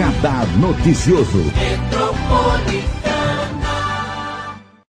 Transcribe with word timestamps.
Radar 0.00 0.46
Noticioso. 0.56 1.42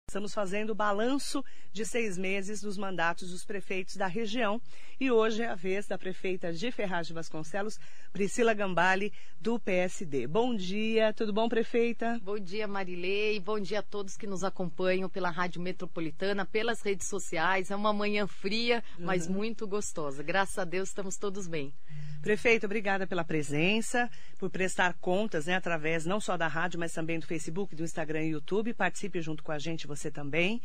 Estamos 0.08 0.32
fazendo 0.32 0.70
o 0.70 0.74
balanço 0.74 1.44
de 1.70 1.84
seis 1.84 2.16
meses 2.16 2.62
dos 2.62 2.78
mandatos 2.78 3.30
dos 3.30 3.44
prefeitos 3.44 3.96
da 3.96 4.06
região 4.06 4.58
e 4.98 5.10
hoje 5.10 5.42
é 5.42 5.48
a 5.48 5.54
vez 5.54 5.86
da 5.86 5.98
prefeita 5.98 6.54
de 6.54 6.72
Ferraz 6.72 7.06
de 7.06 7.12
Vasconcelos, 7.12 7.78
Priscila 8.14 8.54
Gambale, 8.54 9.12
do 9.38 9.60
PSD. 9.60 10.26
Bom 10.26 10.56
dia, 10.56 11.12
tudo 11.12 11.34
bom, 11.34 11.50
prefeita? 11.50 12.18
Bom 12.22 12.38
dia, 12.38 12.66
Marilei. 12.66 13.38
Bom 13.40 13.60
dia 13.60 13.80
a 13.80 13.82
todos 13.82 14.16
que 14.16 14.26
nos 14.26 14.42
acompanham 14.42 15.10
pela 15.10 15.28
Rádio 15.28 15.60
Metropolitana, 15.60 16.46
pelas 16.46 16.80
redes 16.80 17.08
sociais. 17.08 17.70
É 17.70 17.76
uma 17.76 17.92
manhã 17.92 18.26
fria, 18.26 18.82
uhum. 18.98 19.04
mas 19.04 19.28
muito 19.28 19.68
gostosa. 19.68 20.22
Graças 20.22 20.56
a 20.58 20.64
Deus 20.64 20.88
estamos 20.88 21.18
todos 21.18 21.46
bem. 21.46 21.74
Prefeito, 22.24 22.64
obrigada 22.64 23.06
pela 23.06 23.22
presença, 23.22 24.10
por 24.38 24.48
prestar 24.48 24.94
contas, 24.94 25.44
né, 25.44 25.56
através 25.56 26.06
não 26.06 26.18
só 26.18 26.38
da 26.38 26.48
rádio, 26.48 26.80
mas 26.80 26.90
também 26.90 27.18
do 27.18 27.26
Facebook, 27.26 27.76
do 27.76 27.84
Instagram 27.84 28.22
e 28.22 28.30
YouTube. 28.30 28.72
Participe 28.72 29.20
junto 29.20 29.42
com 29.42 29.52
a 29.52 29.58
gente, 29.58 29.86
você 29.86 30.10
também. 30.10 30.62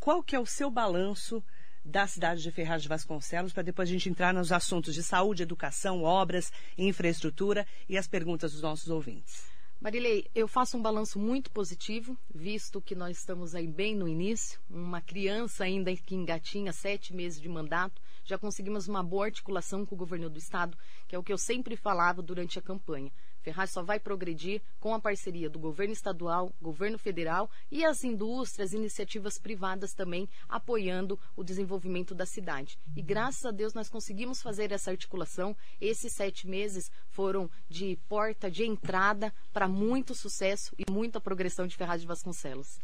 Qual 0.00 0.22
que 0.22 0.34
é 0.34 0.40
o 0.40 0.46
seu 0.46 0.70
balanço 0.70 1.44
da 1.84 2.06
cidade 2.06 2.40
de 2.40 2.50
Ferraz 2.50 2.82
de 2.82 2.88
Vasconcelos, 2.88 3.52
para 3.52 3.62
depois 3.62 3.86
a 3.86 3.92
gente 3.92 4.08
entrar 4.08 4.32
nos 4.32 4.50
assuntos 4.50 4.94
de 4.94 5.02
saúde, 5.02 5.42
educação, 5.42 6.02
obras, 6.02 6.50
infraestrutura 6.78 7.66
e 7.86 7.98
as 7.98 8.08
perguntas 8.08 8.52
dos 8.52 8.62
nossos 8.62 8.88
ouvintes. 8.88 9.44
Marilei, 9.78 10.26
eu 10.34 10.48
faço 10.48 10.78
um 10.78 10.82
balanço 10.82 11.18
muito 11.18 11.50
positivo, 11.50 12.16
visto 12.34 12.80
que 12.80 12.94
nós 12.94 13.18
estamos 13.18 13.54
aí 13.54 13.66
bem 13.66 13.94
no 13.94 14.08
início, 14.08 14.58
uma 14.70 15.02
criança 15.02 15.64
ainda 15.64 15.94
que 15.94 16.14
engatinha 16.14 16.72
sete 16.72 17.12
meses 17.12 17.38
de 17.38 17.50
mandato, 17.50 18.00
já 18.24 18.38
conseguimos 18.38 18.88
uma 18.88 19.02
boa 19.02 19.26
articulação 19.26 19.84
com 19.84 19.94
o 19.94 19.98
governo 19.98 20.30
do 20.30 20.38
estado, 20.38 20.76
que 21.06 21.14
é 21.14 21.18
o 21.18 21.22
que 21.22 21.32
eu 21.32 21.38
sempre 21.38 21.76
falava 21.76 22.22
durante 22.22 22.58
a 22.58 22.62
campanha. 22.62 23.12
Ferraz 23.44 23.70
só 23.70 23.82
vai 23.82 24.00
progredir 24.00 24.62
com 24.80 24.94
a 24.94 25.00
parceria 25.00 25.50
do 25.50 25.58
governo 25.58 25.92
estadual, 25.92 26.50
governo 26.62 26.98
federal 26.98 27.50
e 27.70 27.84
as 27.84 28.02
indústrias, 28.02 28.72
iniciativas 28.72 29.36
privadas 29.36 29.92
também 29.92 30.26
apoiando 30.48 31.20
o 31.36 31.44
desenvolvimento 31.44 32.14
da 32.14 32.24
cidade. 32.24 32.78
E 32.96 33.02
graças 33.02 33.44
a 33.44 33.50
Deus 33.50 33.74
nós 33.74 33.90
conseguimos 33.90 34.40
fazer 34.40 34.72
essa 34.72 34.90
articulação. 34.90 35.54
Esses 35.78 36.14
sete 36.14 36.48
meses 36.48 36.90
foram 37.10 37.50
de 37.68 37.98
porta 38.08 38.50
de 38.50 38.64
entrada 38.64 39.32
para 39.52 39.68
muito 39.68 40.14
sucesso 40.14 40.74
e 40.78 40.90
muita 40.90 41.20
progressão 41.20 41.66
de 41.66 41.76
Ferraz 41.76 42.00
de 42.00 42.06
Vasconcelos. 42.06 42.78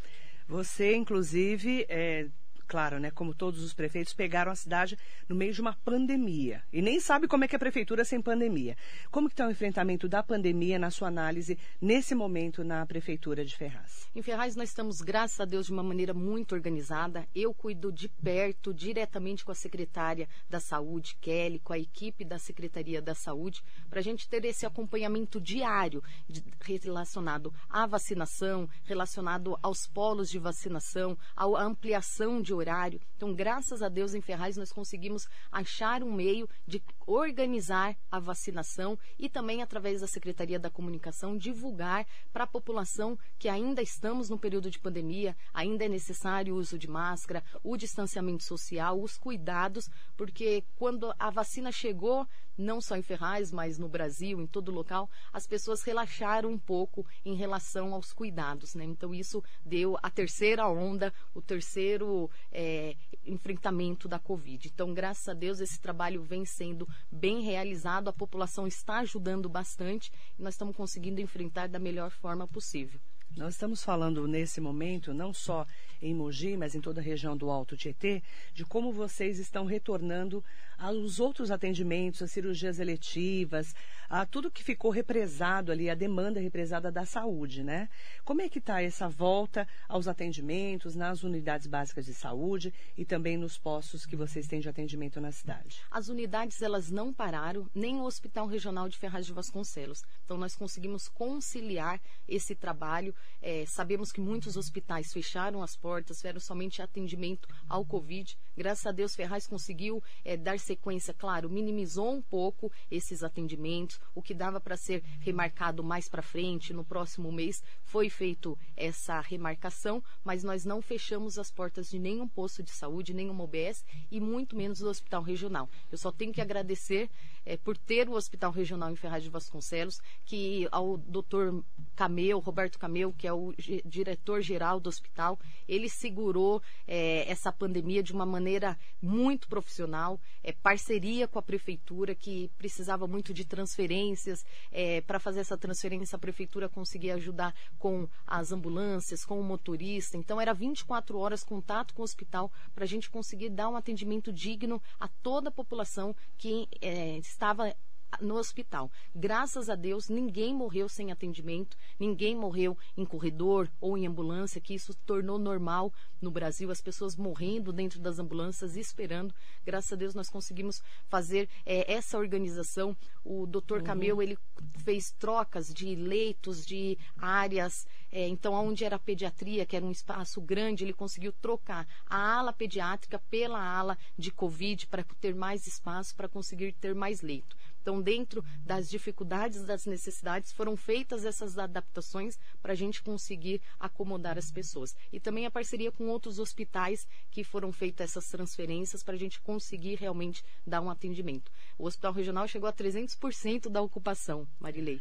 Você, 0.46 0.94
inclusive, 0.94 1.86
é, 1.88 2.28
claro, 2.70 3.00
né, 3.00 3.10
como 3.10 3.34
todos 3.34 3.64
os 3.64 3.74
prefeitos, 3.74 4.14
pegaram 4.14 4.52
a 4.52 4.54
cidade 4.54 4.96
no 5.28 5.34
meio 5.34 5.52
de 5.52 5.60
uma 5.60 5.74
pandemia. 5.74 6.62
E 6.72 6.80
nem 6.80 7.00
sabe 7.00 7.26
como 7.26 7.42
é 7.42 7.48
que 7.48 7.56
é 7.56 7.58
a 7.58 7.58
prefeitura 7.58 8.04
sem 8.04 8.22
pandemia. 8.22 8.76
Como 9.10 9.28
que 9.28 9.32
está 9.32 9.44
o 9.44 9.50
enfrentamento 9.50 10.08
da 10.08 10.22
pandemia 10.22 10.78
na 10.78 10.88
sua 10.88 11.08
análise 11.08 11.58
nesse 11.80 12.14
momento 12.14 12.62
na 12.62 12.86
prefeitura 12.86 13.44
de 13.44 13.56
Ferraz? 13.56 14.08
Em 14.14 14.22
Ferraz 14.22 14.54
nós 14.54 14.68
estamos, 14.68 15.00
graças 15.00 15.40
a 15.40 15.44
Deus, 15.44 15.66
de 15.66 15.72
uma 15.72 15.82
maneira 15.82 16.14
muito 16.14 16.54
organizada. 16.54 17.26
Eu 17.34 17.52
cuido 17.52 17.90
de 17.90 18.08
perto, 18.08 18.72
diretamente 18.72 19.44
com 19.44 19.50
a 19.50 19.54
secretária 19.56 20.28
da 20.48 20.60
Saúde, 20.60 21.16
Kelly, 21.20 21.58
com 21.58 21.72
a 21.72 21.78
equipe 21.78 22.24
da 22.24 22.38
Secretaria 22.38 23.02
da 23.02 23.16
Saúde, 23.16 23.64
para 23.88 23.98
a 23.98 24.02
gente 24.02 24.28
ter 24.28 24.44
esse 24.44 24.64
acompanhamento 24.64 25.40
diário 25.40 26.04
de, 26.28 26.40
relacionado 26.60 27.52
à 27.68 27.84
vacinação, 27.84 28.68
relacionado 28.84 29.58
aos 29.60 29.88
polos 29.88 30.30
de 30.30 30.38
vacinação, 30.38 31.18
à 31.34 31.46
ampliação 31.64 32.40
de 32.40 32.59
horário. 32.60 33.00
Então, 33.16 33.34
graças 33.34 33.82
a 33.82 33.88
Deus, 33.88 34.14
em 34.14 34.20
Ferraz, 34.20 34.56
nós 34.56 34.72
conseguimos 34.72 35.26
achar 35.50 36.02
um 36.02 36.12
meio 36.12 36.48
de 36.66 36.82
organizar 37.06 37.96
a 38.10 38.20
vacinação 38.20 38.98
e 39.18 39.28
também, 39.28 39.62
através 39.62 40.00
da 40.00 40.06
Secretaria 40.06 40.58
da 40.58 40.70
Comunicação, 40.70 41.36
divulgar 41.36 42.06
para 42.32 42.44
a 42.44 42.46
população 42.46 43.18
que 43.38 43.48
ainda 43.48 43.82
estamos 43.82 44.28
no 44.28 44.38
período 44.38 44.70
de 44.70 44.78
pandemia, 44.78 45.36
ainda 45.52 45.84
é 45.84 45.88
necessário 45.88 46.54
o 46.54 46.58
uso 46.58 46.78
de 46.78 46.88
máscara, 46.88 47.42
o 47.62 47.76
distanciamento 47.76 48.44
social, 48.44 49.00
os 49.00 49.16
cuidados, 49.16 49.88
porque 50.16 50.64
quando 50.76 51.12
a 51.18 51.30
vacina 51.30 51.72
chegou, 51.72 52.26
não 52.60 52.80
só 52.80 52.96
em 52.96 53.02
Ferraz, 53.02 53.50
mas 53.50 53.78
no 53.78 53.88
Brasil, 53.88 54.40
em 54.40 54.46
todo 54.46 54.70
local, 54.70 55.10
as 55.32 55.46
pessoas 55.46 55.82
relaxaram 55.82 56.50
um 56.50 56.58
pouco 56.58 57.06
em 57.24 57.34
relação 57.34 57.94
aos 57.94 58.12
cuidados. 58.12 58.74
Né? 58.74 58.84
Então, 58.84 59.14
isso 59.14 59.42
deu 59.64 59.98
a 60.02 60.10
terceira 60.10 60.68
onda, 60.68 61.12
o 61.34 61.42
terceiro 61.42 62.30
é, 62.52 62.94
enfrentamento 63.26 64.06
da 64.08 64.18
Covid. 64.18 64.68
Então, 64.68 64.94
graças 64.94 65.28
a 65.28 65.34
Deus, 65.34 65.60
esse 65.60 65.80
trabalho 65.80 66.22
vem 66.22 66.44
sendo 66.44 66.86
bem 67.10 67.40
realizado, 67.42 68.08
a 68.08 68.12
população 68.12 68.66
está 68.66 68.98
ajudando 68.98 69.48
bastante 69.48 70.12
e 70.38 70.42
nós 70.42 70.54
estamos 70.54 70.76
conseguindo 70.76 71.20
enfrentar 71.20 71.68
da 71.68 71.78
melhor 71.78 72.10
forma 72.10 72.46
possível. 72.46 73.00
Nós 73.36 73.54
estamos 73.54 73.84
falando 73.84 74.26
nesse 74.26 74.60
momento, 74.60 75.14
não 75.14 75.32
só 75.32 75.64
em 76.02 76.12
Mogi, 76.12 76.56
mas 76.56 76.74
em 76.74 76.80
toda 76.80 77.00
a 77.00 77.04
região 77.04 77.36
do 77.36 77.48
Alto 77.48 77.76
Tietê, 77.76 78.22
de 78.52 78.64
como 78.64 78.92
vocês 78.92 79.38
estão 79.38 79.64
retornando 79.64 80.44
aos 80.76 81.20
outros 81.20 81.50
atendimentos, 81.50 82.22
as 82.22 82.32
cirurgias 82.32 82.80
eletivas, 82.80 83.72
a 84.10 84.26
tudo 84.26 84.50
que 84.50 84.64
ficou 84.64 84.90
represado 84.90 85.70
ali, 85.70 85.88
a 85.88 85.94
demanda 85.94 86.40
represada 86.40 86.90
da 86.90 87.06
saúde, 87.06 87.62
né? 87.62 87.88
Como 88.24 88.42
é 88.42 88.48
que 88.48 88.58
está 88.58 88.82
essa 88.82 89.08
volta 89.08 89.68
aos 89.88 90.08
atendimentos 90.08 90.96
nas 90.96 91.22
unidades 91.22 91.68
básicas 91.68 92.06
de 92.06 92.12
saúde 92.12 92.74
e 92.96 93.04
também 93.04 93.36
nos 93.36 93.56
postos 93.56 94.04
que 94.04 94.16
vocês 94.16 94.48
têm 94.48 94.58
de 94.58 94.68
atendimento 94.68 95.20
na 95.20 95.30
cidade? 95.30 95.80
As 95.88 96.08
unidades, 96.08 96.60
elas 96.60 96.90
não 96.90 97.12
pararam, 97.12 97.70
nem 97.72 98.00
o 98.00 98.04
Hospital 98.04 98.48
Regional 98.48 98.88
de 98.88 98.98
Ferraz 98.98 99.26
de 99.26 99.32
Vasconcelos. 99.32 100.02
Então, 100.24 100.36
nós 100.36 100.56
conseguimos 100.56 101.06
conciliar 101.08 102.00
esse 102.26 102.56
trabalho. 102.56 103.14
É, 103.40 103.64
sabemos 103.64 104.10
que 104.10 104.20
muitos 104.20 104.56
hospitais 104.56 105.12
fecharam 105.12 105.62
as 105.62 105.76
portas, 105.76 106.16
tiveram 106.16 106.40
somente 106.40 106.82
atendimento 106.82 107.48
ao 107.68 107.84
Covid. 107.84 108.36
Graças 108.56 108.86
a 108.86 108.90
Deus, 108.90 109.14
Ferraz 109.14 109.46
conseguiu 109.46 110.02
é, 110.24 110.36
dar 110.36 110.58
sequência, 110.58 111.14
claro, 111.14 111.48
minimizou 111.48 112.12
um 112.12 112.20
pouco 112.20 112.72
esses 112.90 113.22
atendimentos. 113.22 113.99
O 114.14 114.22
que 114.22 114.34
dava 114.34 114.60
para 114.60 114.76
ser 114.76 115.02
remarcado 115.20 115.82
mais 115.82 116.08
para 116.08 116.22
frente, 116.22 116.72
no 116.72 116.84
próximo 116.84 117.30
mês, 117.30 117.62
foi 117.82 118.08
feito 118.08 118.58
essa 118.76 119.20
remarcação, 119.20 120.02
mas 120.24 120.42
nós 120.44 120.64
não 120.64 120.82
fechamos 120.82 121.38
as 121.38 121.50
portas 121.50 121.90
de 121.90 121.98
nenhum 121.98 122.26
posto 122.28 122.62
de 122.62 122.70
saúde, 122.70 123.14
nenhuma 123.14 123.44
OBS 123.44 123.84
e 124.10 124.20
muito 124.20 124.56
menos 124.56 124.78
do 124.78 124.88
hospital 124.88 125.22
regional. 125.22 125.68
Eu 125.90 125.98
só 125.98 126.10
tenho 126.10 126.32
que 126.32 126.40
agradecer 126.40 127.10
é, 127.44 127.56
por 127.56 127.76
ter 127.76 128.08
o 128.08 128.12
Hospital 128.12 128.50
Regional 128.52 128.90
em 128.90 128.96
Ferraz 128.96 129.22
de 129.22 129.30
Vasconcelos, 129.30 130.00
que 130.24 130.68
ao 130.70 130.96
doutor 130.96 131.64
Cameu, 131.96 132.38
Roberto 132.38 132.78
Cameu, 132.78 133.12
que 133.12 133.26
é 133.26 133.32
o 133.32 133.54
diretor-geral 133.84 134.80
do 134.80 134.88
hospital, 134.88 135.38
ele 135.66 135.88
segurou 135.88 136.62
é, 136.86 137.30
essa 137.30 137.52
pandemia 137.52 138.02
de 138.02 138.12
uma 138.12 138.26
maneira 138.26 138.78
muito 139.00 139.48
profissional, 139.48 140.20
é, 140.42 140.52
parceria 140.52 141.26
com 141.26 141.38
a 141.38 141.42
prefeitura, 141.42 142.14
que 142.14 142.50
precisava 142.58 143.06
muito 143.06 143.32
de 143.32 143.44
transferências. 143.90 144.44
É, 144.70 145.00
Para 145.00 145.18
fazer 145.18 145.40
essa 145.40 145.56
transferência, 145.58 146.16
a 146.16 146.18
prefeitura 146.18 146.68
conseguia 146.68 147.14
ajudar 147.14 147.54
com 147.78 148.08
as 148.26 148.52
ambulâncias, 148.52 149.24
com 149.24 149.40
o 149.40 149.42
motorista. 149.42 150.16
Então, 150.16 150.40
era 150.40 150.54
24 150.54 151.18
horas 151.18 151.42
contato 151.42 151.92
com 151.92 152.02
o 152.02 152.04
hospital 152.04 152.52
para 152.74 152.84
a 152.84 152.86
gente 152.86 153.10
conseguir 153.10 153.50
dar 153.50 153.68
um 153.68 153.76
atendimento 153.76 154.32
digno 154.32 154.80
a 154.98 155.08
toda 155.08 155.48
a 155.48 155.52
população 155.52 156.14
que 156.38 156.68
é, 156.80 157.18
estava 157.18 157.74
no 158.20 158.36
hospital. 158.36 158.90
Graças 159.14 159.68
a 159.68 159.74
Deus, 159.74 160.08
ninguém 160.08 160.54
morreu 160.54 160.88
sem 160.88 161.12
atendimento, 161.12 161.76
ninguém 161.98 162.34
morreu 162.34 162.76
em 162.96 163.04
corredor 163.04 163.70
ou 163.80 163.96
em 163.96 164.06
ambulância, 164.06 164.60
que 164.60 164.74
isso 164.74 164.94
tornou 165.06 165.38
normal 165.38 165.92
no 166.20 166.30
Brasil, 166.30 166.70
as 166.70 166.80
pessoas 166.80 167.16
morrendo 167.16 167.72
dentro 167.72 167.98
das 167.98 168.18
ambulâncias 168.18 168.76
e 168.76 168.80
esperando. 168.80 169.34
Graças 169.64 169.92
a 169.92 169.96
Deus, 169.96 170.14
nós 170.14 170.28
conseguimos 170.28 170.82
fazer 171.08 171.48
é, 171.64 171.92
essa 171.92 172.18
organização. 172.18 172.96
O 173.24 173.46
doutor 173.46 173.78
uhum. 173.78 173.84
Cameu, 173.84 174.22
ele 174.22 174.38
fez 174.84 175.12
trocas 175.12 175.72
de 175.72 175.94
leitos, 175.94 176.64
de 176.64 176.98
áreas. 177.16 177.86
É, 178.12 178.28
então, 178.28 178.52
onde 178.52 178.84
era 178.84 178.96
a 178.96 178.98
pediatria, 178.98 179.64
que 179.64 179.76
era 179.76 179.84
um 179.84 179.90
espaço 179.90 180.40
grande, 180.40 180.84
ele 180.84 180.92
conseguiu 180.92 181.32
trocar 181.32 181.86
a 182.06 182.38
ala 182.38 182.52
pediátrica 182.52 183.18
pela 183.30 183.62
ala 183.62 183.96
de 184.18 184.30
Covid 184.30 184.86
para 184.88 185.04
ter 185.20 185.34
mais 185.34 185.66
espaço, 185.66 186.14
para 186.14 186.28
conseguir 186.28 186.72
ter 186.72 186.94
mais 186.94 187.22
leito. 187.22 187.56
Então, 187.80 188.00
dentro 188.00 188.44
das 188.64 188.88
dificuldades, 188.88 189.64
das 189.64 189.86
necessidades, 189.86 190.52
foram 190.52 190.76
feitas 190.76 191.24
essas 191.24 191.58
adaptações 191.58 192.38
para 192.62 192.72
a 192.72 192.76
gente 192.76 193.02
conseguir 193.02 193.60
acomodar 193.78 194.38
as 194.38 194.50
pessoas. 194.50 194.94
E 195.12 195.18
também 195.18 195.46
a 195.46 195.50
parceria 195.50 195.90
com 195.90 196.08
outros 196.08 196.38
hospitais 196.38 197.06
que 197.30 197.44
foram 197.44 197.72
feitas 197.72 198.10
essas 198.10 198.28
transferências 198.28 199.02
para 199.02 199.14
a 199.14 199.18
gente 199.18 199.40
conseguir 199.40 199.96
realmente 199.96 200.44
dar 200.66 200.80
um 200.80 200.90
atendimento. 200.90 201.50
O 201.78 201.86
Hospital 201.86 202.12
Regional 202.12 202.46
chegou 202.48 202.68
a 202.68 202.72
300% 202.72 203.68
da 203.68 203.80
ocupação, 203.80 204.46
Marilei. 204.58 205.00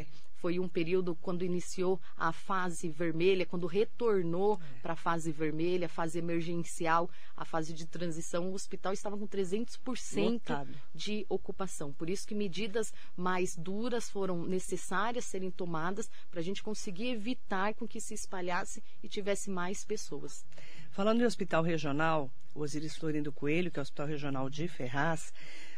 É, 0.00 0.06
foi 0.44 0.58
um 0.58 0.68
período 0.68 1.14
quando 1.14 1.42
iniciou 1.42 1.98
a 2.18 2.30
fase 2.30 2.90
vermelha, 2.90 3.46
quando 3.46 3.66
retornou 3.66 4.60
é. 4.60 4.80
para 4.82 4.92
a 4.92 4.96
fase 4.96 5.32
vermelha, 5.32 5.86
a 5.86 5.88
fase 5.88 6.18
emergencial, 6.18 7.08
a 7.34 7.46
fase 7.46 7.72
de 7.72 7.86
transição, 7.86 8.50
o 8.50 8.52
hospital 8.52 8.92
estava 8.92 9.16
com 9.16 9.26
300% 9.26 10.32
Lotado. 10.32 10.78
de 10.94 11.24
ocupação. 11.30 11.94
Por 11.94 12.10
isso 12.10 12.28
que 12.28 12.34
medidas 12.34 12.92
mais 13.16 13.56
duras 13.56 14.10
foram 14.10 14.44
necessárias 14.44 15.24
serem 15.24 15.50
tomadas 15.50 16.10
para 16.30 16.40
a 16.40 16.44
gente 16.44 16.62
conseguir 16.62 17.08
evitar 17.08 17.72
com 17.72 17.88
que 17.88 17.98
se 17.98 18.12
espalhasse 18.12 18.82
e 19.02 19.08
tivesse 19.08 19.48
mais 19.48 19.82
pessoas. 19.82 20.44
Falando 20.90 21.22
em 21.22 21.24
hospital 21.24 21.62
regional, 21.62 22.30
o 22.54 22.60
Osiris 22.60 22.96
Florindo 22.96 23.32
Coelho, 23.32 23.70
que 23.70 23.78
é 23.78 23.80
o 23.80 23.82
Hospital 23.82 24.08
Regional 24.08 24.50
de 24.50 24.68
Ferraz, 24.68 25.32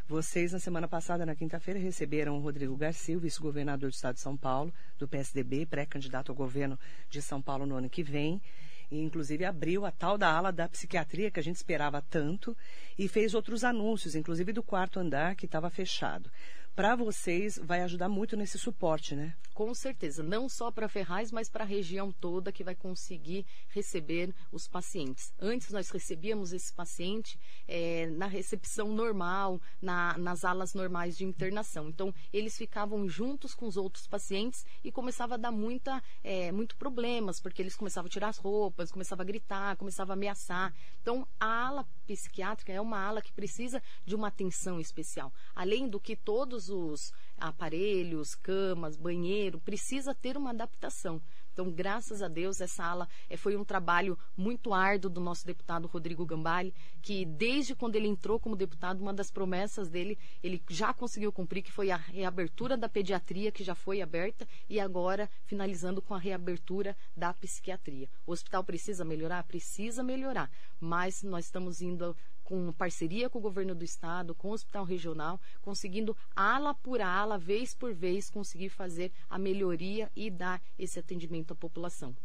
vocês, 0.08 0.52
na 0.52 0.60
semana 0.60 0.86
passada, 0.86 1.26
na 1.26 1.34
quinta-feira, 1.34 1.80
receberam 1.80 2.36
o 2.36 2.40
Rodrigo 2.40 2.76
Garcia, 2.76 3.18
vice-governador 3.18 3.90
do 3.90 3.92
Estado 3.92 4.14
de 4.14 4.20
São 4.20 4.36
Paulo, 4.36 4.72
do 4.96 5.08
PSDB, 5.08 5.66
pré-candidato 5.66 6.30
ao 6.30 6.36
governo 6.36 6.78
de 7.10 7.20
São 7.20 7.42
Paulo 7.42 7.66
no 7.66 7.74
ano 7.74 7.90
que 7.90 8.04
vem. 8.04 8.40
E, 8.88 9.00
inclusive, 9.00 9.44
abriu 9.44 9.84
a 9.84 9.90
tal 9.90 10.16
da 10.16 10.30
ala 10.30 10.52
da 10.52 10.68
psiquiatria 10.68 11.28
que 11.28 11.40
a 11.40 11.42
gente 11.42 11.56
esperava 11.56 12.00
tanto 12.00 12.56
e 12.96 13.08
fez 13.08 13.34
outros 13.34 13.64
anúncios, 13.64 14.14
inclusive 14.14 14.52
do 14.52 14.62
quarto 14.62 15.00
andar 15.00 15.34
que 15.34 15.46
estava 15.46 15.68
fechado 15.68 16.30
para 16.76 16.94
vocês 16.94 17.58
vai 17.62 17.80
ajudar 17.80 18.06
muito 18.06 18.36
nesse 18.36 18.58
suporte, 18.58 19.16
né? 19.16 19.34
Com 19.54 19.72
certeza, 19.72 20.22
não 20.22 20.46
só 20.46 20.70
para 20.70 20.90
Ferraz, 20.90 21.32
mas 21.32 21.48
para 21.48 21.64
a 21.64 21.66
região 21.66 22.12
toda 22.12 22.52
que 22.52 22.62
vai 22.62 22.74
conseguir 22.74 23.46
receber 23.70 24.34
os 24.52 24.68
pacientes. 24.68 25.32
Antes 25.40 25.70
nós 25.70 25.88
recebíamos 25.88 26.52
esse 26.52 26.70
paciente 26.70 27.40
é, 27.66 28.06
na 28.08 28.26
recepção 28.26 28.92
normal, 28.92 29.58
na, 29.80 30.18
nas 30.18 30.44
alas 30.44 30.74
normais 30.74 31.16
de 31.16 31.24
internação. 31.24 31.88
Então 31.88 32.14
eles 32.30 32.58
ficavam 32.58 33.08
juntos 33.08 33.54
com 33.54 33.66
os 33.66 33.78
outros 33.78 34.06
pacientes 34.06 34.62
e 34.84 34.92
começava 34.92 35.36
a 35.36 35.38
dar 35.38 35.50
muita, 35.50 36.02
é, 36.22 36.52
muito 36.52 36.76
problemas, 36.76 37.40
porque 37.40 37.62
eles 37.62 37.74
começavam 37.74 38.08
a 38.08 38.10
tirar 38.10 38.28
as 38.28 38.36
roupas, 38.36 38.92
começavam 38.92 39.22
a 39.22 39.26
gritar, 39.26 39.76
começavam 39.76 40.12
a 40.12 40.16
ameaçar. 40.18 40.74
Então 41.00 41.26
a 41.40 41.68
ala 41.68 41.88
psiquiátrica 42.06 42.70
é 42.70 42.80
uma 42.80 42.98
ala 42.98 43.22
que 43.22 43.32
precisa 43.32 43.82
de 44.04 44.14
uma 44.14 44.28
atenção 44.28 44.78
especial. 44.78 45.32
Além 45.54 45.88
do 45.88 45.98
que 45.98 46.14
todos 46.14 46.65
os 46.68 47.12
aparelhos, 47.36 48.34
camas, 48.34 48.96
banheiro, 48.96 49.60
precisa 49.60 50.14
ter 50.14 50.36
uma 50.36 50.50
adaptação. 50.50 51.20
Então, 51.56 51.70
graças 51.70 52.22
a 52.22 52.28
Deus, 52.28 52.60
essa 52.60 52.84
ala 52.84 53.08
é, 53.30 53.36
foi 53.36 53.56
um 53.56 53.64
trabalho 53.64 54.18
muito 54.36 54.74
árduo 54.74 55.10
do 55.10 55.22
nosso 55.22 55.46
deputado 55.46 55.88
Rodrigo 55.88 56.26
Gambale, 56.26 56.74
que 57.00 57.24
desde 57.24 57.74
quando 57.74 57.96
ele 57.96 58.06
entrou 58.06 58.38
como 58.38 58.54
deputado, 58.54 59.00
uma 59.00 59.14
das 59.14 59.30
promessas 59.30 59.88
dele, 59.88 60.18
ele 60.42 60.62
já 60.68 60.92
conseguiu 60.92 61.32
cumprir, 61.32 61.62
que 61.62 61.72
foi 61.72 61.90
a 61.90 61.96
reabertura 61.96 62.76
da 62.76 62.90
pediatria, 62.90 63.50
que 63.50 63.64
já 63.64 63.74
foi 63.74 64.02
aberta, 64.02 64.46
e 64.68 64.78
agora 64.78 65.30
finalizando 65.46 66.02
com 66.02 66.12
a 66.12 66.18
reabertura 66.18 66.94
da 67.16 67.32
psiquiatria. 67.32 68.06
O 68.26 68.32
hospital 68.32 68.62
precisa 68.62 69.02
melhorar? 69.02 69.42
Precisa 69.44 70.02
melhorar, 70.02 70.50
mas 70.78 71.22
nós 71.22 71.46
estamos 71.46 71.80
indo 71.80 72.14
com 72.46 72.72
parceria 72.72 73.28
com 73.28 73.38
o 73.38 73.42
governo 73.42 73.74
do 73.74 73.84
estado, 73.84 74.34
com 74.34 74.48
o 74.48 74.52
hospital 74.52 74.84
regional, 74.84 75.40
conseguindo 75.60 76.16
ala 76.34 76.72
por 76.72 77.00
ala, 77.00 77.36
vez 77.36 77.74
por 77.74 77.92
vez, 77.92 78.30
conseguir 78.30 78.68
fazer 78.68 79.12
a 79.28 79.36
melhoria 79.36 80.10
e 80.14 80.30
dar 80.30 80.62
esse 80.78 80.98
atendimento 80.98 81.52
à 81.52 81.56
população. 81.56 82.16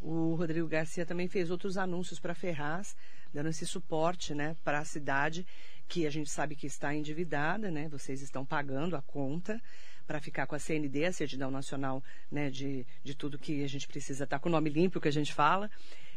O 0.00 0.34
Rodrigo 0.34 0.66
Garcia 0.66 1.06
também 1.06 1.28
fez 1.28 1.48
outros 1.48 1.78
anúncios 1.78 2.18
para 2.18 2.34
Ferraz, 2.34 2.96
dando 3.32 3.50
esse 3.50 3.64
suporte 3.64 4.34
né, 4.34 4.56
para 4.64 4.80
a 4.80 4.84
cidade, 4.84 5.46
que 5.86 6.08
a 6.08 6.10
gente 6.10 6.28
sabe 6.28 6.56
que 6.56 6.66
está 6.66 6.92
endividada, 6.92 7.70
né? 7.70 7.88
Vocês 7.88 8.20
estão 8.20 8.44
pagando 8.44 8.96
a 8.96 9.02
conta 9.02 9.62
para 10.04 10.20
ficar 10.20 10.48
com 10.48 10.56
a 10.56 10.58
CND, 10.58 11.04
a 11.04 11.12
Certidão 11.12 11.52
Nacional 11.52 12.02
né, 12.30 12.50
de, 12.50 12.84
de 13.04 13.14
tudo 13.14 13.38
que 13.38 13.62
a 13.62 13.68
gente 13.68 13.86
precisa 13.86 14.24
estar 14.24 14.38
tá 14.38 14.42
com 14.42 14.48
o 14.48 14.52
nome 14.52 14.70
limpo 14.70 15.00
que 15.00 15.08
a 15.08 15.12
gente 15.12 15.32
fala. 15.32 15.70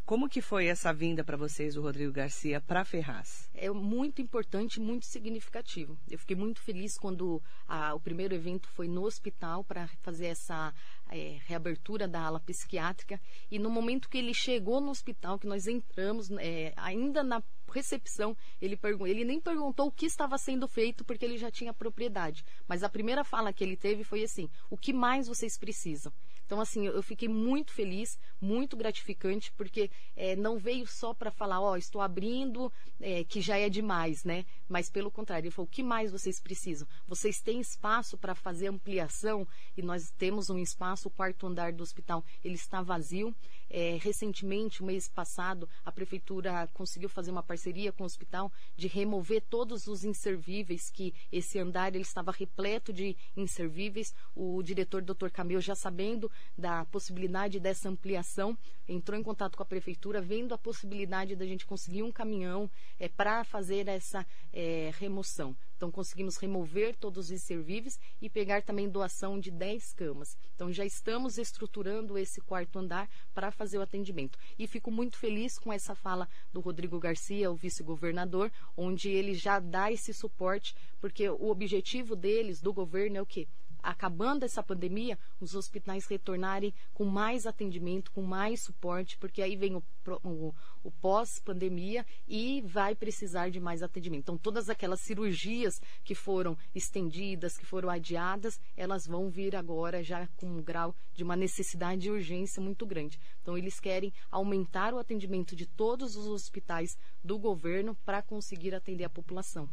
Como 0.05 0.29
que 0.29 0.39
foi 0.39 0.67
essa 0.67 0.93
vinda 0.93 1.23
para 1.23 1.35
vocês, 1.35 1.75
o 1.75 1.81
Rodrigo 1.81 2.13
Garcia, 2.13 2.61
para 2.61 2.85
Ferraz? 2.85 3.49
É 3.55 3.71
muito 3.71 4.21
importante, 4.21 4.79
muito 4.79 5.03
significativo. 5.03 5.97
Eu 6.07 6.19
fiquei 6.19 6.35
muito 6.35 6.61
feliz 6.61 6.95
quando 6.95 7.41
a, 7.67 7.91
o 7.95 7.99
primeiro 7.99 8.35
evento 8.35 8.69
foi 8.69 8.87
no 8.87 9.03
hospital 9.03 9.63
para 9.63 9.87
fazer 10.03 10.27
essa 10.27 10.71
é, 11.09 11.39
reabertura 11.47 12.07
da 12.07 12.21
ala 12.21 12.39
psiquiátrica. 12.39 13.19
E 13.49 13.57
no 13.57 13.71
momento 13.71 14.07
que 14.07 14.19
ele 14.19 14.31
chegou 14.31 14.79
no 14.79 14.91
hospital, 14.91 15.39
que 15.39 15.47
nós 15.47 15.65
entramos, 15.65 16.29
é, 16.33 16.71
ainda 16.77 17.23
na 17.23 17.41
recepção, 17.73 18.37
ele, 18.61 18.79
ele 19.07 19.25
nem 19.25 19.39
perguntou 19.41 19.87
o 19.87 19.91
que 19.91 20.05
estava 20.05 20.37
sendo 20.37 20.67
feito, 20.67 21.03
porque 21.03 21.25
ele 21.25 21.37
já 21.37 21.49
tinha 21.49 21.73
propriedade. 21.73 22.45
Mas 22.67 22.83
a 22.83 22.89
primeira 22.89 23.23
fala 23.23 23.51
que 23.51 23.63
ele 23.63 23.75
teve 23.75 24.03
foi 24.03 24.23
assim: 24.23 24.47
o 24.69 24.77
que 24.77 24.93
mais 24.93 25.27
vocês 25.27 25.57
precisam? 25.57 26.13
Então, 26.45 26.61
assim, 26.61 26.85
eu 26.85 27.01
fiquei 27.01 27.27
muito 27.27 27.73
feliz, 27.73 28.19
muito 28.39 28.77
gratificante, 28.77 29.51
porque 29.53 29.89
é, 30.15 30.35
não 30.35 30.57
veio 30.57 30.85
só 30.85 31.13
para 31.13 31.31
falar, 31.31 31.59
ó, 31.59 31.71
oh, 31.71 31.75
estou 31.75 32.01
abrindo, 32.01 32.71
é, 33.01 33.23
que 33.23 33.41
já 33.41 33.57
é 33.57 33.69
demais, 33.69 34.23
né? 34.23 34.45
Mas 34.69 34.89
pelo 34.89 35.09
contrário, 35.09 35.45
ele 35.45 35.51
falou, 35.51 35.67
o 35.67 35.71
que 35.71 35.81
mais 35.81 36.11
vocês 36.11 36.39
precisam? 36.39 36.87
Vocês 37.07 37.41
têm 37.41 37.59
espaço 37.59 38.17
para 38.17 38.35
fazer 38.35 38.67
ampliação? 38.67 39.47
E 39.75 39.81
nós 39.81 40.11
temos 40.11 40.49
um 40.49 40.59
espaço, 40.59 41.07
o 41.07 41.11
quarto 41.11 41.47
andar 41.47 41.73
do 41.73 41.81
hospital, 41.81 42.23
ele 42.43 42.55
está 42.55 42.81
vazio. 42.81 43.35
É, 43.69 43.97
recentemente, 44.01 44.81
o 44.81 44.85
mês 44.85 45.07
passado, 45.07 45.67
a 45.83 45.91
prefeitura 45.91 46.69
conseguiu 46.73 47.09
fazer 47.09 47.31
uma 47.31 47.43
parceria 47.43 47.91
com 47.91 48.03
o 48.03 48.05
hospital 48.05 48.51
de 48.75 48.87
remover 48.87 49.41
todos 49.49 49.87
os 49.87 50.03
inservíveis, 50.03 50.89
que 50.89 51.13
esse 51.31 51.59
andar 51.59 51.93
ele 51.93 52.03
estava 52.03 52.31
repleto 52.31 52.93
de 52.93 53.15
inservíveis. 53.35 54.13
O 54.35 54.61
diretor, 54.61 55.01
doutor 55.01 55.31
Camil, 55.31 55.59
já 55.61 55.75
sabendo 55.75 56.31
da 56.57 56.85
possibilidade 56.85 57.59
dessa 57.59 57.89
ampliação, 57.89 58.57
entrou 58.87 59.19
em 59.19 59.23
contato 59.23 59.57
com 59.57 59.63
a 59.63 59.65
prefeitura, 59.65 60.21
vendo 60.21 60.53
a 60.53 60.57
possibilidade 60.57 61.35
da 61.35 61.45
gente 61.45 61.65
conseguir 61.65 62.03
um 62.03 62.11
caminhão 62.11 62.69
é, 62.99 63.07
para 63.07 63.43
fazer 63.43 63.87
essa 63.87 64.25
é, 64.53 64.91
remoção. 64.97 65.55
Então, 65.85 65.91
conseguimos 65.91 66.37
remover 66.37 66.95
todos 66.95 67.25
os 67.25 67.31
inservíveis 67.31 67.99
e 68.19 68.27
pegar 68.27 68.63
também 68.63 68.89
doação 68.89 69.39
de 69.39 69.51
10 69.51 69.93
camas. 69.93 70.35
Então, 70.55 70.73
já 70.73 70.83
estamos 70.83 71.37
estruturando 71.37 72.17
esse 72.17 72.41
quarto 72.41 72.79
andar 72.79 73.07
para 73.35 73.51
fazer 73.51 73.77
o 73.77 73.83
atendimento. 73.83 74.39
E 74.57 74.65
fico 74.65 74.89
muito 74.89 75.15
feliz 75.15 75.59
com 75.59 75.71
essa 75.71 75.93
fala 75.93 76.27
do 76.51 76.59
Rodrigo 76.59 76.97
Garcia, 76.97 77.51
o 77.51 77.55
vice-governador, 77.55 78.51
onde 78.75 79.09
ele 79.09 79.35
já 79.35 79.59
dá 79.59 79.91
esse 79.91 80.11
suporte, 80.11 80.75
porque 80.99 81.29
o 81.29 81.51
objetivo 81.51 82.15
deles, 82.15 82.61
do 82.61 82.73
governo, 82.73 83.17
é 83.17 83.21
o 83.21 83.25
quê? 83.27 83.47
Acabando 83.85 84.43
essa 84.43 84.63
pandemia, 84.63 85.17
os 85.39 85.53
hospitais 85.53 86.07
retornarem 86.07 86.73
com 86.93 87.05
mais 87.05 87.45
atendimento, 87.45 88.11
com 88.11 88.21
mais 88.21 88.61
suporte, 88.61 89.17
porque 89.17 89.41
aí 89.41 89.55
vem 89.55 89.75
o, 89.75 89.83
o, 90.23 90.53
o 90.83 90.91
pós-pandemia 90.91 92.05
e 92.27 92.61
vai 92.61 92.95
precisar 92.95 93.49
de 93.49 93.59
mais 93.59 93.83
atendimento. 93.83 94.23
Então, 94.23 94.37
todas 94.37 94.69
aquelas 94.69 95.01
cirurgias 95.01 95.79
que 96.03 96.15
foram 96.15 96.57
estendidas, 96.73 97.57
que 97.57 97.65
foram 97.65 97.89
adiadas, 97.89 98.59
elas 98.75 99.05
vão 99.05 99.29
vir 99.29 99.55
agora 99.55 100.03
já 100.03 100.27
com 100.35 100.47
um 100.47 100.61
grau 100.61 100.95
de 101.13 101.23
uma 101.23 101.35
necessidade 101.35 102.01
de 102.01 102.11
urgência 102.11 102.61
muito 102.61 102.85
grande. 102.85 103.19
Então, 103.41 103.57
eles 103.57 103.79
querem 103.79 104.11
aumentar 104.31 104.93
o 104.93 104.99
atendimento 104.99 105.55
de 105.55 105.65
todos 105.65 106.15
os 106.15 106.25
hospitais 106.25 106.97
do 107.23 107.37
governo 107.37 107.95
para 108.03 108.21
conseguir 108.21 108.73
atender 108.73 109.03
a 109.03 109.09
população. 109.09 109.69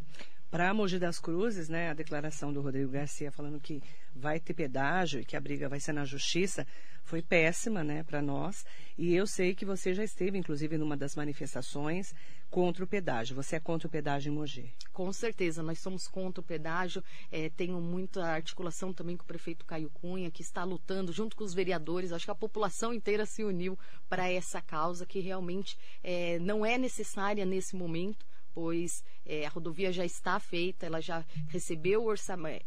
Para 0.52 0.74
Mogi 0.74 0.98
das 0.98 1.18
Cruzes, 1.18 1.70
né, 1.70 1.88
a 1.88 1.94
declaração 1.94 2.52
do 2.52 2.60
Rodrigo 2.60 2.90
Garcia 2.90 3.32
falando 3.32 3.58
que 3.58 3.82
vai 4.14 4.38
ter 4.38 4.52
pedágio 4.52 5.18
e 5.18 5.24
que 5.24 5.34
a 5.34 5.40
briga 5.40 5.66
vai 5.66 5.80
ser 5.80 5.94
na 5.94 6.04
justiça 6.04 6.66
foi 7.02 7.22
péssima, 7.22 7.82
né, 7.82 8.02
para 8.02 8.20
nós. 8.20 8.62
E 8.98 9.14
eu 9.14 9.26
sei 9.26 9.54
que 9.54 9.64
você 9.64 9.94
já 9.94 10.04
esteve, 10.04 10.36
inclusive, 10.36 10.76
numa 10.76 10.94
das 10.94 11.16
manifestações 11.16 12.14
contra 12.50 12.84
o 12.84 12.86
pedágio. 12.86 13.34
Você 13.34 13.56
é 13.56 13.60
contra 13.60 13.88
o 13.88 13.90
pedágio 13.90 14.30
em 14.30 14.34
Mogi? 14.36 14.70
Com 14.92 15.10
certeza, 15.10 15.62
nós 15.62 15.78
somos 15.78 16.06
contra 16.06 16.42
o 16.42 16.44
pedágio. 16.44 17.02
É, 17.30 17.48
tenho 17.48 17.80
muita 17.80 18.22
articulação 18.22 18.92
também 18.92 19.16
com 19.16 19.24
o 19.24 19.26
prefeito 19.26 19.64
Caio 19.64 19.88
Cunha, 19.88 20.30
que 20.30 20.42
está 20.42 20.64
lutando 20.64 21.14
junto 21.14 21.34
com 21.34 21.44
os 21.44 21.54
vereadores. 21.54 22.12
Acho 22.12 22.26
que 22.26 22.30
a 22.30 22.34
população 22.34 22.92
inteira 22.92 23.24
se 23.24 23.42
uniu 23.42 23.78
para 24.06 24.30
essa 24.30 24.60
causa 24.60 25.06
que 25.06 25.18
realmente 25.18 25.78
é, 26.04 26.38
não 26.40 26.64
é 26.64 26.76
necessária 26.76 27.46
nesse 27.46 27.74
momento 27.74 28.26
pois 28.54 29.02
é, 29.24 29.46
a 29.46 29.48
rodovia 29.48 29.92
já 29.92 30.04
está 30.04 30.38
feita, 30.38 30.86
ela 30.86 31.00
já 31.00 31.24
recebeu 31.48 32.04
o 32.04 32.14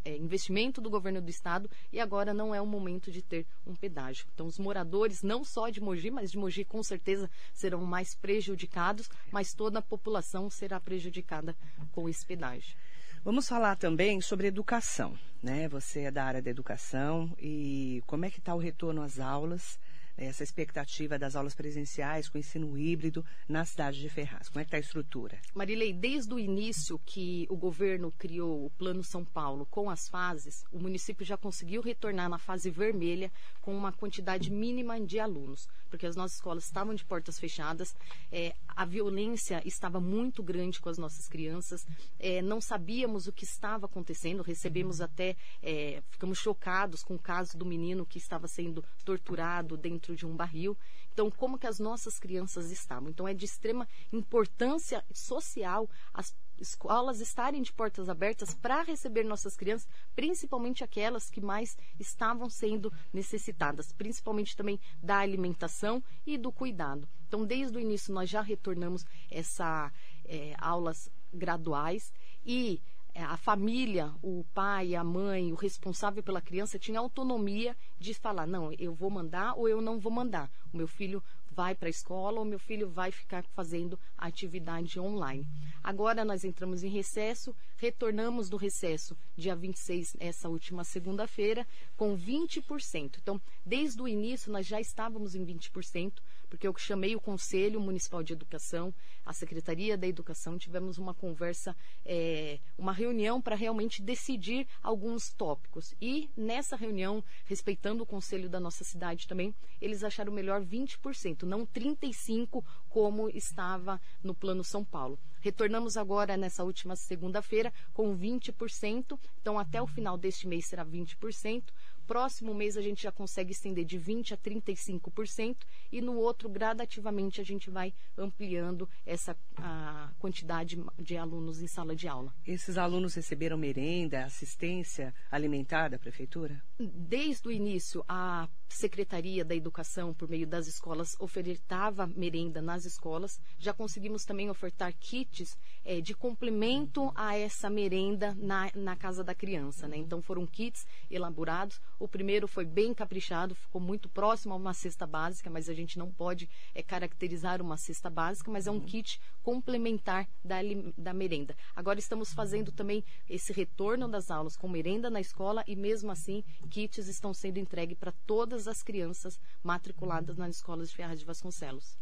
é, 0.04 0.16
investimento 0.16 0.80
do 0.80 0.90
governo 0.90 1.20
do 1.20 1.30
estado 1.30 1.70
e 1.92 2.00
agora 2.00 2.32
não 2.32 2.54
é 2.54 2.60
o 2.60 2.66
momento 2.66 3.10
de 3.10 3.22
ter 3.22 3.46
um 3.66 3.74
pedágio. 3.74 4.26
Então, 4.34 4.46
os 4.46 4.58
moradores, 4.58 5.22
não 5.22 5.44
só 5.44 5.68
de 5.68 5.80
Mogi, 5.80 6.10
mas 6.10 6.30
de 6.30 6.38
Mogi 6.38 6.64
com 6.64 6.82
certeza 6.82 7.30
serão 7.52 7.84
mais 7.84 8.14
prejudicados, 8.14 9.08
mas 9.30 9.54
toda 9.54 9.78
a 9.78 9.82
população 9.82 10.50
será 10.50 10.80
prejudicada 10.80 11.56
com 11.92 12.08
esse 12.08 12.24
pedágio. 12.24 12.76
Vamos 13.24 13.48
falar 13.48 13.74
também 13.74 14.20
sobre 14.20 14.46
educação, 14.46 15.18
né? 15.42 15.68
Você 15.68 16.02
é 16.02 16.10
da 16.12 16.24
área 16.24 16.40
da 16.40 16.48
educação 16.48 17.34
e 17.40 18.00
como 18.06 18.24
é 18.24 18.30
que 18.30 18.38
está 18.38 18.54
o 18.54 18.58
retorno 18.58 19.02
às 19.02 19.18
aulas? 19.18 19.80
Essa 20.16 20.42
expectativa 20.42 21.18
das 21.18 21.36
aulas 21.36 21.54
presenciais 21.54 22.28
com 22.28 22.38
ensino 22.38 22.76
híbrido 22.76 23.24
na 23.48 23.64
cidade 23.64 24.00
de 24.00 24.08
Ferraz? 24.08 24.48
Como 24.48 24.60
é 24.60 24.64
que 24.64 24.68
está 24.68 24.76
a 24.76 24.80
estrutura? 24.80 25.38
Marilei, 25.54 25.92
desde 25.92 26.32
o 26.32 26.38
início 26.38 26.98
que 27.04 27.46
o 27.50 27.56
governo 27.56 28.12
criou 28.12 28.66
o 28.66 28.70
Plano 28.70 29.02
São 29.02 29.24
Paulo 29.24 29.66
com 29.66 29.90
as 29.90 30.08
fases, 30.08 30.64
o 30.72 30.78
município 30.78 31.24
já 31.24 31.36
conseguiu 31.36 31.82
retornar 31.82 32.28
na 32.28 32.38
fase 32.38 32.70
vermelha 32.70 33.30
com 33.60 33.76
uma 33.76 33.92
quantidade 33.92 34.50
mínima 34.50 35.00
de 35.00 35.18
alunos, 35.18 35.68
porque 35.90 36.06
as 36.06 36.16
nossas 36.16 36.36
escolas 36.36 36.64
estavam 36.64 36.94
de 36.94 37.04
portas 37.04 37.38
fechadas, 37.38 37.94
é, 38.30 38.54
a 38.68 38.84
violência 38.84 39.62
estava 39.64 40.00
muito 40.00 40.42
grande 40.42 40.80
com 40.80 40.88
as 40.88 40.98
nossas 40.98 41.28
crianças, 41.28 41.86
é, 42.18 42.42
não 42.42 42.60
sabíamos 42.60 43.26
o 43.26 43.32
que 43.32 43.44
estava 43.44 43.86
acontecendo, 43.86 44.42
recebemos 44.42 45.00
até, 45.00 45.36
é, 45.62 46.02
ficamos 46.10 46.38
chocados 46.38 47.02
com 47.02 47.14
o 47.14 47.18
caso 47.18 47.56
do 47.56 47.64
menino 47.64 48.06
que 48.06 48.18
estava 48.18 48.46
sendo 48.46 48.84
torturado 49.04 49.76
dentro 49.76 50.05
de 50.14 50.26
um 50.26 50.36
barril. 50.36 50.76
Então, 51.12 51.30
como 51.30 51.58
que 51.58 51.66
as 51.66 51.78
nossas 51.78 52.18
crianças 52.18 52.70
estavam? 52.70 53.08
Então, 53.08 53.26
é 53.26 53.32
de 53.32 53.44
extrema 53.44 53.88
importância 54.12 55.04
social 55.12 55.88
as 56.12 56.34
escolas 56.58 57.20
estarem 57.20 57.62
de 57.62 57.72
portas 57.72 58.08
abertas 58.08 58.54
para 58.54 58.82
receber 58.82 59.24
nossas 59.24 59.56
crianças, 59.56 59.88
principalmente 60.14 60.82
aquelas 60.82 61.30
que 61.30 61.40
mais 61.40 61.76
estavam 61.98 62.48
sendo 62.48 62.92
necessitadas, 63.12 63.92
principalmente 63.92 64.56
também 64.56 64.80
da 65.02 65.18
alimentação 65.18 66.02
e 66.26 66.38
do 66.38 66.52
cuidado. 66.52 67.08
Então, 67.26 67.44
desde 67.44 67.76
o 67.76 67.80
início, 67.80 68.14
nós 68.14 68.28
já 68.30 68.40
retornamos 68.40 69.04
essa 69.30 69.92
é, 70.24 70.54
aulas 70.58 71.10
graduais 71.32 72.12
e 72.44 72.80
a 73.22 73.36
família, 73.36 74.12
o 74.22 74.44
pai, 74.52 74.94
a 74.94 75.02
mãe, 75.02 75.52
o 75.52 75.56
responsável 75.56 76.22
pela 76.22 76.40
criança 76.40 76.78
tinha 76.78 77.00
autonomia 77.00 77.76
de 77.98 78.12
falar: 78.12 78.46
não, 78.46 78.72
eu 78.72 78.94
vou 78.94 79.10
mandar 79.10 79.54
ou 79.54 79.68
eu 79.68 79.80
não 79.80 79.98
vou 79.98 80.12
mandar. 80.12 80.50
O 80.72 80.76
meu 80.76 80.86
filho 80.86 81.22
vai 81.56 81.74
para 81.74 81.88
a 81.88 81.90
escola 81.90 82.38
ou 82.38 82.44
meu 82.44 82.58
filho 82.58 82.86
vai 82.90 83.10
ficar 83.10 83.42
fazendo 83.54 83.98
atividade 84.18 85.00
online. 85.00 85.46
Agora 85.82 86.22
nós 86.22 86.44
entramos 86.44 86.84
em 86.84 86.90
recesso, 86.90 87.56
retornamos 87.78 88.50
do 88.50 88.58
recesso 88.58 89.16
dia 89.34 89.56
26, 89.56 90.16
essa 90.20 90.50
última 90.50 90.84
segunda-feira, 90.84 91.66
com 91.96 92.14
20%. 92.14 93.16
Então, 93.22 93.40
desde 93.64 94.02
o 94.02 94.06
início 94.06 94.52
nós 94.52 94.66
já 94.66 94.78
estávamos 94.78 95.34
em 95.34 95.46
20% 95.46 96.12
porque 96.48 96.66
eu 96.66 96.76
chamei 96.76 97.14
o 97.16 97.20
Conselho 97.20 97.80
Municipal 97.80 98.22
de 98.22 98.32
Educação, 98.32 98.94
a 99.26 99.32
Secretaria 99.32 99.98
da 99.98 100.06
Educação, 100.06 100.56
tivemos 100.56 100.96
uma 100.96 101.12
conversa, 101.12 101.76
é, 102.04 102.60
uma 102.78 102.92
reunião 102.92 103.42
para 103.42 103.56
realmente 103.56 104.00
decidir 104.00 104.68
alguns 104.80 105.32
tópicos. 105.32 105.92
E 106.00 106.30
nessa 106.36 106.76
reunião, 106.76 107.22
respeitando 107.44 108.04
o 108.04 108.06
Conselho 108.06 108.48
da 108.48 108.60
nossa 108.60 108.84
cidade 108.84 109.26
também, 109.26 109.52
eles 109.82 110.04
acharam 110.04 110.32
melhor 110.32 110.64
20%, 110.64 111.42
não 111.42 111.66
35% 111.66 112.64
como 112.88 113.28
estava 113.28 114.00
no 114.22 114.34
Plano 114.34 114.62
São 114.62 114.84
Paulo. 114.84 115.18
Retornamos 115.40 115.96
agora 115.96 116.36
nessa 116.36 116.64
última 116.64 116.96
segunda-feira 116.96 117.72
com 117.92 118.16
20%, 118.16 119.18
então 119.40 119.58
até 119.58 119.80
o 119.82 119.86
final 119.86 120.16
deste 120.16 120.48
mês 120.48 120.66
será 120.66 120.84
20%. 120.84 121.62
Próximo 122.06 122.54
mês 122.54 122.76
a 122.76 122.80
gente 122.80 123.02
já 123.02 123.12
consegue 123.12 123.52
estender 123.52 123.84
de 123.84 123.98
20% 123.98 124.32
a 124.32 124.36
35% 124.36 125.56
e 125.90 126.00
no 126.00 126.16
outro, 126.16 126.48
gradativamente, 126.48 127.40
a 127.40 127.44
gente 127.44 127.70
vai 127.70 127.92
ampliando 128.16 128.88
essa 129.04 129.36
a 129.56 130.10
quantidade 130.18 130.82
de 130.98 131.16
alunos 131.16 131.62
em 131.62 131.66
sala 131.66 131.94
de 131.96 132.06
aula. 132.06 132.34
Esses 132.46 132.76
alunos 132.78 133.14
receberam 133.14 133.56
merenda, 133.56 134.24
assistência 134.24 135.14
alimentar 135.30 135.88
da 135.88 135.98
prefeitura? 135.98 136.62
Desde 136.78 137.48
o 137.48 137.50
início, 137.50 138.04
a 138.08 138.48
Secretaria 138.68 139.44
da 139.44 139.54
Educação, 139.54 140.12
por 140.12 140.28
meio 140.28 140.46
das 140.46 140.66
escolas, 140.66 141.16
ofertava 141.18 142.06
merenda 142.06 142.60
nas 142.60 142.84
escolas. 142.84 143.40
Já 143.58 143.72
conseguimos 143.72 144.24
também 144.24 144.50
ofertar 144.50 144.92
kits 144.98 145.56
é, 145.84 146.00
de 146.00 146.14
complemento 146.14 147.10
a 147.14 147.36
essa 147.36 147.70
merenda 147.70 148.34
na, 148.34 148.70
na 148.74 148.96
casa 148.96 149.24
da 149.24 149.34
criança. 149.34 149.88
Né? 149.88 149.96
Então, 149.96 150.20
foram 150.20 150.46
kits 150.46 150.86
elaborados. 151.10 151.80
O 151.98 152.06
primeiro 152.06 152.46
foi 152.46 152.64
bem 152.64 152.92
caprichado, 152.92 153.54
ficou 153.54 153.80
muito 153.80 154.08
próximo 154.08 154.52
a 154.52 154.56
uma 154.56 154.74
cesta 154.74 155.06
básica, 155.06 155.48
mas 155.48 155.68
a 155.68 155.74
gente 155.74 155.98
não 155.98 156.10
pode 156.10 156.48
é, 156.74 156.82
caracterizar 156.82 157.62
uma 157.62 157.76
cesta 157.76 158.10
básica, 158.10 158.50
mas 158.50 158.66
é 158.66 158.70
um 158.70 158.80
kit 158.80 159.20
complementar 159.42 160.28
da, 160.44 160.56
da 160.96 161.14
merenda. 161.14 161.56
Agora 161.74 161.98
estamos 161.98 162.32
fazendo 162.32 162.70
também 162.70 163.02
esse 163.28 163.52
retorno 163.52 164.08
das 164.08 164.30
aulas 164.30 164.56
com 164.56 164.68
merenda 164.68 165.08
na 165.08 165.20
escola 165.20 165.64
e, 165.66 165.74
mesmo 165.74 166.10
assim, 166.10 166.44
kits 166.68 167.08
estão 167.08 167.32
sendo 167.32 167.58
entregues 167.58 167.96
para 167.96 168.12
todas 168.26 168.68
as 168.68 168.82
crianças 168.82 169.40
matriculadas 169.62 170.36
nas 170.36 170.56
escolas 170.56 170.90
de 170.90 170.96
Ferraz 170.96 171.18
de 171.18 171.24
Vasconcelos. 171.24 171.96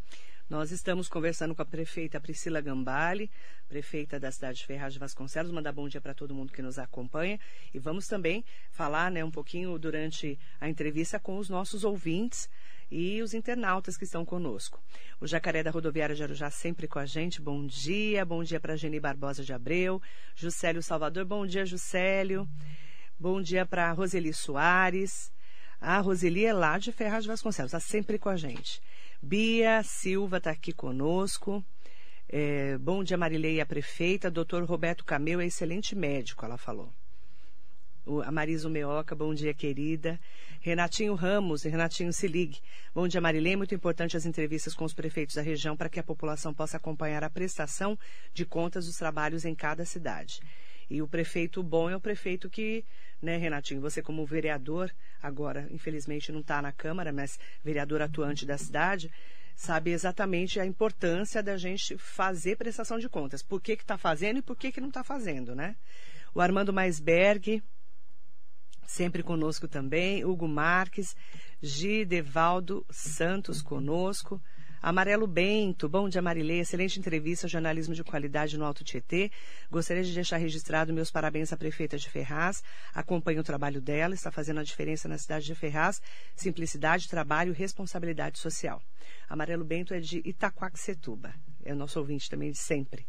Nós 0.49 0.71
estamos 0.71 1.09
conversando 1.09 1.55
com 1.55 1.63
a 1.63 1.65
prefeita 1.65 2.21
Priscila 2.21 2.61
Gambale, 2.61 3.31
prefeita 3.67 4.21
da 4.21 4.31
cidade 4.31 4.59
de 4.59 4.67
Ferraz 4.67 4.93
de 4.93 4.99
Vasconcelos. 4.99 5.51
Mandar 5.51 5.73
bom 5.73 5.89
dia 5.89 6.03
para 6.03 6.13
todo 6.13 6.35
mundo 6.35 6.53
que 6.53 6.61
nos 6.61 6.79
acompanha. 6.79 7.41
E 7.73 7.79
vamos 7.79 8.07
também 8.07 8.45
falar 8.71 9.11
né, 9.11 9.25
um 9.25 9.31
pouquinho 9.31 9.79
durante 9.79 10.39
a 10.61 10.69
entrevista 10.69 11.19
com 11.19 11.39
os 11.39 11.49
nossos 11.49 11.83
ouvintes 11.83 12.51
e 12.91 13.23
os 13.23 13.33
internautas 13.33 13.97
que 13.97 14.05
estão 14.05 14.23
conosco. 14.23 14.83
O 15.19 15.27
Jacaré 15.27 15.63
da 15.63 15.71
Rodoviária 15.71 16.15
de 16.15 16.23
Arujá 16.23 16.51
sempre 16.51 16.87
com 16.87 16.99
a 16.99 17.07
gente. 17.07 17.41
Bom 17.41 17.67
dia. 17.67 18.23
Bom 18.23 18.45
dia 18.45 18.61
para 18.61 18.77
Geni 18.77 19.01
Barbosa 19.01 19.43
de 19.43 19.53
Abreu. 19.55 20.01
Juscelio 20.37 20.83
Salvador. 20.83 21.25
Bom 21.25 21.47
dia, 21.47 21.65
Juscelio. 21.65 22.47
Bom 23.19 23.41
dia 23.41 23.65
para 23.65 23.91
Roseli 23.93 24.35
Soares. 24.35 25.33
A 25.81 26.01
Roseli 26.01 26.45
é 26.45 26.53
lá 26.53 26.79
de 26.79 26.93
Ferraz 26.93 27.25
de 27.25 27.29
Vasconcelos, 27.29 27.69
está 27.69 27.81
sempre 27.81 28.19
com 28.19 28.29
a 28.29 28.37
gente. 28.37 28.81
Bia 29.27 29.83
Silva 29.83 30.37
está 30.37 30.51
aqui 30.51 30.71
conosco. 30.71 31.65
É, 32.29 32.77
bom 32.77 33.03
dia, 33.03 33.17
Marilei, 33.17 33.59
a 33.59 33.65
prefeita. 33.65 34.31
Doutor 34.31 34.63
Roberto 34.65 35.03
Cameu 35.03 35.41
é 35.41 35.47
excelente 35.47 35.97
médico, 35.97 36.45
ela 36.45 36.59
falou. 36.59 36.93
O, 38.05 38.21
a 38.21 38.31
Marisa 38.31 38.69
Meoca, 38.69 39.15
bom 39.15 39.33
dia, 39.33 39.55
querida. 39.55 40.21
Renatinho 40.61 41.15
Ramos, 41.15 41.63
Renatinho 41.63 42.13
se 42.13 42.29
ligue. 42.29 42.61
Bom 42.95 43.09
dia, 43.09 43.19
Marilei. 43.19 43.57
Muito 43.57 43.75
importante 43.75 44.15
as 44.15 44.27
entrevistas 44.27 44.75
com 44.75 44.85
os 44.85 44.93
prefeitos 44.93 45.37
da 45.37 45.43
região 45.43 45.75
para 45.75 45.89
que 45.89 45.99
a 45.99 46.05
população 46.05 46.53
possa 46.53 46.77
acompanhar 46.77 47.25
a 47.25 47.31
prestação 47.31 47.99
de 48.35 48.45
contas 48.45 48.85
dos 48.85 48.99
trabalhos 48.99 49.47
em 49.47 49.55
cada 49.55 49.87
cidade. 49.87 50.43
E 50.89 51.03
o 51.03 51.09
prefeito 51.09 51.63
bom 51.63 51.89
é 51.89 51.97
o 51.97 52.01
prefeito 52.01 52.49
que, 52.51 52.85
né, 53.21 53.37
Renatinho, 53.37 53.81
você 53.81 54.03
como 54.03 54.25
vereador, 54.27 54.91
agora, 55.23 55.67
infelizmente 55.71 56.33
não 56.33 56.41
está 56.41 56.61
na 56.61 56.73
Câmara, 56.73 57.13
mas 57.13 57.39
vereador 57.63 58.03
atuante 58.03 58.45
da 58.45 58.59
cidade, 58.59 59.11
sabe 59.55 59.93
exatamente 59.93 60.59
a 60.59 60.67
importância 60.67 61.43
da 61.43 61.57
gente 61.57 61.97
fazer 61.97 62.57
prestação 62.57 62.99
de 62.99 63.09
contas. 63.09 63.43
Por 63.43 63.61
que 63.61 63.73
está 63.73 63.97
fazendo 63.97 64.39
e 64.39 64.43
por 64.43 64.57
que, 64.57 64.73
que 64.73 64.81
não 64.81 64.89
está 64.89 65.05
fazendo, 65.05 65.55
né? 65.55 65.77
O 66.35 66.41
Armando 66.41 66.73
Maisberg, 66.73 67.63
sempre 68.87 69.23
conosco 69.23 69.69
também. 69.69 70.25
Hugo 70.25 70.49
Marques, 70.49 71.17
Gidevaldo 71.63 72.85
Santos 72.91 73.63
conosco. 73.63 74.43
Amarelo 74.87 75.27
Bento, 75.27 75.89
bom 75.89 76.11
dia 76.11 76.21
Marilei, 76.21 76.61
excelente 76.61 76.99
entrevista, 76.99 77.49
jornalismo 77.49 77.95
de 77.95 78.05
qualidade 78.05 78.59
no 78.59 78.67
Alto 78.67 78.85
Tietê. 78.85 79.31
Gostaria 79.71 80.05
de 80.05 80.13
deixar 80.13 80.37
registrado 80.37 80.93
meus 80.93 81.11
parabéns 81.11 81.51
à 81.55 81.57
prefeita 81.57 81.97
de 81.97 82.11
Ferraz. 82.11 82.63
Acompanho 82.93 83.41
o 83.41 83.43
trabalho 83.43 83.81
dela, 83.81 84.13
está 84.13 84.31
fazendo 84.31 84.61
a 84.61 84.63
diferença 84.63 85.09
na 85.09 85.17
cidade 85.17 85.47
de 85.47 85.55
Ferraz. 85.55 86.03
Simplicidade, 86.37 87.09
trabalho 87.09 87.55
e 87.55 87.57
responsabilidade 87.57 88.39
social. 88.39 88.83
Amarelo 89.27 89.65
Bento 89.65 89.95
é 89.95 90.01
de 90.01 90.21
Itaquaquecetuba, 90.23 91.33
é 91.65 91.73
o 91.73 91.77
nosso 91.77 91.99
ouvinte 91.99 92.29
também 92.29 92.51
de 92.51 92.59
sempre. 92.59 93.07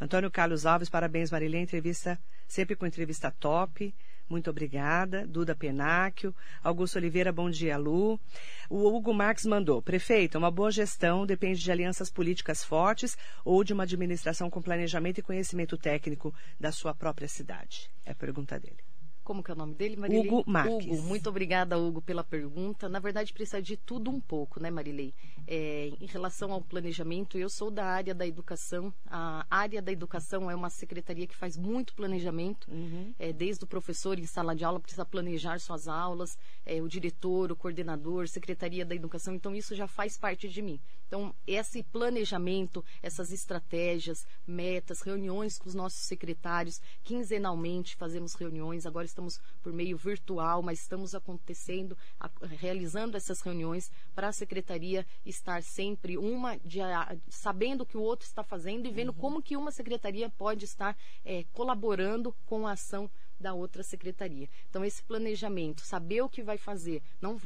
Antônio 0.00 0.30
Carlos 0.30 0.66
Alves, 0.66 0.88
parabéns 0.88 1.32
Marilei, 1.32 1.62
entrevista 1.62 2.16
sempre 2.46 2.76
com 2.76 2.86
entrevista 2.86 3.28
top. 3.32 3.92
Muito 4.28 4.50
obrigada. 4.50 5.26
Duda 5.26 5.54
Penáquio. 5.54 6.34
Augusto 6.62 6.96
Oliveira, 6.96 7.32
bom 7.32 7.48
dia, 7.48 7.76
Lu. 7.76 8.20
O 8.68 8.86
Hugo 8.86 9.14
Marques 9.14 9.46
mandou. 9.46 9.80
Prefeito, 9.80 10.36
uma 10.36 10.50
boa 10.50 10.70
gestão 10.70 11.24
depende 11.24 11.60
de 11.60 11.72
alianças 11.72 12.10
políticas 12.10 12.62
fortes 12.62 13.16
ou 13.44 13.64
de 13.64 13.72
uma 13.72 13.84
administração 13.84 14.50
com 14.50 14.60
planejamento 14.60 15.18
e 15.18 15.22
conhecimento 15.22 15.78
técnico 15.78 16.34
da 16.60 16.70
sua 16.70 16.94
própria 16.94 17.28
cidade? 17.28 17.90
É 18.04 18.12
a 18.12 18.14
pergunta 18.14 18.58
dele. 18.58 18.97
Como 19.28 19.42
que 19.42 19.50
é 19.50 19.54
o 19.54 19.58
nome 19.58 19.74
dele, 19.74 19.94
Marilei? 19.94 20.26
Hugo 20.26 20.42
Marques. 20.46 20.86
Hugo, 20.86 21.02
muito 21.02 21.28
obrigada, 21.28 21.76
Hugo, 21.76 22.00
pela 22.00 22.24
pergunta. 22.24 22.88
Na 22.88 22.98
verdade, 22.98 23.30
precisa 23.30 23.60
de 23.60 23.76
tudo 23.76 24.10
um 24.10 24.18
pouco, 24.18 24.58
né, 24.58 24.70
Marilei? 24.70 25.12
É, 25.46 25.92
em 26.00 26.06
relação 26.06 26.50
ao 26.50 26.62
planejamento, 26.62 27.36
eu 27.36 27.50
sou 27.50 27.70
da 27.70 27.84
área 27.84 28.14
da 28.14 28.26
educação. 28.26 28.90
A 29.06 29.44
área 29.50 29.82
da 29.82 29.92
educação 29.92 30.50
é 30.50 30.54
uma 30.54 30.70
secretaria 30.70 31.26
que 31.26 31.36
faz 31.36 31.58
muito 31.58 31.94
planejamento. 31.94 32.70
Uhum. 32.70 33.12
É, 33.18 33.30
desde 33.30 33.64
o 33.64 33.66
professor 33.66 34.18
em 34.18 34.24
sala 34.24 34.56
de 34.56 34.64
aula 34.64 34.80
precisa 34.80 35.04
planejar 35.04 35.60
suas 35.60 35.88
aulas, 35.88 36.38
é, 36.64 36.80
o 36.80 36.88
diretor, 36.88 37.52
o 37.52 37.56
coordenador, 37.56 38.28
secretaria 38.28 38.82
da 38.82 38.94
educação. 38.94 39.34
Então, 39.34 39.54
isso 39.54 39.74
já 39.74 39.86
faz 39.86 40.16
parte 40.16 40.48
de 40.48 40.62
mim. 40.62 40.80
Então, 41.08 41.34
esse 41.46 41.82
planejamento, 41.82 42.84
essas 43.02 43.32
estratégias, 43.32 44.26
metas, 44.46 45.00
reuniões 45.00 45.58
com 45.58 45.66
os 45.66 45.74
nossos 45.74 46.00
secretários, 46.00 46.82
quinzenalmente 47.02 47.96
fazemos 47.96 48.34
reuniões, 48.34 48.84
agora 48.84 49.06
estamos 49.06 49.40
por 49.62 49.72
meio 49.72 49.96
virtual, 49.96 50.62
mas 50.62 50.80
estamos 50.80 51.14
acontecendo, 51.14 51.96
a, 52.20 52.30
realizando 52.60 53.16
essas 53.16 53.40
reuniões 53.40 53.90
para 54.14 54.28
a 54.28 54.32
secretaria 54.32 55.06
estar 55.24 55.62
sempre 55.62 56.18
uma 56.18 56.58
de, 56.58 56.82
a, 56.82 57.16
sabendo 57.28 57.82
o 57.82 57.86
que 57.86 57.96
o 57.96 58.02
outro 58.02 58.26
está 58.26 58.44
fazendo 58.44 58.86
e 58.86 58.92
vendo 58.92 59.08
uhum. 59.08 59.18
como 59.18 59.42
que 59.42 59.56
uma 59.56 59.72
secretaria 59.72 60.28
pode 60.28 60.66
estar 60.66 60.94
é, 61.24 61.44
colaborando 61.54 62.34
com 62.44 62.66
a 62.66 62.72
ação 62.72 63.10
da 63.38 63.54
outra 63.54 63.82
secretaria. 63.82 64.48
Então, 64.68 64.84
esse 64.84 65.02
planejamento, 65.02 65.82
saber 65.82 66.22
o 66.22 66.28
que 66.28 66.42
vai 66.42 66.58
fazer, 66.58 67.02
não 67.20 67.40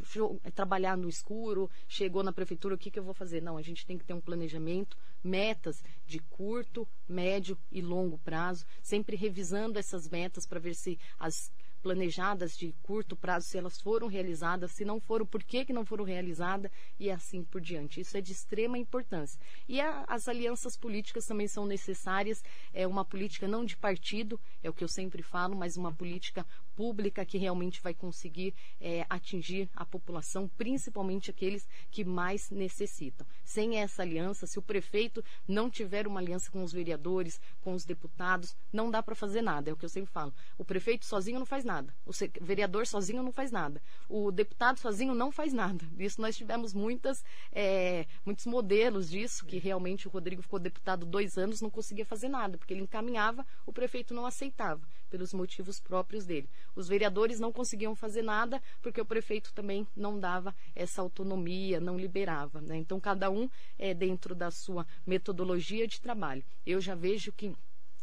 é, 0.44 0.50
trabalhar 0.50 0.96
no 0.96 1.08
escuro, 1.08 1.70
chegou 1.88 2.22
na 2.22 2.32
prefeitura, 2.32 2.74
o 2.74 2.78
que, 2.78 2.90
que 2.90 2.98
eu 2.98 3.04
vou 3.04 3.14
fazer? 3.14 3.42
Não, 3.42 3.56
a 3.56 3.62
gente 3.62 3.86
tem 3.86 3.98
que 3.98 4.04
ter 4.04 4.14
um 4.14 4.20
planejamento, 4.20 4.96
metas 5.22 5.82
de 6.06 6.18
curto, 6.18 6.88
médio 7.08 7.58
e 7.70 7.80
longo 7.80 8.18
prazo, 8.18 8.64
sempre 8.82 9.16
revisando 9.16 9.78
essas 9.78 10.08
metas 10.08 10.46
para 10.46 10.60
ver 10.60 10.74
se 10.74 10.98
as 11.18 11.52
planejadas 11.82 12.56
de 12.56 12.72
curto 12.82 13.16
prazo, 13.16 13.48
se 13.48 13.58
elas 13.58 13.80
foram 13.80 14.06
realizadas, 14.06 14.72
se 14.72 14.84
não 14.84 15.00
foram, 15.00 15.26
por 15.26 15.42
que, 15.42 15.64
que 15.64 15.72
não 15.72 15.84
foram 15.84 16.04
realizadas 16.04 16.70
e 16.98 17.10
assim 17.10 17.42
por 17.42 17.60
diante. 17.60 18.00
Isso 18.00 18.16
é 18.16 18.20
de 18.20 18.32
extrema 18.32 18.78
importância. 18.78 19.38
E 19.68 19.80
a, 19.80 20.04
as 20.06 20.28
alianças 20.28 20.76
políticas 20.76 21.26
também 21.26 21.48
são 21.48 21.66
necessárias. 21.66 22.42
É 22.72 22.86
uma 22.86 23.04
política 23.04 23.48
não 23.48 23.64
de 23.64 23.76
partido, 23.76 24.40
é 24.62 24.70
o 24.70 24.72
que 24.72 24.84
eu 24.84 24.88
sempre 24.88 25.22
falo, 25.22 25.56
mas 25.56 25.76
uma 25.76 25.92
política 25.92 26.46
pública 26.76 27.24
que 27.24 27.38
realmente 27.38 27.80
vai 27.80 27.94
conseguir 27.94 28.54
é, 28.80 29.06
atingir 29.08 29.68
a 29.74 29.84
população, 29.84 30.48
principalmente 30.56 31.30
aqueles 31.30 31.68
que 31.90 32.04
mais 32.04 32.50
necessitam. 32.50 33.26
Sem 33.44 33.78
essa 33.78 34.02
aliança, 34.02 34.46
se 34.46 34.58
o 34.58 34.62
prefeito 34.62 35.24
não 35.46 35.70
tiver 35.70 36.06
uma 36.06 36.20
aliança 36.20 36.50
com 36.50 36.62
os 36.62 36.72
vereadores, 36.72 37.40
com 37.60 37.74
os 37.74 37.84
deputados, 37.84 38.56
não 38.72 38.90
dá 38.90 39.02
para 39.02 39.14
fazer 39.14 39.42
nada. 39.42 39.70
É 39.70 39.72
o 39.72 39.76
que 39.76 39.84
eu 39.84 39.88
sempre 39.88 40.10
falo. 40.12 40.32
O 40.58 40.64
prefeito 40.64 41.04
sozinho 41.04 41.38
não 41.38 41.46
faz 41.46 41.64
nada. 41.64 41.94
O 42.06 42.12
vereador 42.40 42.86
sozinho 42.86 43.22
não 43.22 43.32
faz 43.32 43.50
nada. 43.50 43.82
O 44.08 44.30
deputado 44.30 44.78
sozinho 44.78 45.14
não 45.14 45.30
faz 45.30 45.52
nada. 45.52 45.84
Isso 45.98 46.20
nós 46.20 46.36
tivemos 46.36 46.72
muitas, 46.72 47.24
é, 47.52 48.06
muitos 48.24 48.46
modelos 48.46 49.10
disso, 49.10 49.44
que 49.44 49.58
realmente 49.58 50.06
o 50.06 50.10
Rodrigo 50.10 50.42
ficou 50.42 50.58
deputado 50.58 51.06
dois 51.06 51.36
anos, 51.38 51.60
não 51.60 51.70
conseguia 51.70 52.04
fazer 52.04 52.28
nada, 52.28 52.58
porque 52.58 52.72
ele 52.72 52.82
encaminhava, 52.82 53.46
o 53.66 53.72
prefeito 53.72 54.14
não 54.14 54.26
aceitava 54.26 54.82
pelos 55.12 55.34
motivos 55.34 55.78
próprios 55.78 56.24
dele. 56.24 56.48
Os 56.74 56.88
vereadores 56.88 57.38
não 57.38 57.52
conseguiam 57.52 57.94
fazer 57.94 58.22
nada 58.22 58.62
porque 58.80 58.98
o 58.98 59.04
prefeito 59.04 59.52
também 59.52 59.86
não 59.94 60.18
dava 60.18 60.56
essa 60.74 61.02
autonomia, 61.02 61.78
não 61.78 61.98
liberava. 61.98 62.62
Né? 62.62 62.78
Então, 62.78 62.98
cada 62.98 63.30
um 63.30 63.46
é 63.78 63.92
dentro 63.92 64.34
da 64.34 64.50
sua 64.50 64.86
metodologia 65.06 65.86
de 65.86 66.00
trabalho. 66.00 66.42
Eu 66.64 66.80
já 66.80 66.94
vejo 66.94 67.30
que, 67.30 67.54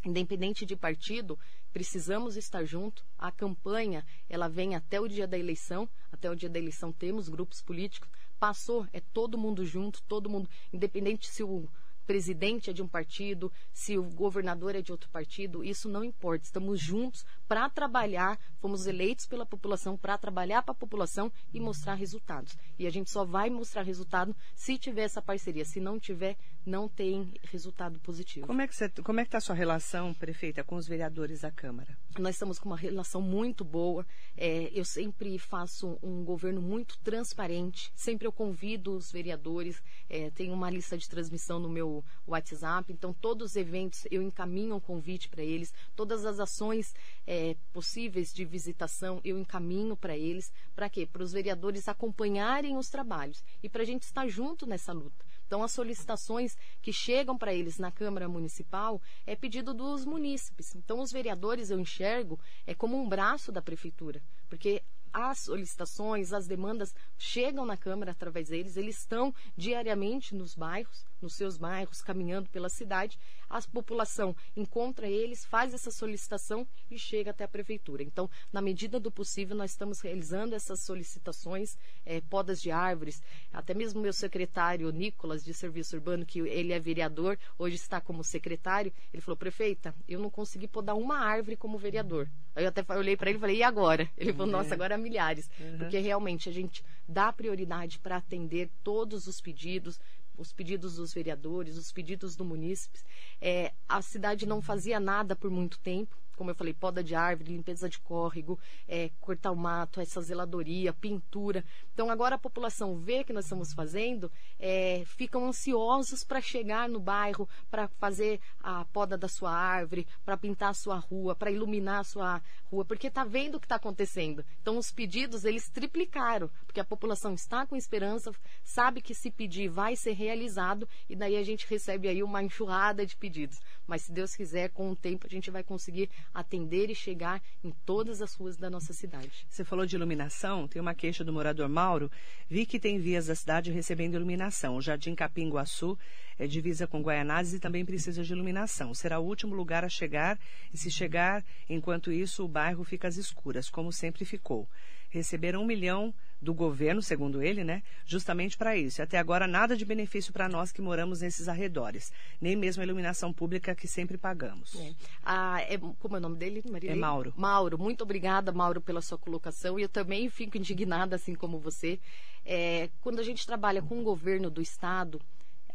independente 0.06 0.68
de 0.68 0.76
partido, 0.76 1.38
precisamos 1.74 2.38
estar 2.38 2.64
junto. 2.64 3.04
A 3.18 3.32
campanha, 3.32 4.06
ela 4.30 4.48
vem 4.48 4.76
até 4.76 5.02
o 5.02 5.08
dia 5.08 5.28
da 5.28 5.38
eleição. 5.38 5.90
Até 6.12 6.30
o 6.30 6.36
dia 6.36 6.50
da 6.50 6.60
eleição 6.60 6.92
temos 6.92 7.28
grupos 7.28 7.60
políticos. 7.60 8.08
Passou, 8.40 8.86
é 8.94 9.02
todo 9.02 9.36
mundo 9.36 9.66
junto, 9.66 10.04
todo 10.04 10.30
mundo, 10.30 10.48
independente 10.72 11.28
se 11.28 11.42
o 11.42 11.68
presidente 12.10 12.72
é 12.72 12.74
de 12.74 12.82
um 12.82 12.88
partido, 12.88 13.52
se 13.72 13.96
o 13.96 14.02
governador 14.02 14.76
é 14.76 14.82
de 14.82 14.92
outro 14.92 15.08
partido, 15.12 15.64
isso 15.64 15.88
não 15.88 16.04
importa. 16.04 16.44
Estamos 16.44 16.80
juntos 16.80 17.24
para 17.50 17.68
trabalhar, 17.68 18.40
fomos 18.62 18.86
eleitos 18.86 19.26
pela 19.26 19.44
população 19.44 19.98
para 19.98 20.16
trabalhar 20.20 20.62
para 20.62 20.72
a 20.72 20.76
população 20.76 21.32
e 21.52 21.60
mostrar 21.60 21.96
resultados. 21.96 22.56
E 22.78 22.86
a 22.86 22.92
gente 22.92 23.10
só 23.10 23.26
vai 23.26 23.50
mostrar 23.50 23.82
resultado 23.82 24.36
se 24.56 24.78
tiver 24.78 25.02
essa 25.02 25.20
parceria. 25.20 25.66
Se 25.66 25.80
não 25.80 26.00
tiver, 26.00 26.38
não 26.64 26.88
tem 26.88 27.34
resultado 27.42 28.00
positivo. 28.02 28.46
Como 28.46 28.62
é 28.62 28.68
que 28.68 28.76
você, 28.76 28.88
como 29.04 29.20
é 29.20 29.24
que 29.24 29.30
está 29.30 29.40
a 29.40 29.42
sua 29.42 29.56
relação, 29.56 30.14
prefeita, 30.14 30.64
com 30.64 30.76
os 30.76 30.88
vereadores 30.88 31.42
da 31.42 31.50
Câmara? 31.50 31.98
Nós 32.20 32.36
estamos 32.36 32.60
com 32.60 32.70
uma 32.70 32.78
relação 32.78 33.20
muito 33.20 33.66
boa. 33.66 34.06
É, 34.38 34.70
eu 34.72 34.86
sempre 34.86 35.40
faço 35.40 35.98
um 36.04 36.24
governo 36.24 36.62
muito 36.62 37.00
transparente. 37.00 37.92
Sempre 37.96 38.28
eu 38.28 38.32
convido 38.32 38.96
os 38.96 39.12
vereadores. 39.12 39.82
É, 40.08 40.30
tenho 40.30 40.54
uma 40.54 40.70
lista 40.70 40.96
de 40.96 41.10
transmissão 41.10 41.60
no 41.60 41.70
meu 41.70 42.04
WhatsApp. 42.28 42.94
Então, 42.94 43.12
todos 43.12 43.52
os 43.52 43.56
eventos 43.56 44.06
eu 44.12 44.22
encaminho 44.22 44.76
um 44.76 44.80
convite 44.80 45.28
para 45.30 45.44
eles. 45.44 45.74
Todas 45.96 46.26
as 46.26 46.40
ações 46.40 46.94
é, 47.26 47.39
possíveis 47.72 48.34
de 48.34 48.46
visitação 48.46 49.20
eu 49.24 49.38
encaminho 49.38 49.96
para 49.96 50.18
eles. 50.18 50.52
Para 50.76 50.90
quê? 50.90 51.06
Para 51.06 51.24
os 51.24 51.32
vereadores 51.32 51.88
acompanharem 51.88 52.78
os 52.78 52.90
trabalhos 52.90 53.44
e 53.62 53.70
para 53.70 53.84
a 53.84 53.86
gente 53.86 54.04
estar 54.04 54.28
junto 54.28 54.66
nessa 54.66 54.92
luta. 54.92 55.26
Então, 55.46 55.64
as 55.64 55.72
solicitações 55.72 56.56
que 56.82 56.94
chegam 56.94 57.38
para 57.38 57.54
eles 57.54 57.80
na 57.80 57.92
Câmara 57.92 58.30
Municipal 58.30 59.02
é 59.26 59.36
pedido 59.36 59.74
dos 59.74 60.06
munícipes. 60.06 60.76
Então, 60.76 61.00
os 61.00 61.12
vereadores 61.12 61.72
eu 61.72 61.80
enxergo 61.80 62.40
é 62.68 62.76
como 62.76 62.96
um 62.96 63.10
braço 63.10 63.52
da 63.52 63.62
prefeitura, 63.62 64.22
porque 64.48 64.84
as 65.12 65.40
solicitações, 65.40 66.34
as 66.34 66.46
demandas 66.46 66.94
chegam 67.18 67.66
na 67.66 67.76
Câmara 67.76 68.12
através 68.12 68.50
deles, 68.50 68.78
eles 68.78 69.00
estão 69.00 69.34
diariamente 69.58 70.36
nos 70.36 70.54
bairros, 70.54 71.04
nos 71.22 71.34
seus 71.34 71.58
bairros, 71.58 72.02
caminhando 72.02 72.50
pela 72.50 72.70
cidade, 72.70 73.20
a 73.50 73.62
população 73.62 74.36
encontra 74.56 75.08
eles, 75.08 75.46
faz 75.46 75.74
essa 75.74 75.92
solicitação 75.92 76.68
e 76.90 76.98
chega 76.98 77.32
até 77.32 77.44
a 77.44 77.48
prefeitura. 77.48 78.04
Então, 78.04 78.30
na 78.54 78.62
medida 78.62 79.00
do 79.00 79.12
possível, 79.12 79.56
nós 79.56 79.72
estamos 79.72 80.02
realizando 80.02 80.56
essas 80.56 80.82
solicitações, 80.82 81.78
é, 82.06 82.22
podas 82.22 82.62
de 82.62 82.72
árvores, 82.72 83.22
até 83.52 83.74
mesmo 83.74 84.02
meu 84.02 84.14
secretário 84.14 84.92
Nicolas, 84.92 85.44
de 85.44 85.54
Serviço 85.54 85.96
Urbano, 85.96 86.26
que 86.26 86.40
ele 86.40 86.74
é 86.74 86.80
vereador, 86.80 87.38
hoje 87.58 87.76
está 87.76 88.00
como 88.00 88.24
secretário, 88.24 88.94
ele 89.14 89.22
falou, 89.22 89.38
prefeita, 89.38 89.94
eu 90.08 90.20
não 90.20 90.30
consegui 90.30 90.68
podar 90.68 90.96
uma 90.96 91.18
árvore 91.18 91.56
como 91.56 91.78
vereador. 91.78 92.30
Aí 92.56 92.64
eu 92.64 92.70
até 92.70 92.84
olhei 92.94 93.16
para 93.16 93.30
ele 93.30 93.38
e 93.38 93.42
falei, 93.42 93.58
e 93.58 93.64
agora? 93.64 94.10
Ele 94.18 94.34
falou, 94.34 94.52
nossa, 94.52 94.74
agora 94.74 94.96
há 94.96 94.98
milhares. 94.98 95.50
Uhum. 95.60 95.78
Porque 95.78 95.98
realmente 96.00 96.50
a 96.50 96.52
gente 96.52 96.84
dá 97.08 97.32
prioridade 97.32 98.00
para 98.00 98.18
atender 98.18 98.70
todos 98.84 99.28
os 99.28 99.40
pedidos, 99.40 100.00
os 100.40 100.54
pedidos 100.54 100.96
dos 100.96 101.14
vereadores, 101.14 101.78
os 101.78 101.92
pedidos 101.92 102.36
do 102.36 102.46
munícipes. 102.46 103.06
É, 103.42 103.74
a 103.88 104.02
cidade 104.02 104.46
não 104.46 104.62
fazia 104.62 105.00
nada 105.00 105.36
por 105.36 105.52
muito 105.52 105.78
tempo 105.80 106.18
como 106.40 106.52
eu 106.52 106.56
falei, 106.56 106.74
poda 106.74 107.04
de 107.04 107.14
árvore, 107.14 107.52
limpeza 107.52 107.90
de 107.90 108.00
córrego, 108.00 108.58
é, 108.88 109.12
cortar 109.20 109.52
o 109.52 109.58
mato, 109.58 110.00
essa 110.00 110.22
zeladoria, 110.22 110.94
pintura. 110.94 111.66
Então 111.94 112.10
agora 112.10 112.36
a 112.36 112.40
população 112.40 112.96
vê 112.96 113.26
que 113.26 113.34
nós 113.34 113.44
estamos 113.44 113.74
fazendo, 113.74 114.32
é, 114.58 115.04
ficam 115.06 115.46
ansiosos 115.46 116.24
para 116.24 116.40
chegar 116.40 116.88
no 116.88 116.98
bairro, 116.98 117.48
para 117.70 117.90
fazer 118.00 118.40
a 118.64 118.86
poda 118.86 119.18
da 119.18 119.28
sua 119.28 119.52
árvore, 119.52 120.08
para 120.24 120.38
pintar 120.38 120.70
a 120.70 120.74
sua 120.74 120.98
rua, 120.98 121.36
para 121.36 121.52
iluminar 121.52 122.00
a 122.00 122.04
sua 122.06 122.42
rua, 122.72 122.86
porque 122.86 123.08
está 123.08 123.26
vendo 123.26 123.56
o 123.56 123.60
que 123.60 123.66
está 123.66 123.76
acontecendo. 123.76 124.46
Então 124.62 124.78
os 124.78 124.94
pedidos 124.94 125.44
eles 125.44 125.68
triplicaram, 125.68 126.50
porque 126.66 126.80
a 126.80 126.86
população 126.86 127.34
está 127.34 127.66
com 127.66 127.76
esperança, 127.76 128.32
sabe 128.64 129.02
que 129.02 129.14
se 129.14 129.30
pedir 129.30 129.68
vai 129.68 129.98
ser 129.98 130.14
realizado 130.14 130.88
e 131.10 131.18
daí 131.18 131.36
a 131.36 131.44
gente 131.44 131.68
recebe 131.70 132.08
aí 132.08 132.24
uma 132.24 132.42
enxurrada 132.42 133.06
de 133.06 133.18
pedidos. 133.18 133.60
Mas 133.86 134.04
se 134.04 134.14
Deus 134.14 134.34
quiser, 134.34 134.70
com 134.70 134.90
o 134.90 134.96
tempo 134.96 135.28
a 135.28 135.30
gente 135.30 135.52
vai 135.52 135.66
conseguir 135.66 136.10
atender 136.34 136.90
e 136.90 136.96
chegar 136.96 137.42
em 137.64 137.72
todas 137.86 138.22
as 138.22 138.34
ruas 138.34 138.58
da 138.58 138.70
nossa 138.70 138.94
cidade. 138.94 139.46
Você 139.50 139.64
falou 139.64 139.86
de 139.86 139.96
iluminação, 139.96 140.68
tem 140.68 140.82
uma 140.82 140.94
queixa 140.94 141.24
do 141.24 141.34
morador 141.34 141.68
Mauro. 141.68 142.12
Vi 142.50 142.66
que 142.66 142.80
tem 142.80 143.00
vias 143.00 143.28
da 143.28 143.36
cidade 143.36 143.72
recebendo 143.72 144.16
iluminação. 144.16 144.76
O 144.76 144.82
Jardim 144.82 145.16
Capinguaçu 145.16 145.98
é 146.38 146.48
divisa 146.48 146.88
com 146.88 147.02
Guaianazes 147.02 147.54
e 147.54 147.60
também 147.60 147.86
precisa 147.86 148.24
de 148.24 148.32
iluminação. 148.32 148.94
Será 148.94 149.20
o 149.20 149.26
último 149.26 149.54
lugar 149.56 149.84
a 149.84 149.90
chegar 149.90 150.40
e 150.74 150.78
se 150.78 150.90
chegar, 150.90 151.44
enquanto 151.68 152.12
isso, 152.12 152.46
o 152.46 152.48
bairro 152.48 152.84
fica 152.84 153.08
às 153.08 153.18
escuras, 153.18 153.70
como 153.70 153.92
sempre 153.92 154.24
ficou. 154.26 154.68
Receberam 155.10 155.62
um 155.62 155.66
milhão 155.66 156.14
do 156.42 156.54
governo, 156.54 157.02
segundo 157.02 157.42
ele, 157.42 157.64
né? 157.64 157.84
Justamente 158.06 158.58
para 158.58 158.76
isso. 158.78 159.02
Até 159.02 159.18
agora 159.18 159.48
nada 159.48 159.76
de 159.76 159.84
benefício 159.84 160.32
para 160.32 160.48
nós 160.48 160.72
que 160.72 160.82
moramos 160.82 161.22
nesses 161.22 161.48
arredores, 161.48 162.12
nem 162.40 162.56
mesmo 162.56 162.82
a 162.82 162.86
iluminação 162.86 163.34
pública 163.34 163.76
que 163.76 163.88
sempre 163.88 164.18
pagamos. 164.18 164.76
É. 164.76 164.94
Ah, 165.24 165.62
é, 165.62 165.78
como 165.78 166.16
é 166.16 166.20
o 166.20 166.22
nome 166.22 166.38
dele, 166.38 166.64
Maria? 166.70 166.92
É 166.92 166.96
Mauro. 166.96 167.34
Mauro, 167.36 167.78
muito 167.78 168.04
obrigada, 168.04 168.52
Mauro, 168.52 168.80
pela 168.80 169.02
sua 169.02 169.18
colocação. 169.18 169.78
E 169.78 169.84
eu 169.84 169.90
também 169.90 170.30
fico 170.30 170.58
indignada, 170.58 171.16
assim 171.16 171.36
como 171.36 171.60
você. 171.60 172.00
É, 172.46 172.90
quando 173.02 173.20
a 173.20 173.24
gente 173.24 173.46
trabalha 173.46 173.82
com 173.82 174.00
o 174.00 174.04
governo 174.04 174.50
do 174.50 174.62
estado, 174.62 175.20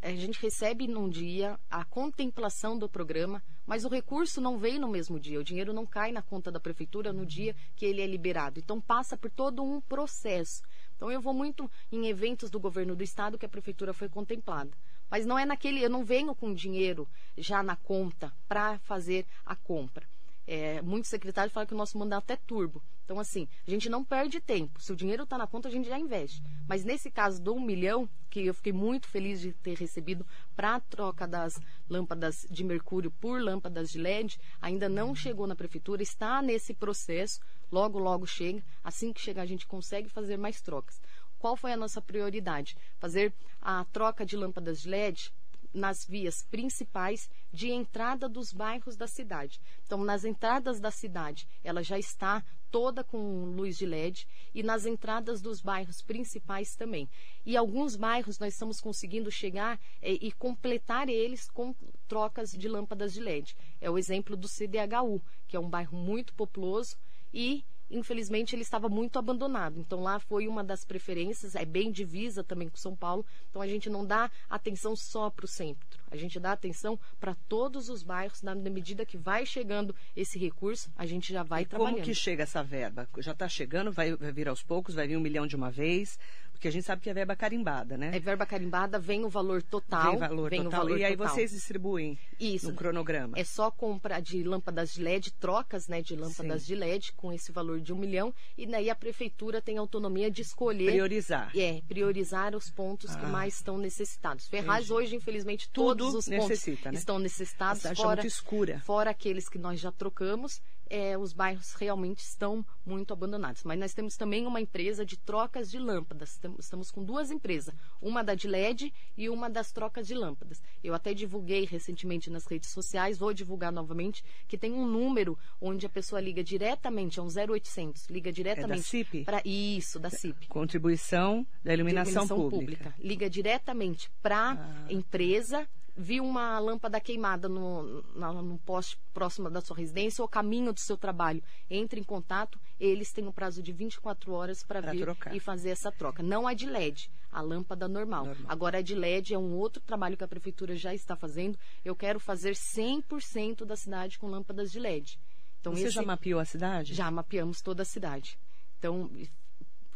a 0.04 0.14
gente 0.14 0.38
recebe 0.38 0.86
num 0.86 1.08
dia 1.08 1.58
a 1.70 1.82
contemplação 1.82 2.78
do 2.78 2.86
programa, 2.86 3.42
mas 3.66 3.86
o 3.86 3.88
recurso 3.88 4.38
não 4.38 4.58
vem 4.58 4.78
no 4.78 4.86
mesmo 4.86 5.18
dia, 5.18 5.40
o 5.40 5.44
dinheiro 5.44 5.72
não 5.72 5.86
cai 5.86 6.12
na 6.12 6.20
conta 6.20 6.52
da 6.52 6.60
prefeitura 6.60 7.10
no 7.10 7.24
dia 7.24 7.56
que 7.74 7.86
ele 7.86 8.02
é 8.02 8.06
liberado. 8.06 8.60
Então 8.60 8.78
passa 8.78 9.16
por 9.16 9.30
todo 9.30 9.64
um 9.64 9.80
processo. 9.80 10.62
Então 10.94 11.10
eu 11.10 11.22
vou 11.22 11.32
muito 11.32 11.70
em 11.90 12.06
eventos 12.06 12.50
do 12.50 12.60
governo 12.60 12.94
do 12.94 13.02
estado 13.02 13.38
que 13.38 13.46
a 13.46 13.48
prefeitura 13.48 13.94
foi 13.94 14.10
contemplada. 14.10 14.76
Mas 15.10 15.24
não 15.24 15.38
é 15.38 15.46
naquele, 15.46 15.82
eu 15.82 15.88
não 15.88 16.04
venho 16.04 16.34
com 16.34 16.52
dinheiro 16.52 17.08
já 17.38 17.62
na 17.62 17.74
conta 17.74 18.30
para 18.46 18.78
fazer 18.80 19.26
a 19.42 19.56
compra. 19.56 20.06
É, 20.46 20.82
muitos 20.82 21.10
secretários 21.10 21.52
falam 21.52 21.66
que 21.66 21.74
o 21.74 21.76
nosso 21.76 21.98
mandato 21.98 22.30
é 22.30 22.36
turbo. 22.36 22.82
Então, 23.04 23.18
assim, 23.20 23.48
a 23.66 23.70
gente 23.70 23.88
não 23.88 24.04
perde 24.04 24.40
tempo. 24.40 24.80
Se 24.80 24.92
o 24.92 24.96
dinheiro 24.96 25.24
está 25.24 25.36
na 25.36 25.46
conta, 25.46 25.68
a 25.68 25.70
gente 25.70 25.88
já 25.88 25.98
investe. 25.98 26.42
Mas 26.66 26.84
nesse 26.84 27.10
caso 27.10 27.42
do 27.42 27.54
um 27.54 27.60
milhão, 27.60 28.08
que 28.30 28.46
eu 28.46 28.54
fiquei 28.54 28.72
muito 28.72 29.06
feliz 29.06 29.40
de 29.40 29.52
ter 29.52 29.76
recebido 29.76 30.26
para 30.56 30.74
a 30.74 30.80
troca 30.80 31.26
das 31.26 31.60
lâmpadas 31.88 32.46
de 32.50 32.64
mercúrio 32.64 33.10
por 33.10 33.40
lâmpadas 33.40 33.90
de 33.90 33.98
LED, 33.98 34.40
ainda 34.60 34.88
não 34.88 35.14
chegou 35.14 35.46
na 35.46 35.54
prefeitura, 35.54 36.02
está 36.02 36.42
nesse 36.42 36.74
processo. 36.74 37.40
Logo, 37.70 37.98
logo 37.98 38.26
chega. 38.26 38.64
Assim 38.82 39.12
que 39.12 39.20
chegar, 39.20 39.42
a 39.42 39.46
gente 39.46 39.66
consegue 39.66 40.08
fazer 40.08 40.36
mais 40.36 40.60
trocas. 40.60 41.00
Qual 41.38 41.56
foi 41.56 41.72
a 41.72 41.76
nossa 41.76 42.00
prioridade? 42.00 42.76
Fazer 42.98 43.32
a 43.60 43.84
troca 43.92 44.24
de 44.24 44.36
lâmpadas 44.36 44.80
de 44.80 44.88
LED 44.88 45.32
nas 45.74 46.04
vias 46.04 46.42
principais 46.42 47.28
de 47.52 47.70
entrada 47.70 48.28
dos 48.28 48.52
bairros 48.52 48.96
da 48.96 49.06
cidade. 49.06 49.60
Então, 49.84 50.02
nas 50.02 50.24
entradas 50.24 50.78
da 50.78 50.90
cidade, 50.90 51.48
ela 51.62 51.82
já 51.82 51.98
está 51.98 52.42
toda 52.70 53.04
com 53.04 53.44
luz 53.54 53.76
de 53.76 53.86
LED 53.86 54.26
e 54.52 54.62
nas 54.62 54.84
entradas 54.84 55.40
dos 55.40 55.60
bairros 55.60 56.02
principais 56.02 56.74
também. 56.74 57.08
E 57.46 57.56
alguns 57.56 57.94
bairros 57.94 58.38
nós 58.38 58.54
estamos 58.54 58.80
conseguindo 58.80 59.30
chegar 59.30 59.78
é, 60.02 60.12
e 60.12 60.32
completar 60.32 61.08
eles 61.08 61.48
com 61.48 61.74
trocas 62.08 62.50
de 62.50 62.68
lâmpadas 62.68 63.12
de 63.12 63.20
LED. 63.20 63.56
É 63.80 63.90
o 63.90 63.98
exemplo 63.98 64.36
do 64.36 64.48
CDHU, 64.48 65.22
que 65.46 65.56
é 65.56 65.60
um 65.60 65.70
bairro 65.70 65.96
muito 65.96 66.34
populoso 66.34 66.96
e 67.32 67.64
infelizmente 67.94 68.54
ele 68.54 68.62
estava 68.62 68.88
muito 68.88 69.18
abandonado. 69.18 69.78
Então 69.78 70.02
lá 70.02 70.18
foi 70.18 70.46
uma 70.48 70.62
das 70.62 70.84
preferências, 70.84 71.54
é 71.54 71.64
bem 71.64 71.90
divisa 71.90 72.42
também 72.42 72.68
com 72.68 72.76
São 72.76 72.94
Paulo. 72.94 73.24
Então 73.50 73.62
a 73.62 73.66
gente 73.66 73.88
não 73.88 74.04
dá 74.04 74.30
atenção 74.50 74.96
só 74.96 75.30
para 75.30 75.44
o 75.44 75.48
centro, 75.48 75.86
a 76.10 76.16
gente 76.16 76.38
dá 76.38 76.52
atenção 76.52 76.98
para 77.18 77.34
todos 77.48 77.88
os 77.88 78.02
bairros. 78.02 78.42
Na 78.42 78.54
medida 78.54 79.06
que 79.06 79.16
vai 79.16 79.46
chegando 79.46 79.94
esse 80.16 80.38
recurso, 80.38 80.90
a 80.96 81.06
gente 81.06 81.32
já 81.32 81.42
vai 81.42 81.62
e 81.62 81.66
trabalhando. 81.66 81.94
Como 81.94 82.04
que 82.04 82.14
chega 82.14 82.42
essa 82.42 82.62
verba? 82.62 83.08
Já 83.18 83.32
está 83.32 83.48
chegando, 83.48 83.92
vai, 83.92 84.14
vai 84.16 84.32
vir 84.32 84.48
aos 84.48 84.62
poucos, 84.62 84.94
vai 84.94 85.06
vir 85.06 85.16
um 85.16 85.20
milhão 85.20 85.46
de 85.46 85.56
uma 85.56 85.70
vez? 85.70 86.18
Porque 86.54 86.68
a 86.68 86.70
gente 86.72 86.84
sabe 86.84 87.02
que 87.02 87.10
é 87.10 87.14
verba 87.14 87.36
carimbada, 87.36 87.96
né? 87.98 88.10
É 88.14 88.18
verba 88.18 88.46
carimbada, 88.46 88.98
vem 88.98 89.24
o 89.24 89.28
valor 89.28 89.62
total. 89.62 90.12
Vem, 90.12 90.18
valor 90.20 90.48
vem 90.50 90.62
total. 90.62 90.80
o 90.80 90.82
valor 90.84 90.98
E 90.98 91.04
aí 91.04 91.16
total. 91.16 91.34
vocês 91.34 91.50
distribuem 91.50 92.18
Isso. 92.40 92.68
no 92.70 92.74
cronograma. 92.74 93.36
É 93.38 93.44
só 93.44 93.70
compra 93.70 94.18
de 94.20 94.42
lâmpadas 94.42 94.94
de 94.94 95.02
LED, 95.02 95.32
trocas 95.34 95.88
né, 95.88 96.00
de 96.00 96.16
lâmpadas 96.16 96.62
Sim. 96.62 96.68
de 96.68 96.74
LED 96.76 97.12
com 97.14 97.32
esse 97.32 97.52
valor 97.52 97.80
de 97.80 97.92
um 97.92 97.96
milhão. 97.96 98.32
E 98.56 98.66
daí 98.66 98.88
a 98.88 98.94
prefeitura 98.94 99.60
tem 99.60 99.76
autonomia 99.76 100.30
de 100.30 100.40
escolher. 100.42 100.86
Priorizar. 100.90 101.50
É, 101.54 101.82
priorizar 101.86 102.54
os 102.56 102.70
pontos 102.70 103.14
que 103.14 103.24
Ah. 103.26 103.28
mais 103.28 103.56
estão 103.56 103.76
necessitados. 103.76 104.46
Ferraz, 104.48 104.84
Entendi. 104.86 104.92
hoje, 104.92 105.16
infelizmente, 105.16 105.68
Tudo 105.70 105.88
todos 105.88 106.14
os 106.14 106.24
pontos 106.26 106.48
necessita, 106.48 106.92
né? 106.92 106.98
estão 106.98 107.18
necessitados. 107.18 107.84
está 107.84 107.94
Fora, 107.94 108.16
muito 108.22 108.26
escura. 108.26 108.80
fora 108.86 109.10
aqueles 109.10 109.48
que 109.48 109.58
nós 109.58 109.78
já 109.80 109.92
trocamos, 109.92 110.62
é, 110.88 111.16
os 111.16 111.32
bairros 111.32 111.72
realmente 111.74 112.18
estão 112.20 112.64
muito 112.84 113.12
abandonados. 113.12 113.62
Mas 113.64 113.78
nós 113.78 113.94
temos 113.94 114.16
também 114.16 114.46
uma 114.46 114.60
empresa 114.60 115.04
de 115.04 115.16
trocas 115.16 115.70
de 115.70 115.78
lâmpadas. 115.78 116.40
Estamos 116.58 116.90
com 116.90 117.04
duas 117.04 117.30
empresas, 117.30 117.74
uma 118.00 118.22
da 118.22 118.34
de 118.34 118.46
LED 118.48 118.92
e 119.16 119.28
uma 119.28 119.48
das 119.48 119.72
trocas 119.72 120.06
de 120.06 120.14
lâmpadas. 120.14 120.62
Eu 120.82 120.94
até 120.94 121.14
divulguei 121.14 121.64
recentemente 121.64 122.30
nas 122.30 122.46
redes 122.46 122.70
sociais, 122.70 123.18
vou 123.18 123.32
divulgar 123.32 123.72
novamente, 123.72 124.22
que 124.46 124.58
tem 124.58 124.72
um 124.72 124.86
número 124.86 125.38
onde 125.60 125.86
a 125.86 125.88
pessoa 125.88 126.20
liga 126.20 126.42
diretamente, 126.44 127.18
é 127.18 127.22
um 127.22 127.28
0800, 127.28 128.06
liga 128.08 128.32
diretamente 128.32 128.82
CIP? 128.82 129.24
para 129.24 129.40
isso, 129.44 129.98
da 129.98 130.10
CIP. 130.10 130.48
Contribuição 130.48 131.46
da 131.62 131.70
de 131.72 131.80
iluminação, 131.80 132.26
pública. 132.26 132.94
Liga 132.98 133.28
diretamente 133.30 134.10
para 134.22 134.52
Ah. 134.52 134.86
empresa, 134.90 135.68
viu 135.96 136.24
uma 136.24 136.58
lâmpada 136.58 137.00
queimada 137.00 137.48
no, 137.48 138.02
na- 138.14 138.32
no 138.32 138.58
poste 138.58 138.98
próximo 139.12 139.48
da 139.48 139.60
sua 139.60 139.76
residência 139.76 140.22
ou 140.22 140.28
caminho 140.28 140.72
do 140.72 140.80
seu 140.80 140.96
trabalho, 140.96 141.42
entre 141.70 142.00
em 142.00 142.02
contato, 142.02 142.58
eles 142.80 143.12
têm 143.12 143.26
um 143.26 143.32
prazo 143.32 143.62
de 143.62 143.72
24 143.72 144.32
horas 144.32 144.62
para 144.64 144.80
vir 144.92 145.02
trocar. 145.02 145.34
e 145.34 145.38
fazer 145.40 145.70
essa 145.70 145.92
troca. 145.92 146.22
Não 146.22 146.46
a 146.48 146.54
de 146.54 146.66
LED, 146.66 147.10
a 147.30 147.40
lâmpada 147.40 147.86
normal. 147.86 148.26
Normal. 148.26 148.46
Agora 148.50 148.78
a 148.78 148.82
de 148.82 148.94
LED 148.94 149.34
é 149.34 149.38
um 149.38 149.54
outro 149.54 149.80
trabalho 149.82 150.16
que 150.16 150.24
a 150.24 150.28
prefeitura 150.28 150.74
já 150.76 150.92
está 150.92 151.14
fazendo. 151.14 151.56
Eu 151.84 151.94
quero 151.94 152.18
fazer 152.18 152.54
100% 152.56 153.64
da 153.64 153.76
cidade 153.76 154.18
com 154.18 154.26
lâmpadas 154.28 154.70
de 154.72 154.78
LED. 154.80 155.18
Então 155.60 155.72
Você 155.74 155.84
esse 155.84 155.94
já 155.94 156.02
mapeou 156.02 156.40
a 156.40 156.44
cidade? 156.44 156.92
já 156.92 157.10
mapeamos 157.10 157.60
toda 157.62 157.82
a 157.82 157.86
cidade. 157.86 158.38
Então, 158.78 159.10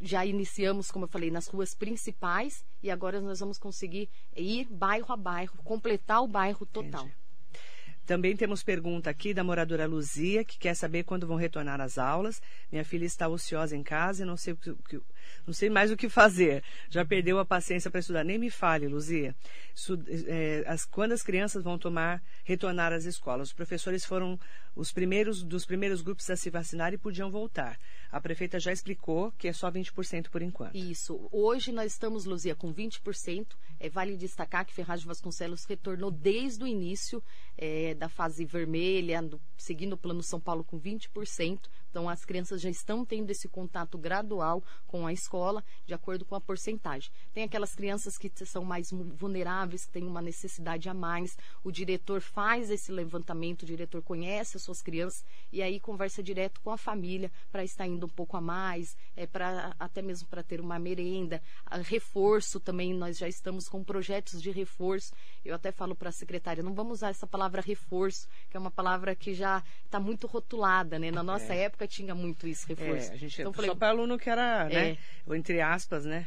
já 0.01 0.25
iniciamos, 0.25 0.91
como 0.91 1.05
eu 1.05 1.09
falei, 1.09 1.31
nas 1.31 1.47
ruas 1.49 1.75
principais 1.75 2.65
e 2.83 2.91
agora 2.91 3.21
nós 3.21 3.41
vamos 3.41 3.59
conseguir 3.59 4.09
ir 4.37 4.67
bairro 4.71 5.13
a 5.13 5.17
bairro, 5.17 5.57
completar 5.65 6.23
o 6.23 6.29
bairro 6.29 6.65
total. 6.67 7.03
Entendi. 7.07 7.19
Também 8.07 8.35
temos 8.35 8.63
pergunta 8.63 9.11
aqui 9.11 9.35
da 9.35 9.45
moradora 9.45 9.85
Luzia, 9.85 10.43
que 10.43 10.59
quer 10.59 10.75
saber 10.75 11.05
quando 11.05 11.27
vão 11.27 11.37
retornar 11.37 11.79
às 11.79 11.99
aulas. 11.99 12.41
Minha 12.73 12.83
filha 12.83 13.05
está 13.05 13.29
ociosa 13.29 13.77
em 13.77 13.83
casa 13.83 14.23
e 14.23 14.27
não 14.27 14.35
sei, 14.35 14.57
que- 14.57 15.03
não 15.47 15.53
sei 15.53 15.69
mais 15.69 15.91
o 15.91 15.97
que 15.97 16.09
fazer. 16.09 16.65
Já 16.89 17.05
perdeu 17.05 17.39
a 17.39 17.45
paciência 17.45 17.91
para 17.91 18.01
estudar. 18.01 18.25
Nem 18.25 18.39
me 18.39 18.49
fale, 18.49 18.89
Luzia. 18.89 19.37
É, 20.27 20.65
quando 20.91 21.13
as 21.13 21.23
crianças 21.23 21.63
vão 21.63 21.79
tomar, 21.79 22.23
retornar 22.45 22.95
às 22.95 23.05
escolas? 23.05 23.49
Os 23.49 23.55
professores 23.55 24.07
foram 24.07 24.41
os 24.75 24.91
primeiros 24.91 25.43
dos 25.43 25.67
primeiros 25.67 26.01
grupos 26.01 26.31
a 26.31 26.37
se 26.37 26.49
vacinar 26.49 26.95
e 26.95 26.99
podiam 26.99 27.31
voltar. 27.31 27.79
A 28.11 28.21
prefeita 28.21 28.59
já 28.59 28.73
explicou 28.73 29.33
que 29.33 29.49
é 29.49 29.53
só 29.53 29.71
20% 29.71 30.29
por 30.31 30.43
enquanto. 30.43 30.77
Isso. 30.77 31.29
Hoje 31.31 31.73
nós 31.73 31.93
estamos, 31.93 32.25
Luzia, 32.25 32.55
com 32.55 32.73
20%. 32.73 33.47
É, 33.81 33.89
vale 33.89 34.17
destacar 34.17 34.65
que 34.67 34.75
Ferraz 34.75 35.01
de 35.01 35.07
Vasconcelos 35.07 35.65
retornou 35.65 36.11
desde 36.11 36.63
o 36.65 36.67
início 36.67 37.23
é, 37.57 37.95
da 37.95 38.09
fase 38.09 38.45
vermelha, 38.45 39.23
do- 39.23 39.41
seguindo 39.57 39.93
o 39.95 39.97
Plano 39.99 40.23
São 40.23 40.41
Paulo 40.41 40.65
com 40.65 40.79
20%. 40.79 41.69
Então, 41.91 42.09
as 42.09 42.25
crianças 42.25 42.61
já 42.61 42.69
estão 42.69 43.05
tendo 43.05 43.31
esse 43.31 43.49
contato 43.49 43.97
gradual 43.97 44.63
com 44.87 45.07
a 45.07 45.13
escola, 45.13 45.65
de 45.87 45.95
acordo 45.95 46.25
com 46.25 46.35
a 46.35 46.41
porcentagem. 46.41 47.11
Tem 47.33 47.45
aquelas 47.45 47.75
crianças 47.75 48.19
que 48.19 48.31
são 48.45 48.63
mais 48.65 48.91
vulneráveis, 48.91 49.87
que 49.87 49.93
têm 49.93 50.07
uma 50.07 50.21
necessidade 50.21 50.89
a 50.89 50.95
mais. 50.95 51.37
O 51.65 51.73
diretor 51.73 52.21
faz 52.21 52.71
esse 52.71 52.93
levantamento, 52.93 53.63
o 53.63 53.67
diretor 53.67 54.03
conhece 54.03 54.57
as 54.57 54.63
suas 54.63 54.83
crianças 54.83 55.25
e 55.51 55.63
aí 55.63 55.81
conversa 55.81 56.23
direto 56.23 56.61
com 56.61 56.71
a 56.71 56.77
família 56.79 57.33
para 57.51 57.65
estar 57.65 57.87
indo 57.87 58.07
um 58.07 58.09
pouco 58.11 58.37
a 58.37 58.41
mais, 58.41 58.97
é, 59.17 59.27
para 59.27 59.75
até 59.79 60.03
mesmo 60.03 60.29
para 60.29 60.43
ter 60.43 60.61
uma 60.61 60.79
merenda. 60.79 61.43
A 61.65 61.79
reforço 61.79 62.61
também, 62.61 62.93
nós 62.95 63.17
já 63.19 63.29
estamos 63.29 63.68
com 63.69 63.83
projetos 63.85 64.41
de 64.43 64.51
reforço. 64.51 65.13
Eu 65.45 65.55
até 65.55 65.71
falo 65.71 65.95
para 65.95 66.09
a 66.09 66.13
secretária, 66.13 66.63
não 66.63 66.75
vamos 66.75 66.99
usar 66.99 67.11
essa 67.11 67.27
palavra 67.27 67.61
reforço, 67.61 68.27
que 68.51 68.57
é 68.57 68.61
uma 68.61 68.71
palavra 68.71 69.15
que 69.15 69.35
já 69.35 69.63
está 69.85 70.01
muito 70.01 70.27
rotulada, 70.27 70.99
né? 70.99 71.11
Na 71.11 71.23
nossa 71.23 71.55
É. 71.55 71.65
época 71.65 71.87
tinha 71.87 72.15
muito 72.15 72.47
isso, 72.47 72.67
reforço. 72.67 73.11
É, 73.11 73.15
a 73.15 73.17
gente 73.19 73.41
então, 73.41 73.53
só 73.53 73.57
falei, 73.57 73.75
para 73.75 73.89
aluno 73.89 74.19
que 74.19 74.31
era, 74.31 74.65
né, 74.69 74.91
É. 74.93 75.35
entre 75.37 75.61
aspas, 75.61 76.05
né, 76.05 76.27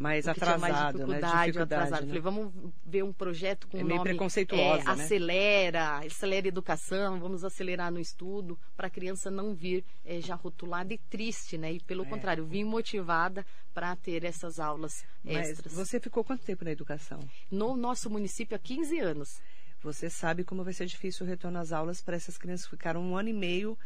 mais 0.00 0.26
atrasado, 0.26 0.60
mais 0.60 0.74
né, 0.74 0.86
dificuldade, 0.92 1.52
dificuldade, 1.52 1.62
atrasado. 1.74 2.00
né? 2.02 2.06
Falei, 2.08 2.22
vamos 2.22 2.72
ver 2.84 3.04
um 3.04 3.12
projeto 3.12 3.68
com 3.68 3.78
É 3.78 3.82
o 3.82 3.84
meio 3.84 3.98
nome 3.98 4.10
preconceituosa, 4.10 4.82
é, 4.82 4.96
né? 4.96 5.04
acelera, 5.04 5.98
acelera 5.98 6.46
a 6.46 6.48
educação, 6.48 7.20
vamos 7.20 7.44
acelerar 7.44 7.92
no 7.92 8.00
estudo, 8.00 8.58
para 8.76 8.86
a 8.86 8.90
criança 8.90 9.30
não 9.30 9.54
vir 9.54 9.84
é, 10.04 10.20
já 10.20 10.34
rotulada 10.34 10.94
e 10.94 10.98
triste, 10.98 11.58
né? 11.58 11.72
E 11.74 11.80
pelo 11.80 12.04
É. 12.04 12.06
contrário, 12.06 12.44
vir 12.46 12.64
motivada 12.64 13.44
para 13.74 13.94
ter 13.96 14.24
essas 14.24 14.58
aulas 14.58 15.04
Mas 15.22 15.50
extras. 15.50 15.72
você 15.74 16.00
ficou 16.00 16.24
quanto 16.24 16.44
tempo 16.44 16.64
na 16.64 16.70
educação? 16.72 17.20
No 17.50 17.76
nosso 17.76 18.08
município 18.08 18.56
há 18.56 18.58
15 18.58 18.98
anos. 18.98 19.40
Você 19.82 20.10
sabe 20.10 20.44
como 20.44 20.62
vai 20.62 20.74
ser 20.74 20.84
difícil 20.84 21.24
o 21.24 21.28
retorno 21.28 21.58
às 21.58 21.72
aulas 21.72 22.02
para 22.02 22.14
essas 22.14 22.36
crianças 22.36 22.66
que 22.66 22.70
ficaram 22.72 23.00
um 23.02 23.16
ano 23.16 23.30
e 23.30 23.32
meio 23.32 23.78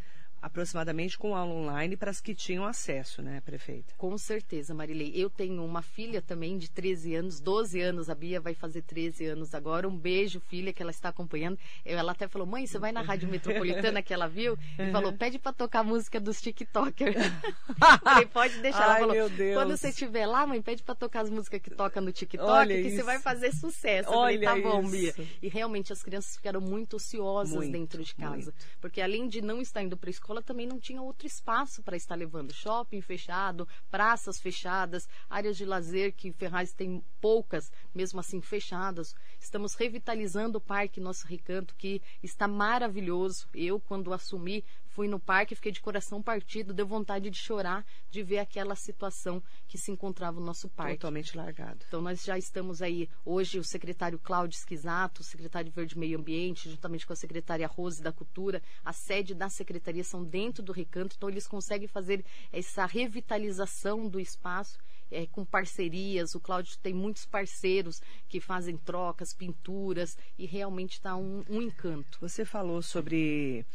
aproximadamente 0.44 1.16
com 1.18 1.34
aula 1.34 1.54
online 1.54 1.96
para 1.96 2.10
as 2.10 2.20
que 2.20 2.34
tinham 2.34 2.64
acesso, 2.66 3.22
né, 3.22 3.40
prefeita? 3.44 3.94
Com 3.96 4.16
certeza, 4.18 4.74
Marilei. 4.74 5.10
Eu 5.14 5.30
tenho 5.30 5.64
uma 5.64 5.80
filha 5.80 6.20
também 6.20 6.58
de 6.58 6.70
13 6.70 7.14
anos, 7.14 7.40
12 7.40 7.80
anos, 7.80 8.10
a 8.10 8.14
Bia 8.14 8.40
vai 8.40 8.52
fazer 8.54 8.82
13 8.82 9.24
anos 9.26 9.54
agora. 9.54 9.88
Um 9.88 9.96
beijo, 9.96 10.40
filha, 10.40 10.72
que 10.72 10.82
ela 10.82 10.90
está 10.90 11.08
acompanhando. 11.08 11.58
Ela 11.84 12.12
até 12.12 12.28
falou, 12.28 12.46
mãe, 12.46 12.66
você 12.66 12.78
vai 12.78 12.92
na 12.92 13.00
Rádio 13.00 13.28
Metropolitana 13.28 14.02
que 14.02 14.12
ela 14.12 14.28
viu? 14.28 14.58
E 14.78 14.90
falou, 14.92 15.12
pede 15.14 15.38
para 15.38 15.52
tocar 15.52 15.80
a 15.80 15.84
música 15.84 16.20
dos 16.20 16.40
TikTokers. 16.40 17.16
Falei, 18.02 18.26
pode 18.26 18.58
deixar. 18.60 18.82
Ela 18.84 18.92
Ai, 18.94 19.00
falou, 19.00 19.14
meu 19.14 19.30
Deus. 19.30 19.54
quando 19.54 19.76
você 19.76 19.88
estiver 19.88 20.26
lá, 20.26 20.46
mãe, 20.46 20.60
pede 20.60 20.82
para 20.82 20.94
tocar 20.94 21.20
as 21.20 21.30
músicas 21.30 21.60
que 21.60 21.70
toca 21.70 22.00
no 22.00 22.12
TikTok, 22.12 22.48
Olha 22.50 22.76
que 22.76 22.90
você 22.90 22.96
isso. 22.96 23.04
vai 23.04 23.18
fazer 23.18 23.52
sucesso. 23.52 24.08
Eu 24.08 24.12
falei, 24.12 24.36
Olha 24.38 24.48
tá 24.48 24.60
bom, 24.60 24.82
isso. 24.82 24.90
Bia. 24.90 25.14
E 25.42 25.48
realmente 25.48 25.92
as 25.92 26.02
crianças 26.02 26.36
ficaram 26.36 26.60
muito 26.60 26.96
ociosas 26.96 27.54
Muito, 27.54 27.72
dentro 27.72 28.02
de 28.04 28.14
casa. 28.14 28.34
muito. 28.34 28.54
Porque 28.80 29.00
além 29.00 29.26
de 29.28 29.40
não 29.40 29.60
estar 29.60 29.82
indo 29.82 29.96
para 29.96 30.08
a 30.08 30.12
escola, 30.12 30.33
escola 30.34 30.42
também 30.42 30.66
não 30.66 30.80
tinha 30.80 31.00
outro 31.00 31.26
espaço 31.26 31.82
para 31.82 31.96
estar 31.96 32.14
levando. 32.16 32.52
Shopping 32.52 33.00
fechado, 33.00 33.68
praças 33.90 34.40
fechadas, 34.40 35.08
áreas 35.30 35.56
de 35.56 35.64
lazer 35.64 36.12
que 36.12 36.32
Ferraz 36.32 36.72
tem 36.72 37.04
poucas, 37.20 37.70
mesmo 37.94 38.18
assim 38.18 38.40
fechadas. 38.40 39.14
Estamos 39.38 39.74
revitalizando 39.74 40.58
o 40.58 40.60
Parque 40.60 41.00
Nosso 41.00 41.26
Recanto, 41.26 41.74
que 41.76 42.02
está 42.22 42.48
maravilhoso. 42.48 43.46
Eu, 43.54 43.78
quando 43.78 44.12
assumi, 44.12 44.64
fui 44.94 45.08
no 45.08 45.18
parque, 45.18 45.56
fiquei 45.56 45.72
de 45.72 45.80
coração 45.80 46.22
partido, 46.22 46.72
deu 46.72 46.86
vontade 46.86 47.28
de 47.28 47.36
chorar 47.36 47.84
de 48.10 48.22
ver 48.22 48.38
aquela 48.38 48.76
situação 48.76 49.42
que 49.66 49.76
se 49.76 49.90
encontrava 49.90 50.38
no 50.38 50.46
nosso 50.46 50.68
parque. 50.68 50.94
Totalmente 50.94 51.36
largado. 51.36 51.84
Então 51.88 52.00
nós 52.00 52.22
já 52.22 52.38
estamos 52.38 52.80
aí, 52.80 53.08
hoje 53.24 53.58
o 53.58 53.64
secretário 53.64 54.20
Cláudio 54.20 54.56
Esquisato, 54.56 55.20
o 55.20 55.24
secretário 55.24 55.68
de 55.68 55.74
Verde 55.74 55.98
Meio 55.98 56.18
Ambiente, 56.18 56.70
juntamente 56.70 57.04
com 57.04 57.12
a 57.12 57.16
secretária 57.16 57.66
Rose 57.66 58.00
da 58.00 58.12
Cultura, 58.12 58.62
a 58.84 58.92
sede 58.92 59.34
da 59.34 59.48
secretaria 59.48 60.04
são 60.04 60.24
dentro 60.24 60.62
do 60.62 60.72
recanto, 60.72 61.16
então 61.16 61.28
eles 61.28 61.48
conseguem 61.48 61.88
fazer 61.88 62.24
essa 62.52 62.86
revitalização 62.86 64.08
do 64.08 64.20
espaço 64.20 64.78
é, 65.10 65.26
com 65.26 65.44
parcerias. 65.44 66.34
O 66.34 66.40
Cláudio 66.40 66.78
tem 66.78 66.94
muitos 66.94 67.26
parceiros 67.26 68.00
que 68.28 68.40
fazem 68.40 68.76
trocas, 68.76 69.34
pinturas 69.34 70.16
e 70.38 70.46
realmente 70.46 70.94
está 70.94 71.16
um, 71.16 71.44
um 71.48 71.62
encanto. 71.62 72.18
Você 72.20 72.44
falou 72.44 72.80
sobre 72.80 73.66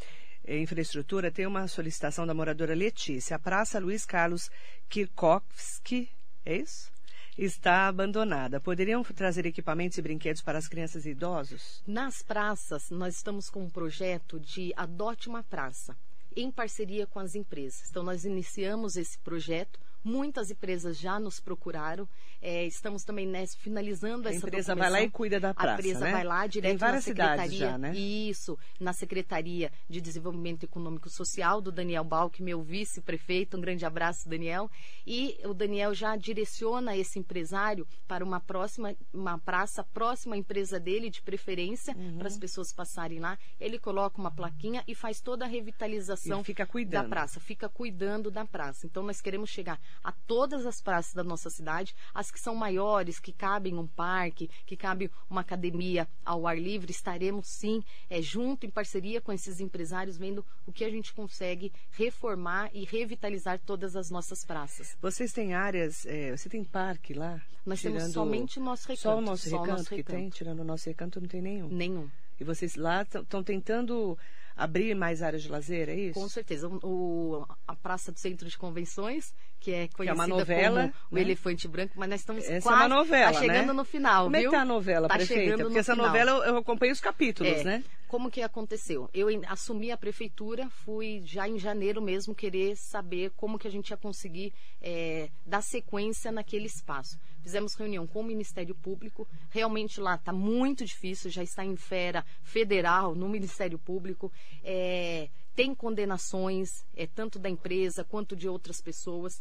infraestrutura, 0.47 1.31
tem 1.31 1.45
uma 1.45 1.67
solicitação 1.67 2.25
da 2.25 2.33
moradora 2.33 2.73
Letícia. 2.73 3.35
A 3.35 3.39
Praça 3.39 3.79
Luiz 3.79 4.05
Carlos 4.05 4.49
Kirkovski, 4.89 6.09
é 6.45 6.57
isso? 6.57 6.91
Está 7.37 7.87
abandonada. 7.87 8.59
Poderiam 8.59 9.01
trazer 9.03 9.45
equipamentos 9.45 9.97
e 9.97 10.01
brinquedos 10.01 10.41
para 10.41 10.57
as 10.57 10.67
crianças 10.67 11.05
e 11.05 11.11
idosos? 11.11 11.81
Nas 11.87 12.21
praças, 12.21 12.89
nós 12.89 13.15
estamos 13.15 13.49
com 13.49 13.63
um 13.63 13.69
projeto 13.69 14.39
de 14.39 14.73
Adote 14.75 15.29
uma 15.29 15.43
Praça, 15.43 15.95
em 16.35 16.51
parceria 16.51 17.07
com 17.07 17.19
as 17.19 17.35
empresas. 17.35 17.89
Então, 17.89 18.03
nós 18.03 18.25
iniciamos 18.25 18.97
esse 18.97 19.17
projeto 19.19 19.79
Muitas 20.03 20.51
empresas 20.51 20.97
já 20.97 21.19
nos 21.19 21.39
procuraram. 21.39 22.07
É, 22.41 22.65
estamos 22.65 23.03
também 23.03 23.27
nessa, 23.27 23.57
finalizando 23.57 24.27
a 24.27 24.31
essa 24.31 24.45
empresa 24.47 24.75
vai 24.75 24.89
lá 24.89 25.01
e 25.01 25.09
cuida 25.09 25.39
da 25.39 25.53
praça, 25.53 25.71
A 25.71 25.73
empresa 25.73 25.99
né? 26.05 26.11
vai 26.11 26.23
lá 26.23 26.47
direto 26.47 26.71
Tem 26.71 26.77
várias 26.77 27.05
na 27.05 27.13
secretaria. 27.13 27.59
já, 27.59 27.77
né? 27.77 27.95
Isso, 27.95 28.57
na 28.79 28.93
Secretaria 28.93 29.71
de 29.89 30.01
Desenvolvimento 30.01 30.63
Econômico 30.63 31.09
Social 31.09 31.61
do 31.61 31.71
Daniel 31.71 32.03
Balk, 32.03 32.41
meu 32.41 32.61
vice-prefeito. 32.61 33.57
Um 33.57 33.61
grande 33.61 33.85
abraço, 33.85 34.29
Daniel. 34.29 34.69
E 35.05 35.37
o 35.43 35.53
Daniel 35.53 35.93
já 35.93 36.15
direciona 36.15 36.95
esse 36.95 37.19
empresário 37.19 37.87
para 38.07 38.23
uma 38.23 38.39
próxima, 38.39 38.95
uma 39.13 39.37
praça 39.37 39.83
próxima 39.83 40.35
à 40.35 40.37
empresa 40.37 40.79
dele, 40.79 41.09
de 41.09 41.21
preferência, 41.21 41.95
uhum. 41.95 42.17
para 42.17 42.27
as 42.27 42.37
pessoas 42.37 42.71
passarem 42.71 43.19
lá. 43.19 43.37
Ele 43.59 43.77
coloca 43.77 44.19
uma 44.19 44.31
plaquinha 44.31 44.83
e 44.87 44.95
faz 44.95 45.19
toda 45.19 45.45
a 45.45 45.47
revitalização 45.47 46.43
fica 46.43 46.65
cuidando. 46.65 47.03
da 47.03 47.09
praça. 47.09 47.39
Fica 47.39 47.69
cuidando 47.69 48.31
da 48.31 48.45
praça. 48.45 48.85
Então 48.85 49.03
nós 49.03 49.21
queremos 49.21 49.49
chegar 49.49 49.79
a 50.03 50.11
todas 50.11 50.65
as 50.65 50.81
praças 50.81 51.13
da 51.13 51.23
nossa 51.23 51.49
cidade, 51.49 51.95
as 52.13 52.31
que 52.31 52.39
são 52.39 52.55
maiores, 52.55 53.19
que 53.19 53.31
cabem 53.31 53.77
um 53.77 53.87
parque, 53.87 54.49
que 54.65 54.75
cabe 54.75 55.11
uma 55.29 55.41
academia 55.41 56.07
ao 56.25 56.47
ar 56.47 56.59
livre, 56.59 56.91
estaremos 56.91 57.47
sim 57.47 57.83
é, 58.09 58.21
junto 58.21 58.65
em 58.65 58.69
parceria 58.69 59.21
com 59.21 59.31
esses 59.31 59.59
empresários, 59.59 60.17
vendo 60.17 60.45
o 60.65 60.71
que 60.71 60.83
a 60.83 60.89
gente 60.89 61.13
consegue 61.13 61.71
reformar 61.91 62.69
e 62.73 62.85
revitalizar 62.85 63.59
todas 63.59 63.95
as 63.95 64.09
nossas 64.09 64.45
praças. 64.45 64.97
Vocês 65.01 65.31
têm 65.31 65.53
áreas, 65.53 66.05
é, 66.05 66.35
você 66.35 66.49
tem 66.49 66.63
parque 66.63 67.13
lá? 67.13 67.41
Nós 67.65 67.79
tirando... 67.79 67.97
temos 67.97 68.13
somente 68.13 68.59
o 68.59 68.63
nosso 68.63 68.87
recanto. 68.87 69.01
Só 69.01 69.17
o 69.17 69.21
nosso 69.21 69.49
só 69.49 69.57
recanto 69.57 69.69
o 69.69 69.77
nosso 69.77 69.89
que 69.89 69.95
recanto. 69.95 70.17
tem? 70.17 70.29
Tirando 70.29 70.59
o 70.59 70.63
nosso 70.63 70.89
recanto 70.89 71.19
não 71.21 71.27
tem 71.27 71.41
nenhum? 71.41 71.67
Nenhum. 71.69 72.09
E 72.39 72.43
vocês 72.43 72.75
lá 72.75 73.01
estão 73.01 73.43
tentando 73.43 74.17
abrir 74.55 74.95
mais 74.95 75.21
áreas 75.21 75.41
de 75.43 75.49
lazer, 75.49 75.89
é 75.89 75.95
isso? 75.95 76.19
Com 76.19 76.27
certeza. 76.27 76.67
O, 76.83 77.45
a 77.67 77.75
Praça 77.75 78.11
do 78.11 78.19
Centro 78.19 78.47
de 78.47 78.57
Convenções, 78.57 79.33
que 79.59 79.71
é 79.71 79.87
conhecida 79.87 80.03
que 80.03 80.09
é 80.09 80.13
uma 80.13 80.27
novela, 80.27 80.81
como 80.81 80.93
o 81.11 81.15
né? 81.15 81.21
Elefante 81.21 81.67
Branco, 81.67 81.93
mas 81.95 82.09
nós 82.09 82.19
estamos 82.21 82.43
essa 82.49 82.69
quase 82.69 82.83
é 82.83 82.85
uma 82.87 82.95
novela, 82.95 83.31
tá 83.33 83.39
chegando 83.39 83.67
né? 83.67 83.73
no 83.73 83.85
final, 83.85 84.23
Como 84.25 84.35
viu? 84.37 84.47
é 84.47 84.49
que 84.51 84.55
tá 84.55 84.61
a 84.61 84.65
novela, 84.65 85.07
tá 85.07 85.15
prefeita? 85.15 85.57
Porque 85.57 85.79
essa 85.79 85.93
final. 85.93 86.07
novela 86.07 86.31
eu, 86.31 86.43
eu 86.43 86.57
acompanho 86.57 86.91
os 86.93 86.99
capítulos, 86.99 87.51
É. 87.59 87.63
né? 87.63 87.83
Como 88.09 88.31
que 88.31 88.41
aconteceu? 88.41 89.07
Eu 89.13 89.27
assumi 89.45 89.91
a 89.91 89.97
prefeitura, 89.97 90.67
fui 90.67 91.21
já 91.23 91.47
em 91.47 91.59
janeiro 91.59 92.01
mesmo 92.01 92.33
querer 92.33 92.75
saber 92.75 93.29
como 93.37 93.59
que 93.59 93.67
a 93.67 93.71
gente 93.71 93.91
ia 93.91 93.97
conseguir 93.97 94.51
é, 94.81 95.29
dar 95.45 95.61
sequência 95.61 96.31
naquele 96.31 96.65
espaço. 96.65 97.19
Fizemos 97.43 97.75
reunião 97.75 98.07
com 98.07 98.21
o 98.21 98.23
Ministério 98.23 98.73
Público. 98.73 99.27
Realmente 99.51 100.01
lá 100.01 100.15
está 100.15 100.33
muito 100.33 100.83
difícil, 100.83 101.29
já 101.29 101.43
está 101.43 101.63
em 101.63 101.75
fera 101.75 102.25
federal 102.41 103.13
no 103.13 103.29
Ministério 103.29 103.77
Público. 103.77 104.33
É, 104.63 105.29
tem 105.55 105.75
condenações, 105.75 106.83
é, 106.95 107.05
tanto 107.05 107.37
da 107.37 107.47
empresa 107.47 108.03
quanto 108.03 108.35
de 108.35 108.49
outras 108.49 108.81
pessoas. 108.81 109.39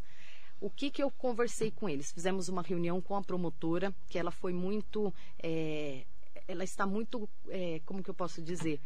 O 0.61 0.69
que, 0.69 0.91
que 0.91 1.03
eu 1.03 1.11
conversei 1.11 1.71
com 1.71 1.89
eles? 1.89 2.13
Fizemos 2.13 2.51
uma 2.51 2.61
reunião 2.61 3.01
com 3.01 3.17
a 3.17 3.23
promotora, 3.23 3.95
que 4.11 4.19
ela 4.19 4.31
foi 4.31 4.53
muito. 4.53 5.11
É, 5.43 6.05
ela 6.49 6.65
está 6.65 6.85
muito. 6.87 7.29
É, 7.49 7.81
como 7.87 8.03
que 8.03 8.11
eu 8.11 8.15
posso 8.15 8.43
dizer? 8.43 8.81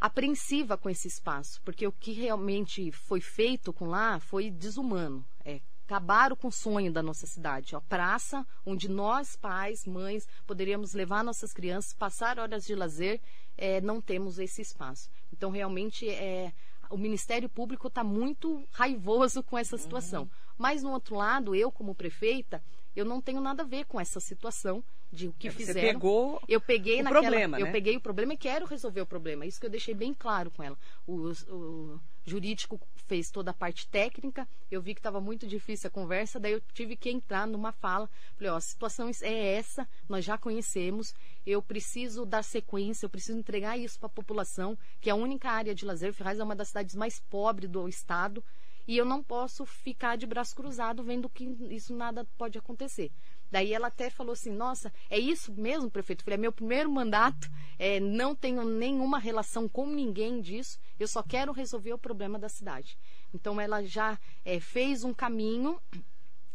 apreensiva 0.00 0.78
com 0.78 0.88
esse 0.88 1.06
espaço, 1.06 1.60
porque 1.62 1.86
o 1.86 1.92
que 1.92 2.12
realmente 2.12 2.90
foi 2.90 3.20
feito 3.20 3.70
com 3.70 3.86
lá 3.86 4.18
foi 4.18 4.50
desumano. 4.50 5.22
É, 5.44 5.60
acabaram 5.84 6.34
com 6.34 6.48
o 6.48 6.52
sonho 6.52 6.90
da 6.90 7.02
nossa 7.02 7.26
cidade. 7.26 7.76
A 7.76 7.80
praça 7.80 8.46
onde 8.64 8.88
nós, 8.88 9.36
pais, 9.36 9.84
mães, 9.84 10.26
poderíamos 10.46 10.94
levar 10.94 11.22
nossas 11.22 11.52
crianças, 11.52 11.92
passar 11.92 12.38
horas 12.38 12.64
de 12.64 12.74
lazer, 12.74 13.20
é, 13.58 13.80
não 13.80 14.00
temos 14.00 14.38
esse 14.38 14.62
espaço. 14.62 15.10
Então, 15.32 15.50
realmente, 15.50 16.08
é, 16.08 16.52
o 16.88 16.96
Ministério 16.96 17.48
Público 17.48 17.88
está 17.88 18.02
muito 18.02 18.64
raivoso 18.70 19.42
com 19.42 19.58
essa 19.58 19.76
situação. 19.76 20.22
Uhum. 20.22 20.30
Mas, 20.56 20.82
no 20.82 20.92
outro 20.92 21.16
lado, 21.16 21.54
eu, 21.54 21.70
como 21.70 21.94
prefeita, 21.94 22.62
eu 22.96 23.04
não 23.04 23.20
tenho 23.20 23.40
nada 23.40 23.64
a 23.64 23.66
ver 23.66 23.84
com 23.84 24.00
essa 24.00 24.18
situação 24.18 24.82
de 25.12 25.28
o 25.28 25.32
que 25.32 25.48
É, 25.48 25.50
Você 25.50 25.56
fizeram. 25.58 25.80
pegou 25.80 26.40
eu 26.48 26.60
peguei 26.60 27.00
o 27.00 27.04
naquela, 27.04 27.22
problema, 27.22 27.58
eu 27.60 27.66
né? 27.66 27.72
peguei 27.72 27.96
o 27.96 28.00
problema 28.00 28.34
e 28.34 28.36
quero 28.36 28.66
resolver 28.66 29.00
o 29.00 29.06
problema. 29.06 29.44
Isso 29.46 29.58
que 29.60 29.66
eu 29.66 29.70
deixei 29.70 29.94
bem 29.94 30.14
claro 30.14 30.50
com 30.50 30.62
ela. 30.62 30.78
O, 31.06 31.30
o 31.48 32.00
jurídico 32.24 32.80
fez 33.08 33.30
toda 33.30 33.50
a 33.50 33.54
parte 33.54 33.88
técnica. 33.88 34.46
Eu 34.70 34.80
vi 34.80 34.94
que 34.94 35.00
estava 35.00 35.20
muito 35.20 35.46
difícil 35.46 35.88
a 35.88 35.90
conversa, 35.90 36.38
daí 36.38 36.52
eu 36.52 36.60
tive 36.72 36.94
que 36.94 37.10
entrar 37.10 37.46
numa 37.46 37.72
fala. 37.72 38.08
Falei, 38.36 38.52
ó, 38.52 38.56
a 38.56 38.60
situação 38.60 39.10
é 39.22 39.54
essa, 39.54 39.88
nós 40.08 40.24
já 40.24 40.38
conhecemos. 40.38 41.12
Eu 41.44 41.60
preciso 41.60 42.24
dar 42.24 42.44
sequência, 42.44 43.04
eu 43.06 43.10
preciso 43.10 43.38
entregar 43.38 43.76
isso 43.78 43.98
para 43.98 44.06
a 44.06 44.10
população, 44.10 44.78
que 45.00 45.08
é 45.10 45.12
a 45.12 45.16
única 45.16 45.50
área 45.50 45.74
de 45.74 45.84
lazer. 45.84 46.12
Ferraz 46.12 46.38
é 46.38 46.44
uma 46.44 46.54
das 46.54 46.68
cidades 46.68 46.94
mais 46.94 47.18
pobres 47.18 47.68
do 47.68 47.88
estado. 47.88 48.44
E 48.86 48.96
eu 48.96 49.04
não 49.04 49.22
posso 49.22 49.64
ficar 49.64 50.16
de 50.16 50.26
braço 50.26 50.54
cruzado 50.56 51.02
vendo 51.04 51.28
que 51.28 51.44
isso 51.70 51.94
nada 51.94 52.24
pode 52.36 52.58
acontecer. 52.58 53.10
Daí 53.50 53.72
ela 53.74 53.88
até 53.88 54.08
falou 54.10 54.32
assim: 54.32 54.52
Nossa, 54.52 54.92
é 55.08 55.18
isso 55.18 55.52
mesmo, 55.52 55.90
prefeito? 55.90 56.20
Eu 56.20 56.24
falei: 56.24 56.36
É 56.36 56.40
meu 56.40 56.52
primeiro 56.52 56.90
mandato, 56.90 57.50
é, 57.78 57.98
não 57.98 58.34
tenho 58.34 58.64
nenhuma 58.64 59.18
relação 59.18 59.68
com 59.68 59.86
ninguém 59.86 60.40
disso, 60.40 60.78
eu 60.98 61.08
só 61.08 61.22
quero 61.22 61.52
resolver 61.52 61.92
o 61.92 61.98
problema 61.98 62.38
da 62.38 62.48
cidade. 62.48 62.98
Então 63.34 63.60
ela 63.60 63.82
já 63.82 64.18
é, 64.44 64.60
fez 64.60 65.04
um 65.04 65.14
caminho 65.14 65.80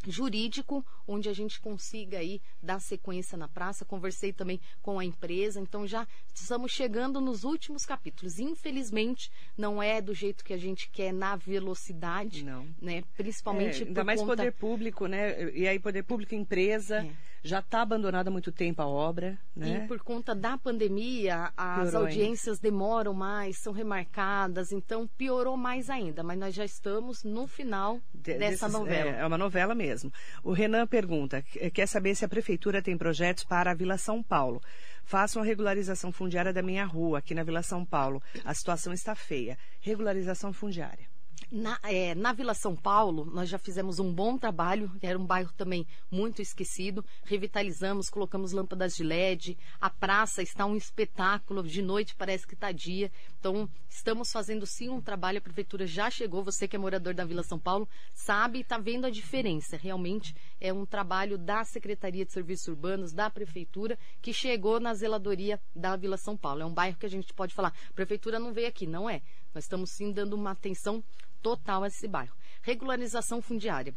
jurídico 0.07 0.85
onde 1.07 1.29
a 1.29 1.33
gente 1.33 1.59
consiga 1.59 2.17
aí 2.19 2.41
dar 2.61 2.79
sequência 2.79 3.37
na 3.37 3.47
praça. 3.47 3.85
Conversei 3.85 4.33
também 4.33 4.59
com 4.81 4.99
a 4.99 5.05
empresa, 5.05 5.59
então 5.59 5.85
já 5.87 6.07
estamos 6.33 6.71
chegando 6.71 7.19
nos 7.21 7.43
últimos 7.43 7.85
capítulos. 7.85 8.39
Infelizmente, 8.39 9.31
não 9.57 9.81
é 9.81 10.01
do 10.01 10.13
jeito 10.13 10.43
que 10.43 10.53
a 10.53 10.57
gente 10.57 10.89
quer 10.89 11.13
na 11.13 11.35
velocidade, 11.35 12.43
Não. 12.43 12.67
né? 12.81 13.03
Principalmente 13.17 13.83
É, 13.83 13.87
ainda 13.87 14.03
mais 14.03 14.19
conta... 14.19 14.35
poder 14.37 14.51
público, 14.53 15.07
né? 15.07 15.51
E 15.51 15.67
aí 15.67 15.79
poder 15.79 16.03
público 16.03 16.33
empresa 16.35 16.97
É. 17.05 17.09
já 17.43 17.59
está 17.59 17.81
abandonada 17.81 18.29
há 18.29 18.31
muito 18.31 18.51
tempo 18.51 18.81
a 18.81 18.87
obra, 18.87 19.37
né? 19.55 19.83
E 19.83 19.87
por 19.87 19.99
conta 19.99 20.33
da 20.35 20.57
pandemia, 20.57 21.51
as 21.55 21.89
Piorou 21.91 22.07
audiências 22.07 22.59
demoram 22.59 23.13
mais, 23.13 23.57
são 23.57 23.71
remarcadas, 23.73 24.71
então 24.71 25.07
piorou 25.17 25.57
mais 25.57 25.89
ainda. 25.89 26.23
Mas 26.23 26.37
nós 26.39 26.55
já 26.55 26.65
estamos 26.65 27.23
no 27.23 27.47
final 27.47 27.99
De- 28.13 28.33
dessa 28.37 28.65
desses- 28.67 28.71
novela. 28.71 29.11
É, 29.11 29.19
é 29.21 29.25
uma 29.25 29.37
novela 29.37 29.75
mesmo. 29.75 30.11
O 30.43 30.51
Renan 30.51 30.87
pergunta, 30.95 31.41
qu- 31.41 31.71
quer 31.71 31.87
saber 31.87 32.15
se 32.15 32.23
a 32.25 32.29
prefeitura 32.29 32.81
tem 32.81 32.97
projetos 32.97 33.43
para 33.43 33.71
a 33.71 33.73
Vila 33.73 33.97
São 33.97 34.23
Paulo. 34.23 34.61
Façam 35.03 35.41
a 35.41 35.45
regularização 35.45 36.11
fundiária 36.11 36.53
da 36.53 36.61
minha 36.61 36.85
rua, 36.85 37.19
aqui 37.19 37.33
na 37.35 37.43
Vila 37.43 37.61
São 37.61 37.83
Paulo. 37.85 38.21
A 38.45 38.53
situação 38.53 38.93
está 38.93 39.13
feia. 39.13 39.57
Regularização 39.81 40.53
fundiária. 40.53 41.05
Na, 41.51 41.79
é, 41.83 42.15
na, 42.15 42.33
Vila 42.33 42.53
São 42.53 42.75
Paulo, 42.75 43.25
nós 43.25 43.47
já 43.47 43.57
fizemos 43.57 43.99
um 43.99 44.11
bom 44.11 44.37
trabalho, 44.37 44.91
era 45.01 45.17
um 45.17 45.25
bairro 45.25 45.51
também 45.53 45.85
muito 46.09 46.41
esquecido. 46.41 47.05
Revitalizamos, 47.23 48.09
colocamos 48.09 48.51
lâmpadas 48.51 48.95
de 48.95 49.03
LED. 49.03 49.57
A 49.79 49.89
praça 49.89 50.41
está 50.41 50.65
um 50.65 50.75
espetáculo. 50.75 51.63
De 51.63 51.81
noite 51.81 52.15
parece 52.15 52.47
que 52.47 52.55
está 52.55 52.71
dia. 52.71 53.11
Então, 53.39 53.69
estamos 53.87 54.31
fazendo 54.31 54.65
sim 54.65 54.89
um 54.89 55.01
trabalho. 55.01 55.37
A 55.37 55.41
prefeitura 55.41 55.85
já 55.85 56.09
chegou. 56.09 56.43
Você 56.43 56.67
que 56.67 56.75
é 56.75 56.79
morador 56.79 57.13
da 57.13 57.25
Vila 57.25 57.43
São 57.43 57.59
Paulo 57.59 57.87
sabe 58.13 58.59
e 58.59 58.61
está 58.61 58.77
vendo 58.77 59.05
a 59.05 59.09
diferença. 59.09 59.77
Realmente 59.77 60.35
é 60.59 60.73
um 60.73 60.85
trabalho 60.85 61.37
da 61.37 61.63
Secretaria 61.63 62.25
de 62.25 62.33
Serviços 62.33 62.67
Urbanos, 62.67 63.13
da 63.13 63.29
prefeitura, 63.29 63.97
que 64.21 64.33
chegou 64.33 64.79
na 64.79 64.93
zeladoria 64.93 65.61
da 65.75 65.95
Vila 65.95 66.17
São 66.17 66.35
Paulo. 66.35 66.61
É 66.61 66.65
um 66.65 66.73
bairro 66.73 66.97
que 66.97 67.05
a 67.05 67.09
gente 67.09 67.33
pode 67.33 67.53
falar, 67.53 67.73
prefeitura 67.93 68.39
não 68.39 68.53
veio 68.53 68.67
aqui, 68.67 68.87
não 68.87 69.09
é. 69.09 69.21
Nós 69.53 69.63
estamos 69.63 69.91
sim 69.91 70.11
dando 70.11 70.33
uma 70.33 70.51
atenção 70.51 71.01
total 71.45 71.83
a 71.83 71.87
esse 71.87 72.07
bairro. 72.07 72.35
Regularização 72.63 73.39
fundiária. 73.39 73.95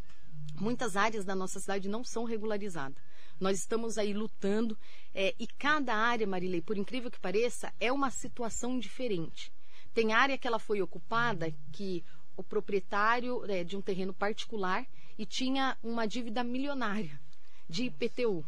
Muitas 0.61 0.99
áreas 0.99 1.25
da 1.25 1.35
nossa 1.35 1.59
cidade 1.59 1.89
não 1.89 2.05
são 2.05 2.25
regularizadas. 2.25 3.03
Nós 3.41 3.59
estamos 3.59 3.97
aí 3.97 4.13
lutando 4.13 4.77
é, 5.15 5.35
e 5.39 5.47
cada 5.47 5.95
área, 5.95 6.27
Marilei, 6.27 6.61
por 6.61 6.77
incrível 6.77 7.11
que 7.11 7.19
pareça, 7.19 7.73
é 7.81 7.91
uma 7.91 8.11
situação 8.11 8.79
diferente. 8.79 9.51
Tem 9.95 10.13
área 10.13 10.37
que 10.37 10.47
ela 10.47 10.59
foi 10.59 10.83
ocupada 10.83 11.51
que 11.73 12.05
o 12.37 12.43
proprietário 12.43 13.51
é, 13.51 13.65
de 13.65 13.79
um 13.79 13.81
terreno 13.81 14.13
particular 14.13 14.87
e 15.17 15.25
tinha 15.25 15.79
uma 15.83 16.07
dívida 16.07 16.45
milionária 16.45 17.19
de 17.67 17.85
IPTU. 17.85 18.45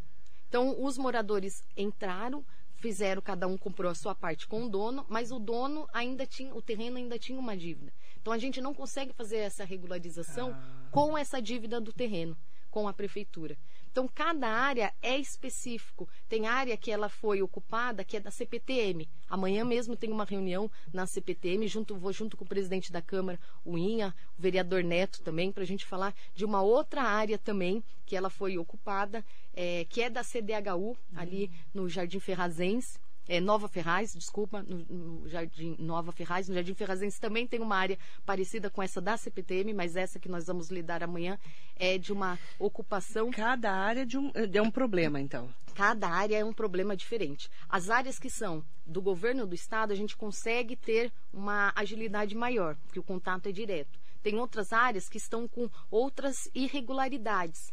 Então, 0.46 0.76
os 0.84 0.98
moradores 0.98 1.64
entraram, 1.74 2.44
fizeram, 2.74 3.22
cada 3.22 3.46
um 3.46 3.56
comprou 3.56 3.90
a 3.90 3.94
sua 3.94 4.14
parte 4.14 4.46
com 4.46 4.66
o 4.66 4.68
dono, 4.68 5.06
mas 5.08 5.32
o 5.32 5.38
dono 5.38 5.88
ainda 5.90 6.26
tinha, 6.26 6.54
o 6.54 6.60
terreno 6.60 6.98
ainda 6.98 7.18
tinha 7.18 7.38
uma 7.38 7.56
dívida. 7.56 7.90
Então 8.20 8.32
a 8.32 8.38
gente 8.38 8.60
não 8.60 8.74
consegue 8.74 9.12
fazer 9.12 9.38
essa 9.38 9.64
regularização 9.64 10.52
ah. 10.52 10.88
com 10.90 11.16
essa 11.16 11.40
dívida 11.40 11.80
do 11.80 11.92
terreno, 11.92 12.36
com 12.70 12.86
a 12.86 12.92
prefeitura. 12.92 13.56
Então 13.90 14.06
cada 14.06 14.48
área 14.48 14.92
é 15.02 15.18
específico. 15.18 16.08
Tem 16.28 16.46
área 16.46 16.76
que 16.76 16.92
ela 16.92 17.08
foi 17.08 17.42
ocupada, 17.42 18.04
que 18.04 18.16
é 18.16 18.20
da 18.20 18.30
CPTM. 18.30 19.08
Amanhã 19.28 19.64
mesmo 19.64 19.96
tem 19.96 20.12
uma 20.12 20.24
reunião 20.24 20.70
na 20.92 21.06
CPTM, 21.06 21.66
junto, 21.66 21.96
vou 21.96 22.12
junto 22.12 22.36
com 22.36 22.44
o 22.44 22.48
presidente 22.48 22.92
da 22.92 23.02
Câmara, 23.02 23.40
o 23.64 23.76
Inha, 23.76 24.14
o 24.38 24.42
vereador 24.42 24.84
Neto 24.84 25.20
também, 25.22 25.50
para 25.50 25.64
a 25.64 25.66
gente 25.66 25.84
falar 25.84 26.14
de 26.34 26.44
uma 26.44 26.62
outra 26.62 27.02
área 27.02 27.38
também 27.38 27.82
que 28.06 28.14
ela 28.14 28.30
foi 28.30 28.58
ocupada, 28.58 29.24
é, 29.52 29.84
que 29.88 30.02
é 30.02 30.10
da 30.10 30.22
CDHU, 30.22 30.96
ali 31.14 31.44
uhum. 31.44 31.82
no 31.82 31.88
Jardim 31.88 32.20
Ferrazense 32.20 32.98
é, 33.30 33.40
Nova 33.40 33.68
Ferraz, 33.68 34.12
desculpa, 34.12 34.60
no, 34.60 34.78
no, 34.88 35.28
Jardim 35.28 35.76
Nova 35.78 36.10
Ferraz, 36.10 36.48
no 36.48 36.54
Jardim 36.56 36.74
Ferrazense 36.74 37.20
também 37.20 37.46
tem 37.46 37.60
uma 37.60 37.76
área 37.76 37.96
parecida 38.26 38.68
com 38.68 38.82
essa 38.82 39.00
da 39.00 39.16
CPTM, 39.16 39.72
mas 39.72 39.94
essa 39.94 40.18
que 40.18 40.28
nós 40.28 40.48
vamos 40.48 40.68
lidar 40.68 41.04
amanhã 41.04 41.38
é 41.76 41.96
de 41.96 42.12
uma 42.12 42.36
ocupação. 42.58 43.30
Cada 43.30 43.72
área 43.72 44.04
de 44.04 44.18
um, 44.18 44.32
é 44.34 44.60
um 44.60 44.70
problema, 44.70 45.20
então. 45.20 45.48
Cada 45.76 46.08
área 46.08 46.38
é 46.38 46.44
um 46.44 46.52
problema 46.52 46.96
diferente. 46.96 47.48
As 47.68 47.88
áreas 47.88 48.18
que 48.18 48.28
são 48.28 48.64
do 48.84 49.00
governo 49.00 49.46
do 49.46 49.54
estado, 49.54 49.92
a 49.92 49.96
gente 49.96 50.16
consegue 50.16 50.74
ter 50.74 51.12
uma 51.32 51.72
agilidade 51.76 52.34
maior, 52.34 52.74
porque 52.82 52.98
o 52.98 53.04
contato 53.04 53.48
é 53.48 53.52
direto. 53.52 53.96
Tem 54.24 54.40
outras 54.40 54.72
áreas 54.72 55.08
que 55.08 55.18
estão 55.18 55.46
com 55.46 55.70
outras 55.88 56.50
irregularidades. 56.52 57.72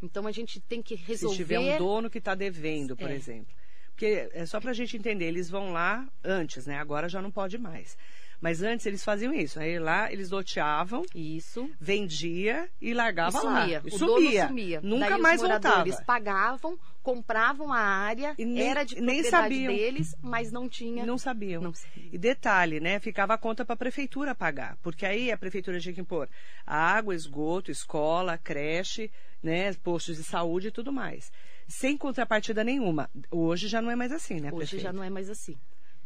Então 0.00 0.26
a 0.26 0.32
gente 0.32 0.58
tem 0.58 0.80
que 0.80 0.94
resolver. 0.94 1.36
Se 1.36 1.42
tiver 1.42 1.58
um 1.58 1.76
dono 1.76 2.08
que 2.08 2.16
está 2.16 2.34
devendo, 2.34 2.96
por 2.96 3.10
é. 3.10 3.14
exemplo. 3.14 3.54
Porque 3.96 4.28
é 4.34 4.44
só 4.44 4.60
para 4.60 4.72
a 4.72 4.74
gente 4.74 4.94
entender, 4.94 5.24
eles 5.24 5.48
vão 5.48 5.72
lá 5.72 6.06
antes, 6.22 6.66
né? 6.66 6.78
Agora 6.78 7.08
já 7.08 7.22
não 7.22 7.30
pode 7.30 7.56
mais. 7.56 7.96
Mas 8.38 8.62
antes 8.62 8.84
eles 8.84 9.02
faziam 9.02 9.32
isso. 9.32 9.58
Aí 9.58 9.78
lá 9.78 10.12
eles 10.12 10.28
loteavam, 10.28 11.02
isso, 11.14 11.70
vendia 11.80 12.68
e 12.78 12.92
largava 12.92 13.38
e 13.38 13.40
sumia. 13.40 13.78
lá. 13.78 13.82
E 13.82 13.88
o 13.88 13.98
sumia. 13.98 14.48
sumia. 14.48 14.80
Nunca 14.82 15.08
Daí 15.08 15.18
mais 15.18 15.40
os 15.40 15.48
voltava. 15.48 16.02
pagavam, 16.04 16.78
compravam 17.02 17.72
a 17.72 17.78
área, 17.78 18.34
nem, 18.36 18.68
era 18.68 18.84
de 18.84 19.00
nem 19.00 19.24
sabiam. 19.24 19.74
deles, 19.74 20.14
mas 20.20 20.52
não 20.52 20.68
tinha. 20.68 21.06
Não 21.06 21.16
sabiam. 21.16 21.62
Não 21.62 21.72
E 22.12 22.18
detalhe, 22.18 22.78
né? 22.80 23.00
Ficava 23.00 23.32
a 23.32 23.38
conta 23.38 23.64
para 23.64 23.72
a 23.72 23.78
prefeitura 23.78 24.34
pagar, 24.34 24.76
porque 24.82 25.06
aí 25.06 25.32
a 25.32 25.38
prefeitura 25.38 25.80
tinha 25.80 25.94
que 25.94 26.02
impor 26.02 26.28
água, 26.66 27.14
esgoto, 27.14 27.70
escola, 27.70 28.36
creche, 28.36 29.10
né? 29.42 29.72
Postos 29.82 30.18
de 30.18 30.22
saúde 30.22 30.68
e 30.68 30.70
tudo 30.70 30.92
mais 30.92 31.32
sem 31.68 31.96
contrapartida 31.96 32.62
nenhuma. 32.62 33.10
Hoje 33.30 33.68
já 33.68 33.82
não 33.82 33.90
é 33.90 33.96
mais 33.96 34.12
assim, 34.12 34.40
né? 34.40 34.50
Hoje 34.52 34.78
já 34.78 34.92
não 34.92 35.02
é 35.02 35.10
mais 35.10 35.28
assim. 35.30 35.56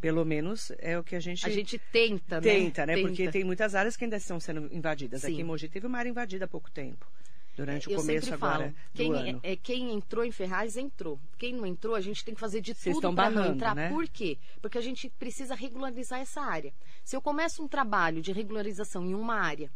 Pelo 0.00 0.24
menos 0.24 0.72
é 0.78 0.98
o 0.98 1.04
que 1.04 1.14
a 1.14 1.20
gente. 1.20 1.44
A 1.44 1.50
gente 1.50 1.78
tenta, 1.92 2.36
né? 2.36 2.40
Tenta, 2.40 2.86
né? 2.86 2.94
Tenta. 2.94 3.08
Porque 3.08 3.30
tem 3.30 3.44
muitas 3.44 3.74
áreas 3.74 3.96
que 3.96 4.04
ainda 4.04 4.16
estão 4.16 4.40
sendo 4.40 4.74
invadidas. 4.74 5.20
Sim. 5.20 5.32
Aqui 5.32 5.40
em 5.42 5.44
Mogi 5.44 5.68
teve 5.68 5.86
uma 5.86 5.98
área 5.98 6.08
invadida 6.08 6.46
há 6.46 6.48
pouco 6.48 6.70
tempo. 6.70 7.06
Durante 7.54 7.92
é, 7.92 7.94
o 7.94 7.96
começo 7.96 8.32
agora 8.32 8.64
falo, 8.64 8.74
quem, 8.94 9.12
ano. 9.12 9.40
É, 9.42 9.56
quem 9.56 9.92
entrou 9.92 10.24
em 10.24 10.30
Ferraz 10.30 10.78
entrou. 10.78 11.20
Quem 11.36 11.52
não 11.52 11.66
entrou, 11.66 11.94
a 11.94 12.00
gente 12.00 12.24
tem 12.24 12.32
que 12.32 12.40
fazer 12.40 12.62
de 12.62 12.72
Vocês 12.72 12.94
tudo 12.94 13.14
para 13.14 13.28
não 13.28 13.44
entrar. 13.44 13.74
Né? 13.74 13.90
Por 13.90 14.08
quê? 14.08 14.38
Porque 14.62 14.78
a 14.78 14.80
gente 14.80 15.10
precisa 15.18 15.54
regularizar 15.54 16.20
essa 16.20 16.40
área. 16.40 16.72
Se 17.04 17.14
eu 17.14 17.20
começo 17.20 17.62
um 17.62 17.68
trabalho 17.68 18.22
de 18.22 18.32
regularização 18.32 19.04
em 19.04 19.14
uma 19.14 19.34
área, 19.34 19.70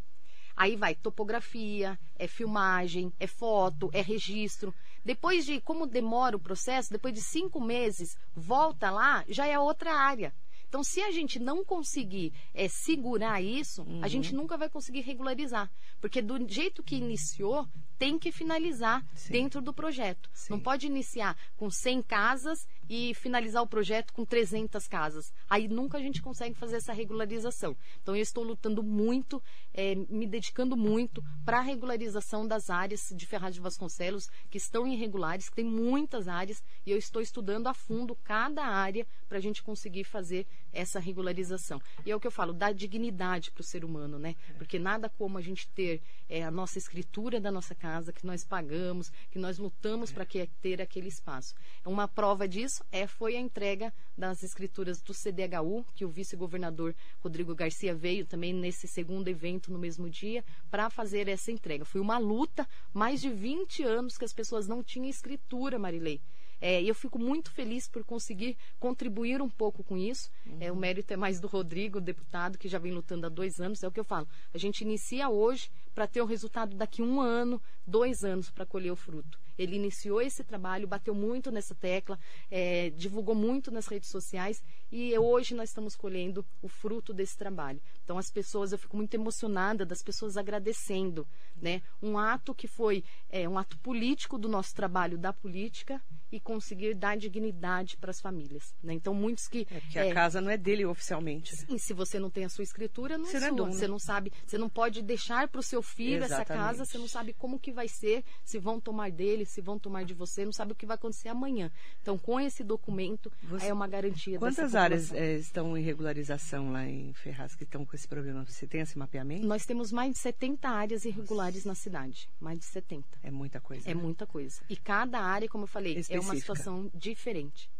aí 0.57 0.77
vai 0.77 0.95
topografia, 0.95 1.99
é 2.17 2.27
filmagem, 2.27 3.13
é 3.19 3.27
foto, 3.27 3.91
é 3.93 4.01
registro. 4.01 4.75
Depois 5.05 5.45
de, 5.45 5.61
como 5.61 5.87
demora 5.87 6.37
o 6.37 6.41
processo, 6.41 6.91
depois 6.91 7.13
de 7.13 7.21
cinco 7.21 7.61
meses, 7.61 8.17
volta 8.35 8.91
lá, 8.91 9.25
já 9.29 9.47
é 9.47 9.59
outra 9.59 9.93
área. 9.95 10.35
Então, 10.75 10.83
se 10.83 11.01
a 11.03 11.13
gente 11.13 11.39
não 11.39 11.65
conseguir 11.65 12.33
é, 12.53 12.67
segurar 12.67 13.41
isso, 13.41 13.83
uhum. 13.83 14.01
a 14.03 14.09
gente 14.09 14.35
nunca 14.35 14.57
vai 14.57 14.69
conseguir 14.69 15.03
regularizar. 15.03 15.71
Porque 16.01 16.21
do 16.21 16.49
jeito 16.49 16.83
que 16.83 16.97
iniciou, 16.97 17.69
tem 17.99 18.19
que 18.19 18.33
finalizar 18.33 19.05
Sim. 19.15 19.33
dentro 19.33 19.61
do 19.63 19.73
projeto. 19.73 20.29
Sim. 20.33 20.55
Não 20.55 20.61
pode 20.61 20.87
iniciar 20.87 21.37
com 21.57 21.71
100 21.71 22.03
casas 22.03 22.67
e 22.89 23.15
finalizar 23.15 23.63
o 23.63 23.67
projeto 23.67 24.13
com 24.13 24.25
300 24.25 24.87
casas. 24.87 25.33
Aí 25.49 25.69
nunca 25.69 25.99
a 25.99 26.01
gente 26.01 26.21
consegue 26.21 26.55
fazer 26.55 26.77
essa 26.77 26.93
regularização. 26.93 27.77
Então 28.03 28.15
eu 28.15 28.23
estou 28.23 28.45
lutando 28.45 28.83
muito, 28.83 29.43
é, 29.73 29.95
me 29.95 30.27
dedicando 30.27 30.77
muito 30.77 31.23
para 31.45 31.59
a 31.59 31.63
regularização 31.63 32.47
das 32.47 32.71
áreas 32.71 33.13
de 33.15 33.27
Ferraz 33.27 33.55
de 33.55 33.61
Vasconcelos 33.61 34.29
que 34.51 34.59
estão 34.59 34.87
irregulares, 34.87 35.49
que 35.49 35.57
tem 35.57 35.65
muitas 35.65 36.29
áreas, 36.29 36.63
e 36.85 36.91
eu 36.91 36.99
estou 36.99 37.23
estudando 37.23 37.67
a 37.67 37.75
fundo 37.75 38.17
cada 38.23 38.65
área 38.65 39.07
para 39.29 39.39
a 39.39 39.41
gente 39.41 39.63
conseguir 39.63 40.05
fazer 40.05 40.47
essa 40.75 40.99
regularização. 40.99 41.81
E 42.05 42.11
é 42.11 42.17
o 42.17 42.21
que 42.21 42.27
eu 42.27 42.31
falo, 42.31 42.53
dar 42.53 42.75
dignidade 42.75 43.51
para 43.51 43.61
o 43.61 43.65
ser 43.65 43.85
humano, 43.85 44.19
né? 44.19 44.35
Porque 44.59 44.79
nada 44.79 45.09
como 45.09 45.39
a 45.39 45.41
gente 45.41 45.69
ter 45.69 46.03
é, 46.29 46.43
a 46.43 46.51
nossa 46.51 46.79
escritura 46.79 47.41
da 47.41 47.51
nossa 47.51 47.75
casa, 47.75 48.13
que 48.13 48.27
nós 48.27 48.45
pagamos, 48.45 49.11
que 49.31 49.39
nós 49.39 49.59
lutamos 49.59 50.13
para 50.13 50.27
ter 50.61 50.83
aquele 50.83 51.09
espaço. 51.09 51.55
Uma 51.85 52.09
prova 52.09 52.47
disso 52.49 52.85
é, 52.91 53.07
foi 53.07 53.37
a 53.37 53.41
entrega 53.41 53.93
das 54.17 54.43
escrituras 54.43 55.01
do 55.01 55.13
CDHU, 55.13 55.85
que 55.95 56.05
o 56.05 56.09
vice-governador 56.09 56.95
Rodrigo 57.21 57.55
Garcia 57.55 57.95
veio 57.95 58.27
também 58.27 58.53
nesse 58.53 58.87
segundo 58.87 59.29
evento 59.29 59.73
no 59.73 59.79
mesmo 59.79 60.09
dia 60.09 60.45
para 60.71 60.91
fazer 60.91 61.29
essa 61.29 61.51
entrega. 61.51 61.85
Foi 61.85 62.01
uma 62.01 62.19
luta, 62.19 62.69
mais 62.93 63.21
de 63.21 63.31
20 63.31 63.83
anos 63.83 64.17
que 64.17 64.25
as 64.25 64.33
pessoas 64.33 64.67
não 64.67 64.83
tinham 64.83 65.09
escritura, 65.09 65.79
Marilei. 65.79 66.21
É, 66.61 66.83
eu 66.83 66.95
fico 66.95 67.19
muito 67.19 67.51
feliz 67.51 67.89
por 67.89 68.05
conseguir 68.05 68.57
contribuir 68.79 69.41
um 69.43 69.49
pouco 69.49 69.83
com 69.83 69.97
isso. 69.97 70.31
Uhum. 70.47 70.57
É, 70.61 70.73
o 70.73 70.77
mérito 70.77 71.13
é 71.13 71.17
mais 71.17 71.41
do 71.41 71.47
Rodrigo, 71.47 72.01
deputado, 72.01 72.59
que 72.59 72.69
já 72.69 72.79
vem 72.79 72.93
lutando 72.93 73.27
há 73.27 73.29
dois 73.29 73.61
anos. 73.61 73.83
É 73.83 73.89
o 73.89 73.93
que 73.93 74.01
eu 74.01 74.05
falo. 74.05 74.29
A 74.53 74.59
gente 74.59 74.83
inicia 74.83 75.29
hoje 75.29 75.71
para 75.95 76.07
ter 76.07 76.21
o 76.21 76.27
resultado 76.27 76.77
daqui 76.77 77.01
um 77.01 77.21
ano, 77.21 77.63
dois 77.87 78.25
anos 78.25 78.51
para 78.51 78.67
colher 78.67 78.91
o 78.91 78.97
fruto. 78.97 79.39
Ele 79.57 79.77
iniciou 79.77 80.21
esse 80.21 80.43
trabalho, 80.43 80.89
bateu 80.89 81.15
muito 81.15 81.51
nessa 81.51 81.75
tecla, 81.75 82.19
é, 82.51 82.91
divulgou 82.91 83.35
muito 83.35 83.71
nas 83.71 83.87
redes 83.87 84.09
sociais 84.09 84.63
e 84.91 85.17
hoje 85.17 85.55
nós 85.55 85.69
estamos 85.69 85.95
colhendo 85.95 86.45
o 86.61 86.69
fruto 86.69 87.13
desse 87.13 87.37
trabalho. 87.37 87.81
Então 88.03 88.19
as 88.19 88.31
pessoas, 88.31 88.73
eu 88.73 88.79
fico 88.79 88.97
muito 88.97 89.15
emocionada 89.15 89.87
das 89.87 90.03
pessoas 90.03 90.37
agradecendo, 90.37 91.27
né? 91.61 91.81
Um 92.03 92.19
ato 92.19 92.55
que 92.55 92.67
foi 92.67 93.05
é, 93.31 93.49
um 93.49 93.57
ato 93.57 93.79
político 93.79 94.37
do 94.37 94.49
nosso 94.49 94.75
trabalho 94.75 95.17
da 95.17 95.33
política 95.33 96.03
e 96.35 96.41
conseguir 96.41 96.95
dar 96.95 97.17
dignidade 97.17 97.97
para 97.97 98.11
as 98.11 98.21
famílias, 98.21 98.75
né? 98.83 98.93
Então 98.93 99.15
muitos 99.15 99.47
que 99.47 99.69
é 99.71 99.81
que 99.81 99.99
a 100.01 100.07
é, 100.07 100.13
casa 100.13 100.41
não 100.41 100.51
é 100.51 100.57
dele 100.57 100.85
oficialmente. 100.85 101.55
Sim, 101.55 101.79
se 101.79 101.93
você 101.93 102.19
não 102.19 102.29
tem 102.29 102.45
a 102.45 102.49
sua 102.49 102.65
escritura, 102.65 103.17
não 103.17 103.29
é 103.29 103.31
você 103.31 103.37
é 103.37 103.41
sua. 103.41 103.53
Não 103.53 103.73
você 103.73 103.87
não 103.87 103.99
sabe, 104.01 104.33
você 104.45 104.59
não 104.59 104.69
pode 104.69 105.01
deixar 105.01 105.47
para 105.47 105.61
o 105.61 105.63
seu 105.63 105.81
filho 105.81 106.25
Exatamente. 106.25 106.51
essa 106.51 106.61
casa, 106.61 106.85
você 106.85 106.99
não 106.99 107.07
sabe 107.07 107.33
como 107.35 107.57
que 107.57 107.71
vai 107.71 107.87
ser, 107.87 108.25
se 108.45 108.59
vão 108.59 108.81
tomar 108.81 109.13
dele, 109.13 109.45
se 109.45 109.61
vão 109.61 109.79
tomar 109.79 110.05
de 110.05 110.13
você, 110.13 110.45
não 110.45 110.53
sabe 110.53 110.73
o 110.73 110.75
que 110.75 110.85
vai 110.85 110.97
acontecer 110.97 111.29
amanhã. 111.29 111.71
Então 112.03 112.19
com 112.19 112.41
esse 112.41 112.65
documento 112.65 113.31
você... 113.45 113.67
é 113.67 113.73
uma 113.73 113.87
garantia. 113.87 114.37
Quantas 114.41 114.75
áreas 114.75 115.13
é, 115.13 115.37
estão 115.37 115.79
em 115.79 115.83
regularização 115.83 116.73
lá 116.73 116.85
em 116.85 117.13
Ferraz 117.13 117.55
que 117.55 117.63
estão 117.63 117.87
com 117.87 117.95
esse 117.95 118.09
problema? 118.09 118.45
Você 118.45 118.67
tem 118.67 118.81
esse 118.81 118.99
mapeamento? 118.99 119.47
Nós 119.47 119.65
temos 119.65 119.93
mais 119.93 120.13
de 120.13 120.19
70 120.19 120.69
áreas 120.69 121.05
irregulares 121.05 121.65
na 121.65 121.77
cidade. 121.77 122.29
Mais 122.41 122.59
de 122.59 122.65
70. 122.65 123.07
É 123.23 123.31
muita 123.31 123.61
coisa. 123.61 123.89
É 123.89 123.95
né? 123.95 124.03
muita 124.03 124.27
coisa. 124.27 124.61
E 124.69 124.77
cada 124.77 125.21
área, 125.21 125.49
como 125.49 125.63
eu 125.63 125.69
falei, 125.69 125.93
Específica. 125.93 126.24
Uma 126.25 126.37
situação 126.37 126.91
diferente. 126.95 127.71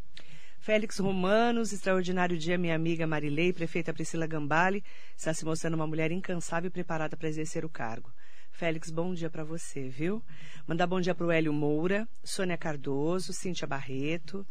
Félix 0.59 0.99
Romanos, 0.99 1.73
extraordinário 1.73 2.39
dia, 2.39 2.57
minha 2.57 2.75
amiga 2.75 3.07
Marilei, 3.07 3.53
prefeita 3.53 3.93
Priscila 3.93 4.27
Gambale, 4.27 4.83
está 5.15 5.35
se 5.35 5.45
mostrando 5.45 5.75
uma 5.75 5.87
mulher 5.87 6.11
incansável 6.11 6.69
e 6.69 6.71
preparada 6.71 7.17
para 7.17 7.29
exercer 7.29 7.65
o 7.65 7.69
cargo. 7.69 8.11
Félix, 8.51 8.91
bom 8.91 9.13
dia 9.13 9.29
para 9.29 9.45
você, 9.45 9.89
viu? 9.89 10.23
Mandar 10.67 10.87
bom 10.87 11.01
dia 11.01 11.15
para 11.15 11.27
o 11.27 11.31
Hélio 11.31 11.53
Moura, 11.53 12.09
Sônia 12.23 12.57
Cardoso, 12.57 13.33
Cíntia 13.33 13.67
Barreto. 13.67 14.47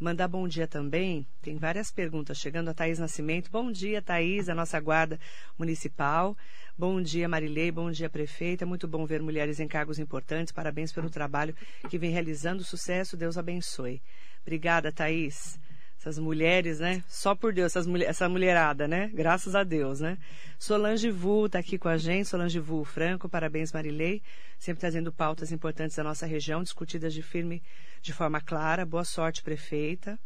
Mandar 0.00 0.28
bom 0.28 0.48
dia 0.48 0.66
também, 0.66 1.26
tem 1.42 1.58
várias 1.58 1.90
perguntas 1.90 2.38
chegando 2.38 2.70
a 2.70 2.74
Thaís 2.74 2.98
Nascimento. 2.98 3.50
Bom 3.50 3.70
dia, 3.70 4.00
Thaís, 4.00 4.48
a 4.48 4.54
nossa 4.54 4.80
guarda 4.80 5.20
municipal. 5.58 6.34
Bom 6.76 7.02
dia, 7.02 7.28
Marilei. 7.28 7.70
Bom 7.70 7.90
dia, 7.90 8.08
prefeita. 8.08 8.64
Muito 8.64 8.88
bom 8.88 9.04
ver 9.04 9.20
mulheres 9.20 9.60
em 9.60 9.68
cargos 9.68 9.98
importantes. 9.98 10.54
Parabéns 10.54 10.90
pelo 10.90 11.10
trabalho 11.10 11.54
que 11.90 11.98
vem 11.98 12.10
realizando. 12.10 12.64
Sucesso, 12.64 13.14
Deus 13.14 13.36
abençoe. 13.36 14.00
Obrigada, 14.40 14.90
Thaís 14.90 15.60
essas 16.00 16.18
mulheres, 16.18 16.80
né? 16.80 17.04
Só 17.06 17.34
por 17.34 17.52
Deus, 17.52 17.74
essa 18.06 18.26
mulherada, 18.26 18.88
né? 18.88 19.10
Graças 19.12 19.54
a 19.54 19.62
Deus, 19.62 20.00
né? 20.00 20.16
Solange 20.58 21.10
Vu 21.10 21.44
está 21.44 21.58
aqui 21.58 21.76
com 21.76 21.88
a 21.88 21.98
gente, 21.98 22.26
Solange 22.26 22.58
Vu 22.58 22.82
Franco, 22.84 23.28
parabéns 23.28 23.70
Marilei, 23.70 24.22
sempre 24.58 24.80
trazendo 24.80 25.12
pautas 25.12 25.52
importantes 25.52 25.94
da 25.96 26.02
nossa 26.02 26.24
região, 26.24 26.62
discutidas 26.62 27.12
de 27.12 27.20
firme, 27.20 27.62
de 28.00 28.14
forma 28.14 28.40
clara. 28.40 28.86
Boa 28.86 29.04
sorte, 29.04 29.42
prefeita. 29.42 30.18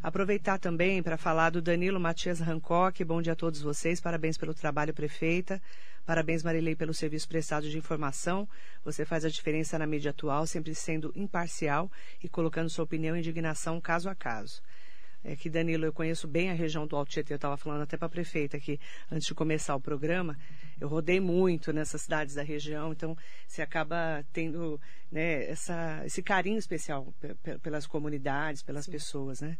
Aproveitar 0.00 0.56
também 0.60 1.02
para 1.02 1.16
falar 1.16 1.50
do 1.50 1.60
Danilo 1.60 1.98
Matias 1.98 2.40
Hancock. 2.40 3.02
Bom 3.02 3.20
dia 3.20 3.32
a 3.32 3.36
todos 3.36 3.60
vocês. 3.60 4.00
Parabéns 4.00 4.38
pelo 4.38 4.54
trabalho, 4.54 4.94
prefeita. 4.94 5.60
Parabéns, 6.06 6.44
Marilei, 6.44 6.76
pelo 6.76 6.94
serviço 6.94 7.28
prestado 7.28 7.68
de 7.68 7.76
informação. 7.76 8.48
Você 8.84 9.04
faz 9.04 9.24
a 9.24 9.28
diferença 9.28 9.76
na 9.76 9.86
mídia 9.86 10.12
atual, 10.12 10.46
sempre 10.46 10.76
sendo 10.76 11.12
imparcial 11.16 11.90
e 12.22 12.28
colocando 12.28 12.70
sua 12.70 12.84
opinião 12.84 13.16
e 13.16 13.18
indignação 13.18 13.80
caso 13.80 14.08
a 14.08 14.14
caso. 14.14 14.62
É 15.24 15.34
que, 15.34 15.50
Danilo, 15.50 15.84
eu 15.84 15.92
conheço 15.92 16.28
bem 16.28 16.50
a 16.50 16.54
região 16.54 16.86
do 16.86 16.96
Alto 16.96 17.10
Tietê, 17.10 17.32
eu 17.32 17.36
estava 17.36 17.56
falando 17.56 17.82
até 17.82 17.96
para 17.96 18.06
a 18.06 18.10
prefeita 18.10 18.56
aqui, 18.56 18.78
antes 19.10 19.26
de 19.26 19.34
começar 19.34 19.74
o 19.74 19.80
programa, 19.80 20.38
eu 20.80 20.88
rodei 20.88 21.18
muito 21.18 21.72
nessas 21.72 22.02
cidades 22.02 22.34
da 22.36 22.42
região, 22.42 22.92
então 22.92 23.16
você 23.46 23.60
acaba 23.60 24.24
tendo 24.32 24.80
né, 25.10 25.50
essa, 25.50 26.02
esse 26.04 26.22
carinho 26.22 26.58
especial 26.58 27.12
pelas 27.62 27.86
comunidades, 27.86 28.62
pelas 28.62 28.84
Sim. 28.84 28.92
pessoas, 28.92 29.40
né? 29.40 29.58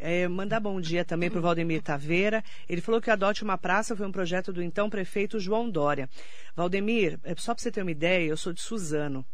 É, 0.00 0.28
mandar 0.28 0.60
bom 0.60 0.80
dia 0.80 1.04
também 1.04 1.28
para 1.28 1.40
o 1.40 1.42
Valdemir 1.42 1.82
Taveira. 1.82 2.42
Ele 2.68 2.80
falou 2.80 3.00
que 3.00 3.10
Adote 3.10 3.42
uma 3.42 3.58
Praça 3.58 3.96
foi 3.96 4.06
um 4.06 4.12
projeto 4.12 4.52
do 4.52 4.62
então 4.62 4.88
prefeito 4.88 5.40
João 5.40 5.68
Dória. 5.68 6.08
Valdemir, 6.54 7.18
é, 7.24 7.34
só 7.36 7.52
para 7.52 7.62
você 7.62 7.70
ter 7.72 7.82
uma 7.82 7.90
ideia, 7.90 8.28
eu 8.28 8.36
sou 8.36 8.52
de 8.52 8.60
Suzano. 8.60 9.26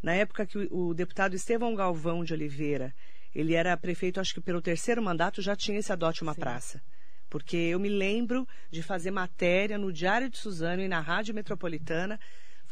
Na 0.00 0.14
época 0.14 0.46
que 0.46 0.58
o, 0.58 0.90
o 0.90 0.94
deputado 0.94 1.34
Estevão 1.34 1.74
Galvão 1.74 2.22
de 2.22 2.32
Oliveira 2.32 2.94
ele 3.34 3.54
era 3.54 3.76
prefeito, 3.76 4.20
acho 4.20 4.34
que 4.34 4.40
pelo 4.40 4.60
terceiro 4.60 5.02
mandato 5.02 5.40
já 5.40 5.56
tinha 5.56 5.78
esse 5.78 5.92
adote 5.92 6.22
uma 6.22 6.34
Sim. 6.34 6.40
praça. 6.40 6.82
Porque 7.28 7.56
eu 7.56 7.80
me 7.80 7.88
lembro 7.88 8.46
de 8.70 8.82
fazer 8.82 9.10
matéria 9.10 9.78
no 9.78 9.92
Diário 9.92 10.28
de 10.28 10.36
Suzano 10.36 10.82
e 10.82 10.88
na 10.88 11.00
Rádio 11.00 11.34
Metropolitana 11.34 12.20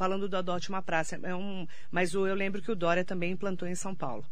falando 0.01 0.31
do 0.31 0.37
Adote 0.39 0.71
uma 0.71 0.81
Praça. 0.81 1.21
É 1.23 1.35
um, 1.35 1.67
mas 1.91 2.15
eu 2.15 2.35
lembro 2.35 2.63
que 2.63 2.73
o 2.73 2.75
Dória 2.75 3.05
também 3.05 3.33
implantou 3.33 3.69
em 3.69 3.75
São 3.75 3.95
Paulo. 3.95 4.25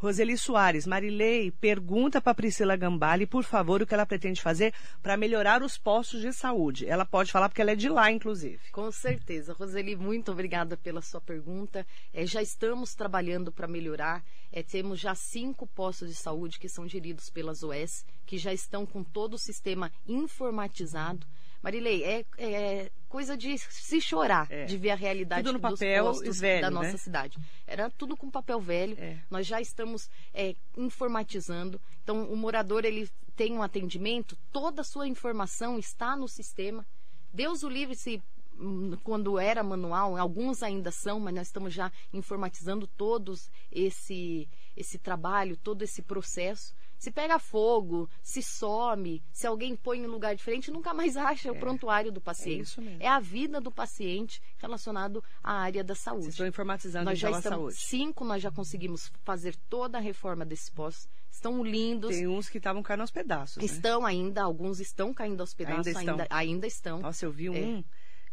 Roseli 0.00 0.38
Soares, 0.38 0.86
Marilei, 0.86 1.50
pergunta 1.50 2.22
para 2.22 2.34
Priscila 2.34 2.74
Gambale, 2.74 3.26
por 3.26 3.44
favor, 3.44 3.82
o 3.82 3.86
que 3.86 3.92
ela 3.92 4.06
pretende 4.06 4.40
fazer 4.40 4.72
para 5.02 5.14
melhorar 5.14 5.62
os 5.62 5.76
postos 5.76 6.22
de 6.22 6.32
saúde. 6.32 6.86
Ela 6.86 7.04
pode 7.04 7.30
falar 7.30 7.50
porque 7.50 7.60
ela 7.60 7.72
é 7.72 7.76
de 7.76 7.86
lá, 7.86 8.10
inclusive. 8.10 8.58
Com 8.72 8.90
certeza. 8.90 9.52
Roseli, 9.52 9.94
muito 9.94 10.32
obrigada 10.32 10.74
pela 10.74 11.02
sua 11.02 11.20
pergunta. 11.20 11.86
É, 12.14 12.24
já 12.24 12.40
estamos 12.40 12.94
trabalhando 12.94 13.52
para 13.52 13.68
melhorar. 13.68 14.24
É, 14.50 14.62
temos 14.62 14.98
já 14.98 15.14
cinco 15.14 15.66
postos 15.66 16.08
de 16.08 16.14
saúde 16.14 16.58
que 16.58 16.66
são 16.66 16.88
geridos 16.88 17.28
pelas 17.28 17.62
OS, 17.62 18.02
que 18.24 18.38
já 18.38 18.54
estão 18.54 18.86
com 18.86 19.04
todo 19.04 19.34
o 19.34 19.38
sistema 19.38 19.92
informatizado. 20.08 21.26
Marilei, 21.62 22.02
é, 22.04 22.24
é 22.38 22.90
coisa 23.08 23.36
de 23.36 23.58
se 23.58 24.00
chorar, 24.00 24.46
é. 24.50 24.64
de 24.64 24.78
ver 24.78 24.90
a 24.90 24.94
realidade 24.94 25.42
tudo 25.42 25.54
no 25.54 25.58
dos 25.58 25.78
papel 25.78 26.04
postos 26.04 26.38
velho, 26.38 26.62
da 26.62 26.70
nossa 26.70 26.92
né? 26.92 26.96
cidade. 26.96 27.38
Era 27.66 27.90
tudo 27.90 28.16
com 28.16 28.30
papel 28.30 28.60
velho. 28.60 28.96
É. 28.98 29.18
Nós 29.28 29.46
já 29.46 29.60
estamos 29.60 30.08
é, 30.32 30.54
informatizando. 30.76 31.80
Então, 32.02 32.24
o 32.24 32.36
morador 32.36 32.84
ele 32.84 33.10
tem 33.36 33.52
um 33.52 33.62
atendimento, 33.62 34.36
toda 34.52 34.82
a 34.82 34.84
sua 34.84 35.08
informação 35.08 35.78
está 35.78 36.16
no 36.16 36.28
sistema. 36.28 36.86
Deus 37.32 37.62
o 37.62 37.68
livre 37.68 37.96
se 37.96 38.22
hum, 38.58 38.96
quando 39.02 39.38
era 39.38 39.62
manual, 39.62 40.16
alguns 40.16 40.62
ainda 40.62 40.90
são, 40.90 41.18
mas 41.18 41.34
nós 41.34 41.46
estamos 41.48 41.72
já 41.72 41.90
informatizando 42.12 42.86
todos 42.86 43.50
esse 43.72 44.48
esse 44.76 44.98
trabalho, 44.98 45.56
todo 45.56 45.82
esse 45.82 46.00
processo. 46.00 46.74
Se 47.00 47.10
pega 47.10 47.38
fogo, 47.38 48.10
se 48.22 48.42
some, 48.42 49.24
se 49.32 49.46
alguém 49.46 49.74
põe 49.74 50.00
em 50.00 50.06
um 50.06 50.10
lugar 50.10 50.36
diferente, 50.36 50.70
nunca 50.70 50.92
mais 50.92 51.16
acha 51.16 51.48
é, 51.48 51.50
o 51.50 51.58
prontuário 51.58 52.12
do 52.12 52.20
paciente. 52.20 52.78
É, 53.00 53.06
é, 53.06 53.08
a 53.08 53.18
vida 53.18 53.58
do 53.58 53.72
paciente 53.72 54.38
relacionado 54.58 55.24
à 55.42 55.54
área 55.54 55.82
da 55.82 55.94
saúde. 55.94 56.24
Vocês 56.24 56.34
estão 56.34 56.46
informatizando 56.46 57.06
nós 57.06 57.18
então 57.18 57.30
já 57.30 57.38
estamos, 57.38 57.56
a 57.56 57.58
saúde. 57.58 57.76
Cinco, 57.76 58.22
nós 58.22 58.42
já 58.42 58.50
conseguimos 58.50 59.10
fazer 59.24 59.56
toda 59.70 59.96
a 59.96 60.00
reforma 60.00 60.44
desses 60.44 60.68
postos. 60.68 61.08
Estão 61.30 61.64
lindos. 61.64 62.14
Tem 62.14 62.28
uns 62.28 62.50
que 62.50 62.58
estavam 62.58 62.82
caindo 62.82 63.00
aos 63.00 63.10
pedaços. 63.10 63.56
Né? 63.56 63.64
Estão 63.64 64.04
ainda, 64.04 64.42
alguns 64.42 64.78
estão 64.78 65.14
caindo 65.14 65.40
aos 65.40 65.54
pedaços, 65.54 65.86
ainda 65.86 66.00
estão. 66.00 66.14
Ainda, 66.18 66.26
ainda 66.28 66.66
estão. 66.66 67.00
Nossa, 67.00 67.24
eu 67.24 67.32
vi 67.32 67.48
um. 67.48 67.78
É. 67.78 67.84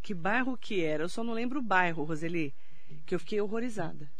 Que 0.01 0.13
bairro 0.13 0.57
que 0.57 0.83
era? 0.83 1.03
Eu 1.05 1.09
só 1.09 1.23
não 1.23 1.33
lembro 1.33 1.59
o 1.59 1.63
bairro, 1.63 2.03
Roseli, 2.03 2.53
que 3.05 3.15
eu 3.15 3.19
fiquei 3.19 3.39
horrorizada 3.39 4.11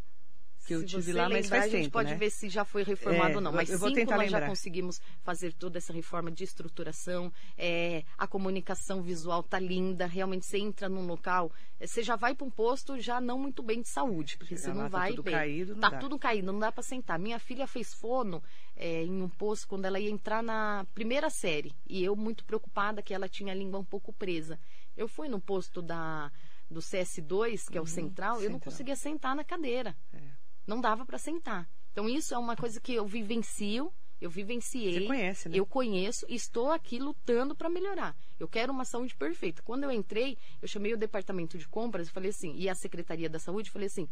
que 0.68 0.74
eu 0.74 0.86
tive 0.86 1.14
lá, 1.14 1.30
mas 1.30 1.48
faz 1.48 1.64
tempo, 1.64 1.76
A 1.76 1.80
gente 1.80 1.92
pode 1.92 2.12
né? 2.12 2.18
ver 2.18 2.30
se 2.30 2.50
já 2.50 2.66
foi 2.66 2.84
reformado 2.84 3.32
é, 3.32 3.36
ou 3.38 3.42
não. 3.42 3.54
Mas 3.54 3.70
eu 3.70 3.80
vou 3.80 3.90
cinco 3.90 4.12
nós 4.12 4.20
lembrar. 4.20 4.42
já 4.42 4.48
conseguimos 4.48 5.02
fazer 5.24 5.54
toda 5.54 5.78
essa 5.78 5.94
reforma 5.94 6.30
de 6.30 6.44
estruturação. 6.44 7.32
É, 7.58 8.04
a 8.18 8.28
comunicação 8.28 9.02
visual 9.02 9.42
tá 9.42 9.58
linda. 9.58 10.06
Realmente, 10.06 10.46
você 10.46 10.58
entra 10.58 10.90
num 10.90 11.08
local, 11.08 11.54
é, 11.80 11.88
você 11.88 12.04
já 12.04 12.18
vai 12.18 12.36
para 12.36 12.46
um 12.46 12.50
posto 12.50 13.00
já 13.00 13.22
não 13.22 13.40
muito 13.40 13.64
bem 13.64 13.82
de 13.82 13.88
saúde, 13.88 14.38
porque 14.38 14.58
Chegar 14.58 14.74
você 14.74 14.74
não 14.74 14.84
lá, 14.84 14.90
tá 14.90 14.98
vai 14.98 15.10
tá 15.10 15.16
tudo 15.16 15.24
bem. 15.24 15.34
Caído, 15.34 15.74
não 15.74 15.82
tá 15.82 15.90
dá. 15.90 15.98
tudo 16.00 16.20
caído, 16.20 16.52
não 16.52 16.60
dá 16.60 16.72
para 16.72 16.84
sentar. 16.84 17.18
Minha 17.18 17.40
filha 17.40 17.66
fez 17.66 17.94
fono 17.94 18.44
é, 18.76 19.06
em 19.06 19.22
um 19.22 19.30
posto 19.30 19.70
quando 19.70 19.86
ela 19.86 20.00
ia 20.02 20.12
entrar 20.12 20.44
na 20.44 20.86
primeira 20.94 21.30
série. 21.30 21.74
E 21.88 22.04
eu 22.04 22.14
muito 22.14 22.44
preocupada 22.44 23.02
que 23.02 23.14
ela 23.14 23.30
tinha 23.30 23.54
a 23.54 23.56
língua 23.56 23.80
um 23.80 23.86
pouco 23.86 24.12
presa. 24.12 24.60
Eu 24.98 25.08
fui 25.08 25.30
no 25.30 25.40
posto 25.40 25.82
da 25.82 26.30
do 26.70 26.82
CS2, 26.82 27.70
que 27.70 27.78
é 27.78 27.80
o 27.80 27.84
uhum, 27.84 27.88
central, 27.88 28.36
central, 28.36 28.42
eu 28.42 28.50
não 28.50 28.60
conseguia 28.60 28.96
sentar 28.98 29.34
na 29.34 29.46
cadeira. 29.46 29.96
É 30.12 30.37
não 30.68 30.82
dava 30.82 31.06
para 31.06 31.18
sentar. 31.18 31.68
Então 31.92 32.08
isso 32.08 32.36
é 32.36 32.38
uma 32.38 32.56
coisa 32.56 32.80
que 32.80 32.94
eu 32.94 33.08
vivencio, 33.08 33.92
eu 34.22 34.30
vivenciei. 34.30 35.00
Você 35.00 35.08
conhece, 35.08 35.50
né? 35.50 35.58
Eu 35.58 35.66
conheço 35.66 36.26
e 36.30 36.36
estou 36.36 36.72
aqui 36.72 37.00
lutando 37.00 37.56
para 37.56 37.70
melhorar. 37.70 38.16
Eu 38.40 38.48
quero 38.48 38.72
uma 38.72 38.86
saúde 38.86 39.16
perfeita. 39.16 39.64
Quando 39.64 39.86
eu 39.86 39.92
entrei, 39.92 40.38
eu 40.62 40.68
chamei 40.68 40.94
o 40.94 40.98
departamento 40.98 41.58
de 41.58 41.68
compras 41.68 42.08
e 42.08 42.12
falei 42.12 42.30
assim, 42.30 42.54
e 42.56 42.70
a 42.70 42.76
Secretaria 42.76 43.30
da 43.30 43.40
Saúde, 43.40 43.72
falei 43.72 43.88
assim: 43.88 44.08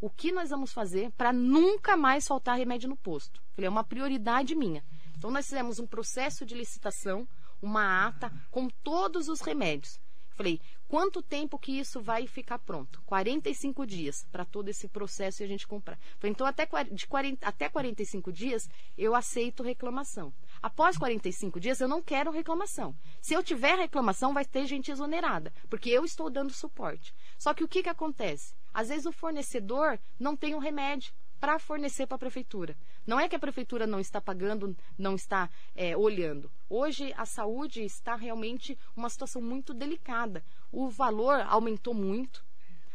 o 0.00 0.10
que 0.10 0.32
nós 0.32 0.50
vamos 0.50 0.72
fazer 0.72 1.12
para 1.12 1.32
nunca 1.32 1.96
mais 1.96 2.26
faltar 2.26 2.58
remédio 2.58 2.88
no 2.88 2.96
posto? 2.96 3.40
Falei, 3.54 3.68
é 3.68 3.70
uma 3.70 3.84
prioridade 3.84 4.54
minha. 4.54 4.84
Então 5.16 5.30
nós 5.30 5.46
fizemos 5.46 5.78
um 5.78 5.86
processo 5.86 6.44
de 6.44 6.56
licitação, 6.56 7.26
uma 7.62 8.08
ata 8.08 8.32
com 8.50 8.68
todos 8.68 9.28
os 9.28 9.40
remédios. 9.40 10.00
Falei, 10.30 10.60
quanto 10.92 11.22
tempo 11.22 11.58
que 11.58 11.72
isso 11.78 12.02
vai 12.02 12.26
ficar 12.26 12.58
pronto? 12.58 13.00
45 13.06 13.86
dias 13.86 14.26
para 14.30 14.44
todo 14.44 14.68
esse 14.68 14.86
processo 14.86 15.42
e 15.42 15.44
a 15.44 15.48
gente 15.48 15.66
comprar. 15.66 15.98
Então, 16.22 16.46
até, 16.46 16.68
de 16.90 17.06
40, 17.06 17.48
até 17.48 17.66
45 17.66 18.30
dias, 18.30 18.68
eu 18.98 19.14
aceito 19.14 19.62
reclamação. 19.62 20.34
Após 20.60 20.98
45 20.98 21.58
dias, 21.58 21.80
eu 21.80 21.88
não 21.88 22.02
quero 22.02 22.30
reclamação. 22.30 22.94
Se 23.22 23.32
eu 23.32 23.42
tiver 23.42 23.78
reclamação, 23.78 24.34
vai 24.34 24.44
ter 24.44 24.66
gente 24.66 24.90
exonerada, 24.90 25.50
porque 25.70 25.88
eu 25.88 26.04
estou 26.04 26.28
dando 26.28 26.52
suporte. 26.52 27.14
Só 27.38 27.54
que 27.54 27.64
o 27.64 27.68
que, 27.68 27.82
que 27.82 27.88
acontece? 27.88 28.54
Às 28.74 28.90
vezes 28.90 29.06
o 29.06 29.12
fornecedor 29.12 29.98
não 30.20 30.36
tem 30.36 30.54
um 30.54 30.58
remédio 30.58 31.14
para 31.42 31.58
fornecer 31.58 32.06
para 32.06 32.14
a 32.14 32.20
prefeitura. 32.20 32.76
Não 33.04 33.18
é 33.18 33.28
que 33.28 33.34
a 33.34 33.38
prefeitura 33.38 33.84
não 33.84 33.98
está 33.98 34.20
pagando, 34.20 34.76
não 34.96 35.16
está 35.16 35.50
é, 35.74 35.96
olhando. 35.96 36.48
Hoje 36.70 37.12
a 37.16 37.26
saúde 37.26 37.82
está 37.82 38.14
realmente 38.14 38.78
uma 38.94 39.10
situação 39.10 39.42
muito 39.42 39.74
delicada. 39.74 40.44
O 40.72 40.88
valor 40.88 41.40
aumentou 41.46 41.92
muito, 41.92 42.42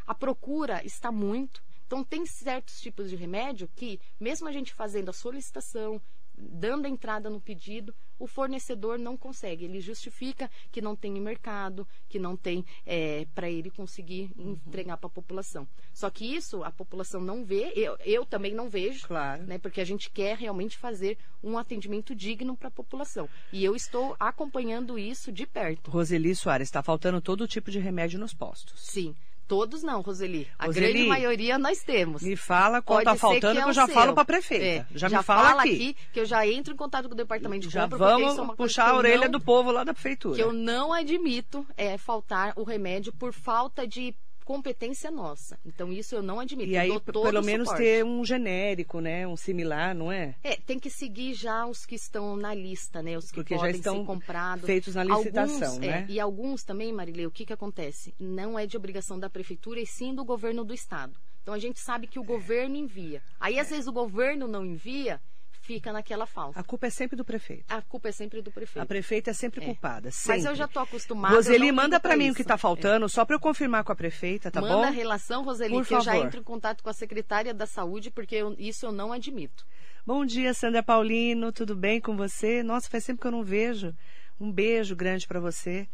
a 0.04 0.14
procura 0.14 0.84
está 0.84 1.12
muito. 1.12 1.62
Então 1.86 2.02
tem 2.04 2.26
certos 2.26 2.80
tipos 2.80 3.08
de 3.08 3.16
remédio 3.16 3.70
que, 3.74 4.00
mesmo 4.18 4.48
a 4.48 4.52
gente 4.52 4.74
fazendo 4.74 5.08
a 5.08 5.12
solicitação, 5.12 6.02
dando 6.36 6.86
entrada 6.86 7.30
no 7.30 7.40
pedido, 7.40 7.94
o 8.18 8.26
fornecedor 8.26 8.98
não 8.98 9.16
consegue. 9.16 9.64
Ele 9.64 9.80
justifica 9.80 10.50
que 10.70 10.80
não 10.80 10.96
tem 10.96 11.12
mercado, 11.20 11.86
que 12.08 12.18
não 12.18 12.36
tem 12.36 12.64
é, 12.86 13.26
para 13.34 13.48
ele 13.48 13.70
conseguir 13.70 14.30
uhum. 14.36 14.58
entregar 14.66 14.96
para 14.96 15.06
a 15.06 15.10
população. 15.10 15.66
Só 15.92 16.10
que 16.10 16.24
isso 16.24 16.62
a 16.62 16.70
população 16.70 17.20
não 17.20 17.44
vê, 17.44 17.72
eu, 17.74 17.96
eu 18.04 18.24
também 18.24 18.54
não 18.54 18.68
vejo, 18.68 19.06
claro. 19.06 19.42
né, 19.44 19.58
porque 19.58 19.80
a 19.80 19.84
gente 19.84 20.10
quer 20.10 20.36
realmente 20.36 20.76
fazer 20.76 21.18
um 21.42 21.58
atendimento 21.58 22.14
digno 22.14 22.56
para 22.56 22.68
a 22.68 22.70
população. 22.70 23.28
E 23.52 23.64
eu 23.64 23.74
estou 23.74 24.16
acompanhando 24.18 24.98
isso 24.98 25.32
de 25.32 25.46
perto. 25.46 25.90
Roseli 25.90 26.34
Soares, 26.34 26.68
está 26.68 26.82
faltando 26.82 27.20
todo 27.20 27.48
tipo 27.48 27.70
de 27.70 27.78
remédio 27.78 28.18
nos 28.18 28.34
postos. 28.34 28.80
Sim 28.80 29.14
Todos 29.48 29.82
não, 29.82 30.02
Roseli. 30.02 30.46
A 30.58 30.66
Roseli, 30.66 30.92
grande 30.92 31.08
maioria 31.08 31.58
nós 31.58 31.82
temos. 31.82 32.20
Me 32.22 32.36
fala 32.36 32.82
quanto 32.82 33.04
Pode 33.04 33.04
tá 33.06 33.16
faltando 33.16 33.54
que, 33.54 33.60
é 33.60 33.64
eu 33.64 33.68
o 33.68 33.72
já 33.72 33.86
seu. 33.86 33.94
falo 33.94 34.12
para 34.12 34.22
a 34.22 34.26
prefeita. 34.26 34.64
É, 34.64 34.86
já, 34.94 35.08
me 35.08 35.22
fala, 35.22 35.62
aqui. 35.62 35.96
que 36.12 36.20
eu 36.20 36.26
já 36.26 36.46
entro 36.46 36.74
em 36.74 36.76
contato 36.76 37.08
com 37.08 37.14
o 37.14 37.16
departamento 37.16 37.66
de 37.66 37.72
Já 37.72 37.84
compra. 37.84 37.96
vamos 37.98 38.38
é 38.38 38.54
puxar 38.56 38.84
que 38.84 38.90
a 38.90 38.94
orelha 38.94 39.24
não- 39.24 39.30
do 39.32 39.40
povo 39.40 39.72
lá 39.72 39.84
da 39.84 39.94
prefeitura. 39.94 40.36
que 40.36 40.42
eu 40.42 40.52
não 40.52 40.92
admito 40.92 41.66
é 41.78 41.96
faltar 41.96 42.52
o 42.56 42.62
remédio 42.62 43.10
por 43.14 43.32
falta 43.32 43.86
de 43.86 44.14
competência 44.48 45.10
nossa. 45.10 45.60
Então 45.62 45.92
isso 45.92 46.14
eu 46.14 46.22
não 46.22 46.40
admito. 46.40 46.70
E 46.70 46.74
Eu 46.74 46.80
aí, 46.80 47.00
pelo 47.00 47.42
menos 47.42 47.68
ter 47.72 48.02
um 48.02 48.24
genérico, 48.24 48.98
né? 48.98 49.28
Um 49.28 49.36
similar, 49.36 49.94
não 49.94 50.10
é? 50.10 50.36
É, 50.42 50.56
tem 50.56 50.78
que 50.78 50.88
seguir 50.88 51.34
já 51.34 51.66
os 51.66 51.84
que 51.84 51.96
estão 51.96 52.34
na 52.34 52.54
lista, 52.54 53.02
né? 53.02 53.18
Os 53.18 53.26
que 53.30 53.34
Porque 53.34 53.52
já 53.52 53.60
podem 53.60 53.76
estão 53.76 53.98
ser 53.98 54.06
comprados. 54.06 54.64
feitos 54.64 54.94
na 54.94 55.04
licitação, 55.04 55.68
alguns, 55.68 55.78
né? 55.78 56.06
é, 56.08 56.12
e 56.12 56.18
alguns 56.18 56.64
também, 56.64 56.90
Marilê, 56.90 57.26
o 57.26 57.30
que, 57.30 57.44
que 57.44 57.52
acontece? 57.52 58.14
Não 58.18 58.58
é 58.58 58.66
de 58.66 58.74
obrigação 58.74 59.18
da 59.18 59.28
prefeitura 59.28 59.80
e 59.80 59.86
sim 59.86 60.14
do 60.14 60.24
governo 60.24 60.64
do 60.64 60.72
estado. 60.72 61.14
Então 61.42 61.52
a 61.52 61.58
gente 61.58 61.78
sabe 61.78 62.06
que 62.06 62.18
o 62.18 62.24
governo 62.24 62.74
envia. 62.74 63.20
Aí 63.38 63.58
às 63.58 63.68
vezes 63.68 63.86
o 63.86 63.92
governo 63.92 64.48
não 64.48 64.64
envia, 64.64 65.20
fica 65.68 65.92
naquela 65.92 66.24
falta. 66.24 66.58
A 66.58 66.64
culpa 66.64 66.86
é 66.86 66.90
sempre 66.90 67.14
do 67.14 67.22
prefeito. 67.26 67.64
A 67.68 67.82
culpa 67.82 68.08
é 68.08 68.12
sempre 68.12 68.40
do 68.40 68.50
prefeito. 68.50 68.82
A 68.82 68.86
prefeita 68.86 69.30
é 69.30 69.34
sempre 69.34 69.62
É. 69.62 69.66
culpada. 69.66 70.06
Mas 70.06 70.14
sempre. 70.14 70.46
eu 70.48 70.54
já 70.54 70.66
tô 70.66 70.80
acostumada. 70.80 71.34
Roseli, 71.34 71.70
manda 71.70 72.00
para 72.00 72.16
mim 72.16 72.24
o 72.24 72.26
isso. 72.28 72.36
que 72.36 72.40
está 72.42 72.56
faltando, 72.56 73.06
só 73.06 73.22
para 73.26 73.36
eu 73.36 73.40
confirmar 73.40 73.84
com 73.84 73.92
a 73.92 73.94
prefeita, 73.94 74.50
tá 74.50 74.62
Manda 74.62 74.74
bom? 74.76 74.82
a 74.84 74.88
relação, 74.90 75.44
Roseli, 75.44 75.74
Por 75.74 75.86
que 75.86 75.94
eu 75.94 76.00
já 76.00 76.12
favor. 76.12 76.26
entro 76.26 76.40
em 76.40 76.42
contato 76.42 76.82
com 76.82 76.88
a 76.88 76.92
secretária 76.94 77.52
da 77.52 77.66
saúde, 77.66 78.10
porque 78.10 78.34
eu- 78.36 78.56
isso 78.58 78.86
eu 78.86 78.92
não 78.92 79.12
admito. 79.12 79.66
Bom 80.06 80.24
dia, 80.24 80.54
Sandra 80.54 80.82
Paulino, 80.82 81.52
tudo 81.52 81.76
bem 81.76 82.00
com 82.00 82.16
você? 82.16 82.62
Nossa, 82.62 82.88
faz 82.88 83.04
tempo 83.04 83.20
que 83.20 83.26
eu 83.26 83.30
não 83.32 83.44
vejo. 83.44 83.94
Um 84.40 84.50
beijo 84.50 84.96
grande 84.96 85.26
para 85.26 85.38
você. 85.38 85.86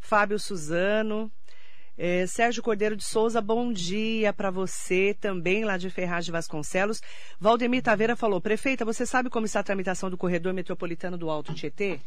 Fábio 0.00 0.38
Suzano. 0.38 1.30
Eh, 2.00 2.28
Sérgio 2.28 2.62
Cordeiro 2.62 2.94
de 2.94 3.02
Souza, 3.02 3.40
bom 3.40 3.72
dia 3.72 4.32
para 4.32 4.52
você, 4.52 5.16
também 5.20 5.64
lá 5.64 5.76
de 5.76 5.90
Ferraz 5.90 6.24
de 6.24 6.30
Vasconcelos. 6.30 7.02
Valdemir 7.40 7.82
Taveira 7.82 8.14
falou, 8.14 8.40
prefeita, 8.40 8.84
você 8.84 9.04
sabe 9.04 9.28
como 9.28 9.46
está 9.46 9.58
a 9.58 9.64
tramitação 9.64 10.08
do 10.08 10.16
corredor 10.16 10.54
metropolitano 10.54 11.18
do 11.18 11.28
Alto 11.28 11.52
Tietê? 11.52 11.98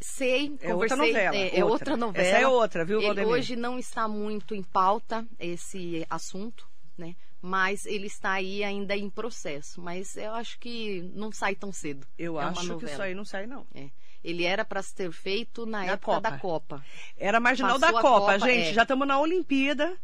Sei, 0.00 0.52
É 0.60 0.74
outra 0.74 0.96
novela, 0.96 1.36
É, 1.36 1.60
é 1.60 1.64
outra. 1.64 1.92
outra 1.92 1.96
novela. 1.96 2.26
Essa 2.26 2.38
é 2.38 2.48
outra, 2.48 2.84
viu, 2.84 2.98
Ele 2.98 3.06
Valdemir? 3.06 3.32
hoje 3.32 3.54
não 3.54 3.78
está 3.78 4.08
muito 4.08 4.52
em 4.52 4.64
pauta 4.64 5.24
esse 5.38 6.04
assunto, 6.10 6.66
né? 6.98 7.14
Mas 7.40 7.86
ele 7.86 8.08
está 8.08 8.32
aí 8.32 8.64
ainda 8.64 8.96
em 8.96 9.08
processo. 9.08 9.80
Mas 9.80 10.16
eu 10.16 10.32
acho 10.32 10.58
que 10.58 11.08
não 11.14 11.30
sai 11.30 11.54
tão 11.54 11.72
cedo. 11.72 12.04
Eu 12.18 12.40
é 12.40 12.44
acho 12.44 12.78
que 12.78 12.86
isso 12.86 13.00
aí 13.00 13.14
não 13.14 13.24
sai, 13.24 13.46
não. 13.46 13.64
É. 13.74 13.90
Ele 14.24 14.44
era 14.44 14.64
para 14.64 14.82
ser 14.82 15.12
feito 15.12 15.66
na, 15.66 15.80
Na 15.80 15.84
época 15.92 16.14
Copa. 16.14 16.30
da 16.30 16.38
Copa. 16.38 16.84
Era 17.18 17.38
marginal 17.38 17.78
Passou 17.78 17.94
da 17.94 18.00
Copa, 18.00 18.32
Copa, 18.32 18.38
gente. 18.38 18.70
é. 18.70 18.72
Já 18.72 18.82
estamos 18.82 19.06
na 19.06 19.20
Olimpíada, 19.20 19.94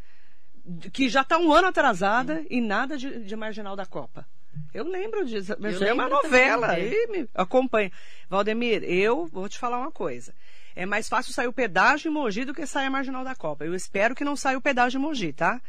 que 0.92 1.08
já 1.08 1.22
está 1.22 1.38
um 1.38 1.52
ano 1.52 1.68
atrasada 1.68 2.44
e 2.50 2.60
nada 2.60 2.98
de, 2.98 3.24
de 3.24 3.34
marginal 3.36 3.74
da 3.74 3.86
Copa. 3.86 4.26
Eu 4.74 4.84
lembro 4.84 5.24
disso. 5.24 5.56
Isso 5.68 5.84
é 5.84 5.92
uma 5.92 6.08
novela. 6.08 6.68
também, 6.68 6.84
é. 6.84 6.92
E 6.92 7.06
me 7.06 7.28
acompanha. 7.34 7.90
Valdemir, 8.28 8.84
eu 8.84 9.26
vou 9.26 9.48
te 9.48 9.58
falar 9.58 9.78
uma 9.78 9.90
coisa. 9.90 10.34
É 10.76 10.84
mais 10.84 11.08
fácil 11.08 11.32
sair 11.32 11.48
o 11.48 11.52
pedágio 11.52 12.10
em 12.10 12.12
Mogi 12.14 12.44
do 12.44 12.54
que 12.54 12.66
sair 12.66 12.86
a 12.86 12.90
marginal 12.90 13.24
da 13.24 13.34
Copa. 13.34 13.64
Eu 13.64 13.74
espero 13.74 14.14
que 14.14 14.24
não 14.24 14.36
saia 14.36 14.58
o 14.58 14.60
pedágio 14.60 14.98
em 14.98 15.02
Mogi, 15.02 15.32
tá? 15.32 15.60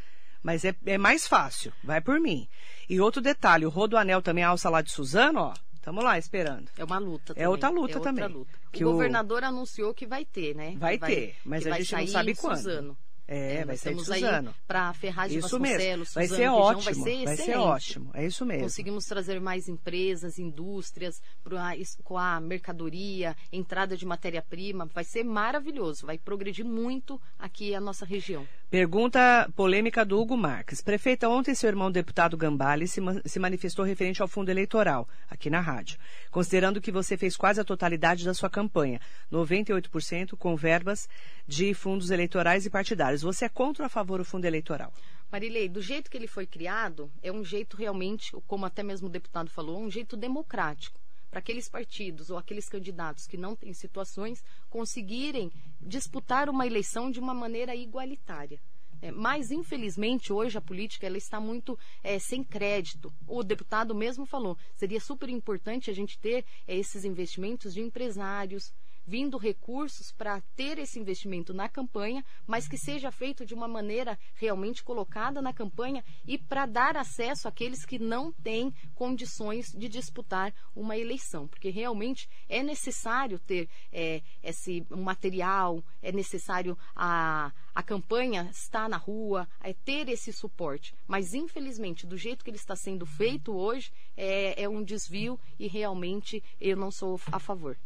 Mas 0.44 0.66
é, 0.66 0.76
é 0.86 0.98
mais 0.98 1.28
fácil. 1.28 1.72
Vai 1.84 2.02
por 2.02 2.20
mim. 2.20 2.48
E 2.90 3.00
outro 3.00 3.22
detalhe, 3.22 3.66
o 3.66 3.70
Rodoanel 3.70 4.22
também, 4.22 4.44
a 4.44 4.50
alça 4.50 4.70
lá 4.70 4.82
de 4.82 4.92
Suzano, 4.92 5.40
ó. 5.40 5.54
Estamos 5.82 6.04
lá 6.04 6.16
esperando. 6.16 6.70
É 6.78 6.84
uma 6.84 7.00
luta 7.00 7.34
também. 7.34 7.44
É 7.44 7.50
outra 7.50 7.70
luta 7.70 7.94
é 7.94 7.96
outra 7.98 8.14
também. 8.14 8.28
Luta. 8.28 8.52
O 8.72 8.78
o- 8.78 8.84
governador 8.84 9.44
anunciou 9.44 9.96
que 9.96 10.06
vai 10.06 10.24
ter, 10.24 10.56
né? 10.56 10.76
Vai 10.78 11.00
Que 11.00 11.06
ter, 11.08 11.36
mas 11.44 11.66
a 11.66 11.70
vai 11.72 11.80
gente 11.82 11.96
não 11.96 12.08
sabe 12.08 12.36
quando. 12.36 12.58
Suzano. 12.58 12.98
É, 13.28 13.58
vai 13.60 13.66
nós 13.66 13.80
ser 13.82 13.96
de 13.96 14.04
Suzano. 14.04 14.54
para 14.68 14.94
Ferraz 14.94 15.32
de 15.32 15.38
Isso 15.40 15.58
mesmo. 15.60 16.04
Vai 16.14 16.28
Suzano, 16.28 16.28
ser 16.28 16.36
região, 16.36 16.56
ótimo. 16.56 16.84
Vai 16.84 16.94
ser 16.94 17.26
Vai 17.26 17.38
ser 17.38 17.58
ótimo. 17.58 18.12
É 18.14 18.26
isso 18.26 18.46
mesmo. 18.46 18.64
Conseguimos 18.64 19.06
trazer 19.06 19.40
mais 19.40 19.68
empresas, 19.70 20.38
indústrias, 20.38 21.20
pra, 21.42 21.72
com 22.04 22.18
a 22.18 22.40
mercadoria, 22.42 23.36
entrada 23.52 23.96
de 23.98 24.06
matéria-prima. 24.06 24.86
Vai 24.94 25.04
ser 25.06 25.24
maravilhoso. 25.24 26.06
Vai 26.06 26.18
progredir 26.18 26.66
muito 26.66 27.20
aqui 27.40 27.74
a 27.74 27.80
nossa 27.80 28.06
região. 28.06 28.46
Pergunta 28.72 29.52
polêmica 29.54 30.06
do 30.06 30.18
Hugo 30.18 30.38
Marques. 30.38 30.82
Prefeita, 30.82 31.28
ontem 31.28 31.54
seu 31.54 31.68
irmão 31.68 31.92
deputado 31.92 32.38
Gambale 32.38 32.88
se, 32.88 33.02
ma- 33.02 33.22
se 33.26 33.38
manifestou 33.38 33.84
referente 33.84 34.22
ao 34.22 34.30
fundo 34.30 34.48
eleitoral, 34.48 35.10
aqui 35.30 35.50
na 35.50 35.60
rádio, 35.60 36.00
considerando 36.32 36.80
que 36.80 36.90
você 36.90 37.18
fez 37.18 37.36
quase 37.36 37.60
a 37.60 37.66
totalidade 37.66 38.24
da 38.24 38.34
sua 38.34 38.50
campanha, 38.50 39.02
98% 39.30 40.38
com 40.38 40.56
verbas 40.56 41.10
de 41.46 41.74
fundos 41.74 42.12
eleitorais 42.12 42.66
e 42.66 42.70
partidários. 42.70 43.24
Você 43.24 43.44
é 43.44 43.50
contra 43.50 43.84
ou 43.84 43.88
a 43.88 43.90
favor 43.90 44.20
do 44.20 44.24
fundo 44.26 44.46
eleitoral? 44.46 44.94
Marilei, 45.30 45.68
do 45.68 45.82
jeito 45.82 46.10
que 46.10 46.16
ele 46.16 46.28
foi 46.28 46.48
criado, 46.48 47.12
é 47.22 47.30
um 47.30 47.44
jeito 47.44 47.76
realmente, 47.76 48.32
como 48.48 48.66
até 48.66 48.82
mesmo 48.84 49.10
o 49.10 49.12
deputado 49.12 49.50
falou, 49.50 49.82
um 49.82 49.92
jeito 49.92 50.16
democrático. 50.16 50.98
Para 51.32 51.40
aqueles 51.40 51.68
partidos 51.70 52.30
ou 52.30 52.38
aqueles 52.38 52.68
candidatos 52.68 53.26
que 53.26 53.38
não 53.38 53.56
têm 53.56 53.74
situações 53.74 54.44
conseguirem 54.70 55.50
disputar 55.82 56.50
uma 56.50 56.68
eleição 56.68 57.10
de 57.10 57.20
uma 57.20 57.34
maneira 57.34 57.74
igualitária. 57.74 58.60
É, 59.02 59.10
mas, 59.10 59.50
infelizmente, 59.50 60.32
hoje 60.32 60.58
a 60.58 60.62
política 60.62 61.08
ela 61.08 61.18
está 61.18 61.40
muito 61.40 61.78
é, 62.04 62.20
sem 62.20 62.44
crédito. 62.44 63.12
O 63.28 63.44
deputado 63.44 63.96
mesmo 63.96 64.28
falou, 64.28 64.56
seria 64.76 65.00
super 65.00 65.28
importante 65.28 65.90
a 65.90 65.94
gente 65.94 66.20
ter 66.20 66.46
é, 66.68 66.76
esses 66.76 67.04
investimentos 67.04 67.74
de 67.74 67.82
empresários, 67.82 68.72
vindo 69.06 69.38
recursos 69.38 70.12
para 70.12 70.42
ter 70.56 70.78
esse 70.78 71.00
investimento 71.00 71.54
na 71.54 71.68
campanha, 71.68 72.24
mas 72.46 72.68
que 72.68 72.78
seja 72.78 73.12
feito 73.12 73.46
de 73.46 73.54
uma 73.54 73.68
maneira 73.68 74.18
realmente 74.36 74.84
colocada 74.84 75.42
na 75.42 75.54
campanha 75.54 76.04
e 76.26 76.38
para 76.38 76.66
dar 76.66 76.96
acesso 76.98 77.48
àqueles 77.48 77.86
que 77.86 78.00
não 78.00 78.32
têm 78.32 78.74
condições 78.96 79.72
de 79.72 79.88
disputar 79.88 80.54
uma 80.76 80.98
eleição, 80.98 81.48
porque 81.48 81.70
realmente 81.70 82.30
é 82.48 82.64
necessário 82.64 83.40
ter 83.40 83.70
é, 83.92 84.22
esse 84.44 84.86
material, 84.90 85.84
é 86.02 86.12
necessário 86.12 86.78
a, 86.96 87.52
a 87.74 87.84
campanha 87.84 88.50
estar 88.52 88.88
na 88.90 88.98
rua, 88.98 89.48
é 89.62 89.74
ter 89.74 90.10
esse 90.10 90.32
suporte. 90.32 90.94
Mas 91.08 91.34
infelizmente, 91.34 92.06
do 92.06 92.18
jeito 92.18 92.44
que 92.44 92.50
ele 92.50 92.58
está 92.58 92.76
sendo 92.76 93.06
feito 93.06 93.54
hoje, 93.54 93.92
é, 94.16 94.64
é 94.64 94.70
um 94.70 94.84
desvio 94.84 95.40
e 95.60 95.68
realmente 95.68 96.44
eu 96.60 96.78
não 96.78 96.92
sou 96.92 97.20
a 97.32 97.40
favor. 97.40 97.78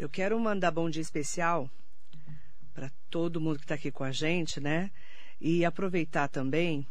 Eu 0.00 0.08
quero 0.08 0.40
mandar 0.40 0.70
bom 0.70 0.88
dia 0.88 1.02
especial 1.02 1.68
para 2.72 2.90
todo 3.10 3.38
mundo 3.38 3.58
que 3.58 3.66
está 3.66 3.74
aqui 3.74 3.90
com 3.90 4.02
a 4.02 4.10
gente, 4.10 4.58
né? 4.58 4.90
E 5.38 5.62
aproveitar 5.62 6.26
também 6.26 6.86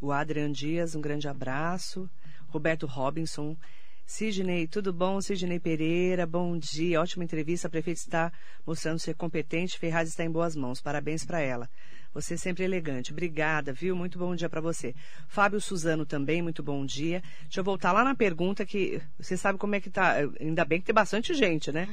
o 0.00 0.10
Adrian 0.10 0.50
Dias, 0.50 0.94
um 0.94 1.02
grande 1.02 1.28
abraço. 1.28 2.08
Roberto 2.48 2.86
Robinson. 2.86 3.54
Sidney, 4.06 4.66
tudo 4.66 4.90
bom? 4.90 5.20
Sidney 5.20 5.60
Pereira, 5.60 6.26
bom 6.26 6.56
dia. 6.56 6.98
Ótima 6.98 7.24
entrevista. 7.24 7.68
A 7.68 7.70
prefeita 7.70 8.00
está 8.00 8.32
mostrando 8.66 8.98
ser 8.98 9.14
competente. 9.16 9.78
Ferraz 9.78 10.08
está 10.08 10.24
em 10.24 10.30
boas 10.30 10.56
mãos. 10.56 10.80
Parabéns 10.80 11.26
para 11.26 11.40
ela. 11.40 11.68
Você 12.14 12.34
é 12.34 12.36
sempre 12.36 12.62
elegante. 12.62 13.10
Obrigada, 13.10 13.72
viu? 13.72 13.96
Muito 13.96 14.18
bom 14.18 14.36
dia 14.36 14.48
para 14.48 14.60
você. 14.60 14.94
Fábio 15.26 15.60
Suzano 15.60 16.06
também, 16.06 16.40
muito 16.40 16.62
bom 16.62 16.86
dia. 16.86 17.20
Deixa 17.42 17.58
eu 17.58 17.64
voltar 17.64 17.90
lá 17.90 18.04
na 18.04 18.14
pergunta 18.14 18.64
que 18.64 19.02
você 19.18 19.36
sabe 19.36 19.58
como 19.58 19.74
é 19.74 19.80
que 19.80 19.90
tá. 19.90 20.14
Ainda 20.40 20.64
bem 20.64 20.78
que 20.78 20.86
tem 20.86 20.94
bastante 20.94 21.34
gente, 21.34 21.72
né? 21.72 21.88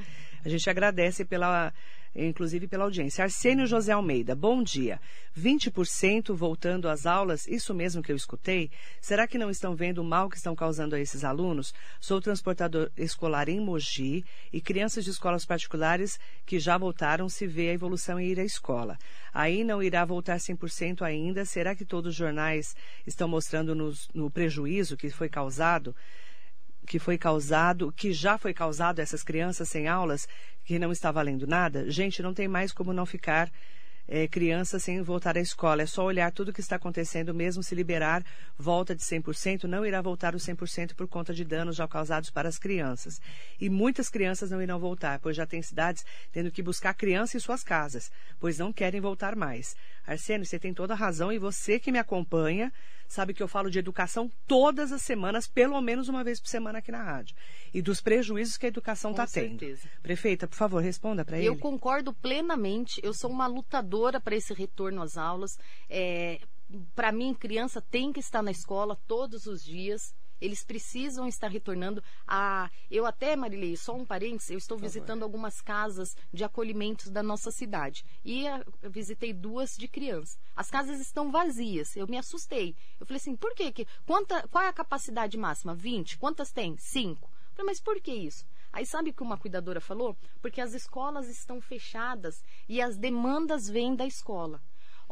A 0.46 0.50
gente 0.50 0.70
agradece 0.70 1.26
pela, 1.26 1.74
inclusive 2.16 2.68
pela 2.68 2.84
audiência. 2.84 3.24
Arsênio 3.24 3.66
José 3.66 3.92
Almeida, 3.92 4.36
bom 4.36 4.62
dia. 4.62 5.00
20% 5.38 6.34
voltando 6.36 6.90
às 6.90 7.06
aulas, 7.06 7.48
isso 7.48 7.74
mesmo 7.74 8.02
que 8.02 8.12
eu 8.12 8.16
escutei? 8.16 8.70
Será 9.00 9.28
que 9.28 9.38
não 9.38 9.50
estão 9.50 9.76
vendo 9.76 10.00
o 10.00 10.04
mal 10.04 10.30
que 10.30 10.36
estão 10.36 10.56
causando 10.56 10.96
a 10.96 11.00
esses 11.00 11.24
alunos? 11.24 11.74
Sou 12.00 12.20
transportador 12.20 12.92
escolar 12.98 13.48
em 13.48 13.60
Mogi 13.60 14.26
e 14.52 14.60
crianças 14.60 15.06
de 15.06 15.12
escolas 15.12 15.46
particulares 15.46 16.20
que 16.46 16.60
já 16.60 16.78
voltaram 16.78 17.30
se 17.30 17.48
vê 17.48 17.70
a 17.70 17.74
evolução 17.74 18.20
em 18.20 18.28
ir 18.28 18.40
à 18.40 18.44
escola. 18.44 18.98
Aí 19.34 19.64
não 19.64 19.82
irá 19.82 20.04
voltar 20.04 20.38
100% 20.38 21.04
ainda. 21.04 21.46
Será 21.46 21.76
que 21.76 21.86
todos 21.86 22.12
os 22.12 22.16
jornais 22.16 22.76
estão 23.08 23.28
mostrando 23.28 23.74
no 24.14 24.30
prejuízo 24.30 24.98
que 24.98 25.10
foi 25.10 25.30
causado? 25.30 25.96
Que 26.86 27.00
foi 27.00 27.18
causado, 27.18 27.92
que 27.92 28.12
já 28.12 28.38
foi 28.38 28.54
causado 28.54 29.00
a 29.00 29.02
essas 29.02 29.24
crianças 29.24 29.70
sem 29.70 29.88
aulas, 29.88 30.28
que 30.64 30.80
não 30.80 30.92
está 30.92 31.12
valendo 31.12 31.48
nada, 31.48 31.90
gente, 31.90 32.22
não 32.22 32.34
tem 32.34 32.48
mais 32.48 32.72
como 32.72 32.94
não 32.94 33.06
ficar 33.06 33.52
é, 34.08 34.28
criança 34.28 34.78
sem 34.78 35.02
voltar 35.02 35.38
à 35.38 35.40
escola. 35.40 35.82
É 35.82 35.86
só 35.86 36.04
olhar 36.04 36.32
tudo 36.32 36.50
o 36.50 36.54
que 36.54 36.60
está 36.60 36.76
acontecendo, 36.76 37.34
mesmo 37.34 37.64
se 37.64 37.74
liberar 37.74 38.24
volta 38.58 38.94
de 38.94 39.02
100%, 39.02 39.64
não 39.64 39.86
irá 39.86 40.02
voltar 40.02 40.36
os 40.36 40.46
100% 40.46 40.96
por 40.96 41.08
conta 41.08 41.34
de 41.34 41.46
danos 41.46 41.78
já 41.78 41.88
causados 41.88 42.30
para 42.30 42.50
as 42.50 42.58
crianças. 42.58 43.22
E 43.60 43.70
muitas 43.70 44.10
crianças 44.10 44.52
não 44.52 44.62
irão 44.62 44.80
voltar, 44.80 45.20
pois 45.20 45.36
já 45.36 45.46
tem 45.46 45.62
cidades 45.62 46.06
tendo 46.32 46.52
que 46.52 46.62
buscar 46.62 46.94
criança 46.94 47.38
em 47.38 47.40
suas 47.40 47.64
casas, 47.64 48.12
pois 48.38 48.58
não 48.58 48.74
querem 48.74 49.00
voltar 49.00 49.36
mais. 49.36 49.76
Arsênio, 50.06 50.46
você 50.46 50.60
tem 50.60 50.74
toda 50.74 50.94
a 50.94 50.98
razão 50.98 51.32
e 51.32 51.40
você 51.40 51.80
que 51.80 51.92
me 51.92 52.00
acompanha 52.00 52.72
sabe 53.12 53.34
que 53.34 53.44
eu 53.44 53.48
falo 53.48 53.70
de 53.70 53.78
educação 53.78 54.32
todas 54.48 54.92
as 54.92 55.02
semanas, 55.02 55.48
pelo 55.48 55.80
menos 55.82 56.08
uma 56.08 56.24
vez 56.24 56.40
por 56.40 56.48
semana 56.48 56.80
aqui 56.80 56.92
na 56.92 57.04
rádio. 57.04 57.36
E 57.74 57.82
dos 57.82 58.02
prejuízos 58.02 58.58
que 58.58 58.66
a 58.66 58.70
educação 58.70 59.12
está 59.12 59.28
tendo. 59.28 59.60
certeza. 59.60 59.90
Prefeita, 60.02 60.48
por 60.48 60.56
favor, 60.56 60.82
responda 60.82 61.26
para 61.26 61.38
ele. 61.38 61.48
Eu 61.48 61.58
concordo 61.58 62.14
plenamente. 62.14 63.00
Eu 63.04 63.14
sou 63.14 63.30
uma 63.30 63.48
lutadora 63.48 64.20
para 64.20 64.36
esse 64.36 64.54
retorno 64.54 65.02
às 65.02 65.18
aulas. 65.18 65.58
É, 65.90 66.40
para 66.96 67.12
mim, 67.12 67.34
criança 67.34 67.82
tem 67.82 68.14
que 68.14 68.20
estar 68.20 68.42
na 68.42 68.52
escola 68.52 68.98
todos 69.08 69.46
os 69.46 69.64
dias. 69.64 70.14
Eles 70.42 70.64
precisam 70.64 71.28
estar 71.28 71.48
retornando 71.50 72.04
a. 72.28 72.70
Eu 72.90 73.06
até, 73.06 73.36
Marilei, 73.36 73.78
só 73.78 73.96
um 73.96 74.04
parênteses, 74.04 74.50
eu 74.50 74.58
estou 74.58 74.78
visitando 74.78 75.24
algumas 75.24 75.62
casas 75.62 76.18
de 76.34 76.44
acolhimentos 76.44 77.10
da 77.10 77.22
nossa 77.22 77.52
cidade. 77.52 78.04
E 78.26 78.48
a, 78.48 78.66
eu 78.82 78.90
visitei 78.90 79.32
duas 79.32 79.78
de 79.78 79.88
criança. 79.88 80.40
As 80.56 80.70
casas 80.70 81.00
estão 81.00 81.32
vazias. 81.32 81.96
Eu 81.96 82.08
me 82.08 82.18
assustei. 82.18 82.76
Eu 83.00 83.06
falei 83.06 83.18
assim, 83.18 83.36
por 83.36 83.54
quê? 83.54 83.72
Que, 83.72 83.88
quanta, 84.06 84.48
qual 84.48 84.64
é 84.64 84.68
a 84.68 84.74
capacidade 84.74 85.38
máxima? 85.38 85.76
20. 85.76 86.18
Quantas 86.18 86.52
tem? 86.52 86.76
5. 86.78 87.30
Falei, 87.54 87.66
mas 87.72 87.80
por 87.80 88.02
que 88.02 88.12
isso? 88.12 88.46
Aí 88.74 88.86
sabe 88.86 89.10
o 89.10 89.14
que 89.14 89.22
uma 89.22 89.38
cuidadora 89.38 89.82
falou? 89.82 90.16
Porque 90.42 90.62
as 90.62 90.74
escolas 90.74 91.28
estão 91.28 91.60
fechadas 91.60 92.42
e 92.70 92.82
as 92.82 92.98
demandas 92.98 93.68
vêm 93.68 93.96
da 93.96 94.06
escola. 94.06 94.62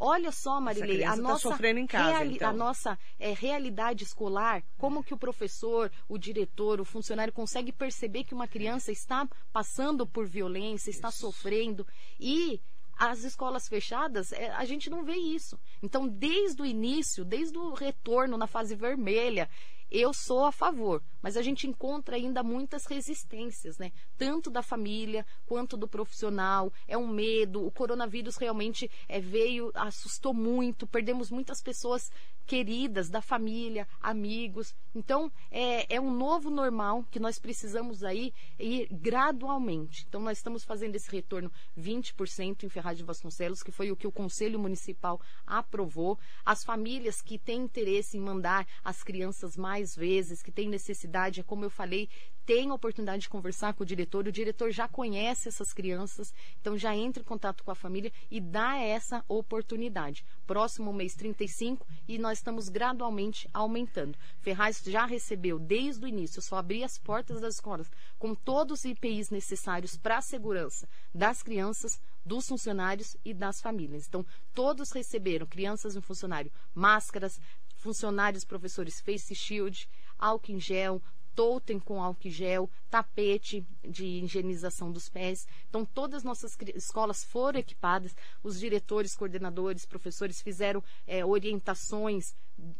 Olha 0.02 0.32
só, 0.32 0.58
Marilei, 0.58 1.04
a 1.04 1.10
tá 1.10 1.16
nossa, 1.16 1.50
casa, 1.50 2.10
reali 2.10 2.36
então. 2.36 2.48
a 2.48 2.52
nossa 2.54 2.98
é, 3.18 3.34
realidade 3.34 4.02
escolar, 4.02 4.64
como 4.78 5.04
que 5.04 5.12
o 5.12 5.18
professor, 5.18 5.92
o 6.08 6.16
diretor, 6.16 6.80
o 6.80 6.86
funcionário 6.86 7.30
consegue 7.34 7.70
perceber 7.70 8.24
que 8.24 8.32
uma 8.32 8.48
criança 8.48 8.90
está 8.90 9.28
passando 9.52 10.06
por 10.06 10.26
violência, 10.26 10.88
está 10.88 11.10
isso. 11.10 11.18
sofrendo 11.18 11.86
e 12.18 12.58
as 12.96 13.24
escolas 13.24 13.68
fechadas, 13.68 14.32
é, 14.32 14.48
a 14.52 14.64
gente 14.64 14.88
não 14.88 15.04
vê 15.04 15.16
isso. 15.16 15.60
Então, 15.82 16.08
desde 16.08 16.62
o 16.62 16.66
início, 16.66 17.22
desde 17.22 17.58
o 17.58 17.74
retorno 17.74 18.38
na 18.38 18.46
fase 18.46 18.74
vermelha, 18.74 19.50
eu 19.90 20.14
sou 20.14 20.46
a 20.46 20.52
favor, 20.52 21.02
mas 21.22 21.36
a 21.36 21.42
gente 21.42 21.66
encontra 21.66 22.16
ainda 22.16 22.42
muitas 22.42 22.86
resistências, 22.86 23.78
né? 23.78 23.92
Tanto 24.16 24.50
da 24.50 24.62
família 24.62 25.26
quanto 25.46 25.76
do 25.76 25.88
profissional. 25.88 26.72
É 26.86 26.96
um 26.96 27.08
medo. 27.08 27.64
O 27.64 27.70
coronavírus 27.70 28.36
realmente 28.36 28.90
é, 29.08 29.20
veio, 29.20 29.70
assustou 29.74 30.32
muito. 30.32 30.86
Perdemos 30.86 31.30
muitas 31.30 31.62
pessoas 31.62 32.10
queridas 32.46 33.08
da 33.08 33.22
família, 33.22 33.86
amigos. 34.00 34.74
Então, 34.92 35.30
é, 35.52 35.94
é 35.94 36.00
um 36.00 36.10
novo 36.10 36.50
normal 36.50 37.04
que 37.08 37.20
nós 37.20 37.38
precisamos 37.38 38.02
aí 38.02 38.34
ir 38.58 38.88
gradualmente. 38.90 40.04
Então, 40.08 40.20
nós 40.20 40.38
estamos 40.38 40.64
fazendo 40.64 40.96
esse 40.96 41.08
retorno 41.10 41.52
20% 41.78 42.64
em 42.64 42.68
Ferraz 42.68 42.98
de 42.98 43.04
Vasconcelos, 43.04 43.62
que 43.62 43.70
foi 43.70 43.92
o 43.92 43.96
que 43.96 44.06
o 44.06 44.10
Conselho 44.10 44.58
Municipal 44.58 45.20
aprovou. 45.46 46.18
As 46.44 46.64
famílias 46.64 47.22
que 47.22 47.38
têm 47.38 47.62
interesse 47.62 48.16
em 48.16 48.20
mandar 48.20 48.66
as 48.82 49.04
crianças 49.04 49.56
mais 49.56 49.94
vezes, 49.94 50.42
que 50.42 50.50
têm 50.50 50.68
necessidade, 50.68 51.09
é 51.40 51.42
como 51.42 51.64
eu 51.64 51.70
falei, 51.70 52.08
tem 52.46 52.70
a 52.70 52.74
oportunidade 52.74 53.22
de 53.22 53.28
conversar 53.28 53.74
com 53.74 53.82
o 53.82 53.86
diretor, 53.86 54.26
o 54.26 54.32
diretor 54.32 54.72
já 54.72 54.88
conhece 54.88 55.48
essas 55.48 55.72
crianças, 55.72 56.34
então 56.60 56.76
já 56.76 56.96
entra 56.96 57.22
em 57.22 57.24
contato 57.24 57.62
com 57.62 57.70
a 57.70 57.74
família 57.76 58.12
e 58.30 58.40
dá 58.40 58.76
essa 58.76 59.24
oportunidade. 59.28 60.24
Próximo 60.46 60.92
mês 60.92 61.14
35 61.14 61.86
e 62.08 62.18
nós 62.18 62.38
estamos 62.38 62.68
gradualmente 62.68 63.48
aumentando. 63.52 64.18
Ferraz 64.40 64.82
já 64.84 65.04
recebeu 65.04 65.58
desde 65.58 66.04
o 66.04 66.08
início, 66.08 66.42
só 66.42 66.56
abrir 66.56 66.82
as 66.82 66.98
portas 66.98 67.40
das 67.40 67.54
escolas 67.54 67.90
com 68.18 68.34
todos 68.34 68.80
os 68.80 68.84
IPIs 68.84 69.30
necessários 69.30 69.96
para 69.96 70.18
a 70.18 70.22
segurança 70.22 70.88
das 71.14 71.42
crianças, 71.42 72.00
dos 72.24 72.48
funcionários 72.48 73.16
e 73.24 73.32
das 73.32 73.60
famílias. 73.60 74.06
Então, 74.06 74.26
todos 74.52 74.90
receberam, 74.92 75.46
crianças 75.46 75.94
e 75.94 76.00
funcionário, 76.00 76.52
máscaras, 76.74 77.40
funcionários, 77.80 78.44
professores, 78.44 79.00
face 79.00 79.34
shield, 79.34 79.88
álcool 80.20 80.52
em 80.52 80.60
gel, 80.60 81.02
totem 81.34 81.78
com 81.78 82.02
álcool 82.02 82.28
gel, 82.28 82.70
tapete 82.90 83.66
de 83.82 84.04
higienização 84.04 84.92
dos 84.92 85.08
pés. 85.08 85.46
Então, 85.68 85.84
todas 85.84 86.18
as 86.18 86.24
nossas 86.24 86.56
escolas 86.74 87.24
foram 87.24 87.60
equipadas, 87.60 88.14
os 88.42 88.60
diretores, 88.60 89.16
coordenadores, 89.16 89.86
professores 89.86 90.42
fizeram 90.42 90.82
é, 91.06 91.24
orientações 91.24 92.34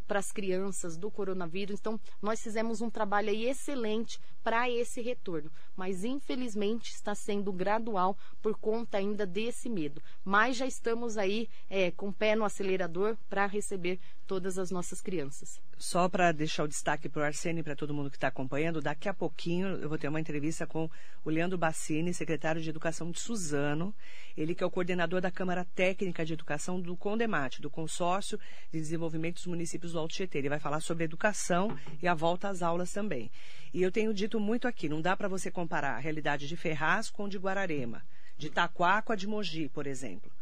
para 0.06 0.18
as 0.18 0.32
crianças 0.32 0.96
do 0.96 1.10
coronavírus. 1.10 1.78
Então, 1.80 2.00
nós 2.20 2.42
fizemos 2.42 2.80
um 2.80 2.90
trabalho 2.90 3.30
excelente 3.30 4.20
para 4.42 4.70
esse 4.70 5.00
retorno, 5.00 5.50
mas 5.76 6.04
infelizmente 6.04 6.92
está 6.92 7.14
sendo 7.14 7.52
gradual 7.52 8.16
por 8.40 8.56
conta 8.56 8.98
ainda 8.98 9.26
desse 9.26 9.68
medo. 9.68 10.02
Mas 10.24 10.56
já 10.56 10.66
estamos 10.66 11.16
aí 11.16 11.48
é, 11.68 11.90
com 11.90 12.08
o 12.08 12.12
pé 12.12 12.34
no 12.34 12.44
acelerador 12.44 13.16
para 13.28 13.46
receber 13.46 14.00
todas 14.26 14.58
as 14.58 14.70
nossas 14.70 15.00
crianças. 15.00 15.60
Só 15.76 16.08
para 16.08 16.30
deixar 16.30 16.62
o 16.62 16.68
destaque 16.68 17.08
para 17.08 17.22
o 17.22 17.24
Arsene 17.24 17.60
e 17.60 17.62
para 17.64 17.74
todo 17.74 17.92
mundo 17.92 18.10
que 18.10 18.16
está 18.16 18.28
acompanhando, 18.28 18.80
daqui 18.80 19.08
a 19.08 19.14
pouquinho 19.14 19.68
eu 19.78 19.88
vou 19.88 19.98
ter 19.98 20.06
uma 20.06 20.20
entrevista 20.20 20.66
com 20.66 20.88
o 21.24 21.30
Leandro 21.30 21.58
Bassini, 21.58 22.14
secretário 22.14 22.62
de 22.62 22.70
Educação 22.70 23.10
de 23.10 23.18
Suzano, 23.18 23.92
ele 24.36 24.54
que 24.54 24.62
é 24.62 24.66
o 24.66 24.70
coordenador 24.70 25.20
da 25.20 25.32
Câmara 25.32 25.64
Técnica 25.74 26.24
de 26.24 26.34
Educação 26.34 26.80
do 26.80 26.96
CONDEMAT, 26.96 27.60
do 27.60 27.68
Consórcio 27.68 28.38
de 28.72 28.78
Desenvolvimento 28.78 29.36
dos 29.36 29.46
Municípios 29.70 29.92
do 29.92 30.00
Alto 30.00 30.14
Tietê. 30.14 30.38
Ele 30.38 30.48
vai 30.48 30.58
falar 30.58 30.80
sobre 30.80 31.04
educação 31.04 31.78
e 32.02 32.08
a 32.08 32.14
volta 32.14 32.48
às 32.48 32.60
aulas 32.60 32.92
também. 32.92 33.30
E 33.72 33.80
eu 33.80 33.92
tenho 33.92 34.12
dito 34.12 34.40
muito 34.40 34.66
aqui, 34.66 34.88
não 34.88 35.00
dá 35.00 35.16
para 35.16 35.28
você 35.28 35.48
comparar 35.48 35.94
a 35.94 35.98
realidade 35.98 36.48
de 36.48 36.56
Ferraz 36.56 37.08
com 37.08 37.28
de 37.28 37.38
Guararema, 37.38 38.02
de 38.36 38.48
Itaquá 38.48 39.00
com 39.00 39.12
a 39.12 39.16
de 39.16 39.28
Mogi, 39.28 39.68
por 39.68 39.86
exemplo. 39.86 40.32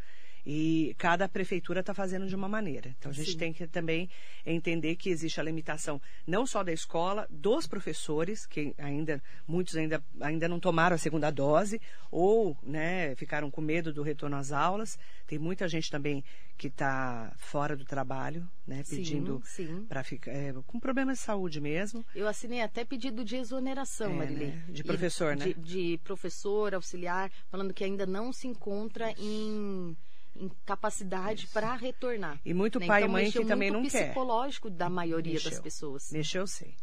E 0.47 0.95
cada 0.99 1.29
prefeitura 1.29 1.81
está 1.81 1.93
fazendo 1.93 2.27
de 2.27 2.35
uma 2.35 2.49
maneira. 2.49 2.95
Então 2.99 3.11
a 3.11 3.15
gente 3.15 3.33
Sim. 3.33 3.39
tem 3.39 3.53
que 3.53 3.67
também 3.67 4.09
entender 4.45 4.97
que 4.97 5.11
existe 5.11 5.41
a 5.41 5.43
limitação 5.43 6.01
não 6.27 6.47
só 6.47 6.63
da 6.63 6.73
escola, 6.73 7.27
dos 7.31 7.67
professores, 7.67 8.47
que 8.47 8.75
ainda, 8.79 9.23
muitos 9.47 9.77
ainda, 9.77 10.03
ainda 10.21 10.49
não 10.49 10.61
tomaram 10.61 10.95
a 10.95 10.99
segunda 10.99 11.31
dose, 11.31 11.81
ou 12.11 12.57
né, 12.63 13.15
ficaram 13.17 13.51
com 13.51 13.61
medo 13.61 13.93
do 13.93 14.03
retorno 14.03 14.37
às 14.37 14.53
aulas. 14.53 14.99
Tem 15.27 15.39
muita 15.39 15.69
gente 15.69 15.91
também 15.91 16.25
que 16.57 16.67
está 16.67 17.33
fora 17.37 17.77
do 17.77 17.85
trabalho, 17.85 18.49
né, 18.67 18.83
pedindo 18.89 19.41
para 19.89 20.03
ficar 20.03 20.33
é, 20.33 20.53
com 20.67 20.81
problemas 20.81 21.19
de 21.19 21.25
saúde 21.25 21.61
mesmo. 21.61 22.05
Eu 22.15 22.27
assinei 22.27 22.61
até 22.61 22.85
pedido 22.85 23.25
de 23.25 23.37
exoneração, 23.37 24.11
é, 24.13 24.17
Marilei. 24.17 24.49
Né? 24.49 24.65
De 24.69 24.83
professor, 24.83 25.35
e, 25.35 25.39
né? 25.39 25.45
De, 25.47 25.55
de 25.55 26.01
professor, 26.03 26.75
auxiliar, 26.75 27.31
falando 27.49 27.73
que 27.73 27.85
ainda 27.85 28.05
não 28.07 28.33
se 28.33 28.49
encontra 28.49 29.13
em 29.19 29.97
incapacidade 30.41 31.47
para 31.49 31.75
retornar. 31.75 32.41
E 32.45 32.55
muito 32.55 32.79
né? 32.79 32.87
pai 32.87 33.03
então, 33.03 33.11
e 33.11 33.13
mãe 33.13 33.31
que 33.31 33.45
também 33.45 33.71
não 33.71 33.83
quer. 33.83 34.07
psicológico 34.07 34.71
da 34.71 34.89
maioria 34.89 35.35
mexeu, 35.35 35.51
das 35.51 35.61
pessoas. 35.61 36.11
Mexeu, 36.11 36.47
sei. 36.47 36.75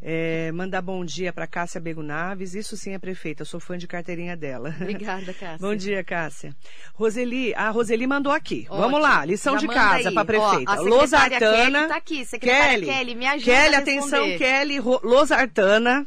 É, 0.00 0.52
mandar 0.52 0.80
bom 0.80 1.04
dia 1.04 1.32
para 1.32 1.46
Cássia 1.46 1.80
Bego 1.80 2.02
Naves. 2.02 2.54
Isso 2.54 2.76
sim 2.76 2.94
é 2.94 2.98
prefeita, 2.98 3.42
eu 3.42 3.46
sou 3.46 3.58
fã 3.58 3.76
de 3.76 3.88
carteirinha 3.88 4.36
dela. 4.36 4.74
Obrigada, 4.80 5.34
Cássia. 5.34 5.58
bom 5.58 5.74
dia, 5.74 6.04
Cássia. 6.04 6.54
Roseli, 6.94 7.52
a 7.54 7.70
Roseli 7.70 8.06
mandou 8.06 8.32
aqui. 8.32 8.66
Ótimo. 8.68 8.76
Vamos 8.76 9.00
lá, 9.02 9.24
lição 9.24 9.54
Já 9.54 9.60
de 9.60 9.66
casa 9.66 10.12
para 10.12 10.24
prefeita. 10.24 10.72
Ó, 10.72 10.82
Losartana. 10.82 11.78
Kelly 11.78 11.88
tá 11.88 11.96
aqui, 11.96 12.24
secretária 12.24 12.74
Kelly, 12.74 12.86
Kelly 12.86 13.14
me 13.16 13.26
ajuda 13.26 13.52
Kelly, 13.52 13.74
atenção, 13.74 14.38
Kelly, 14.38 14.80
Losartana, 15.02 16.06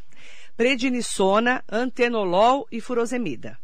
prednisona, 0.55 1.61
antenolol 1.69 2.65
e 2.71 2.79
furosemida. 2.79 3.57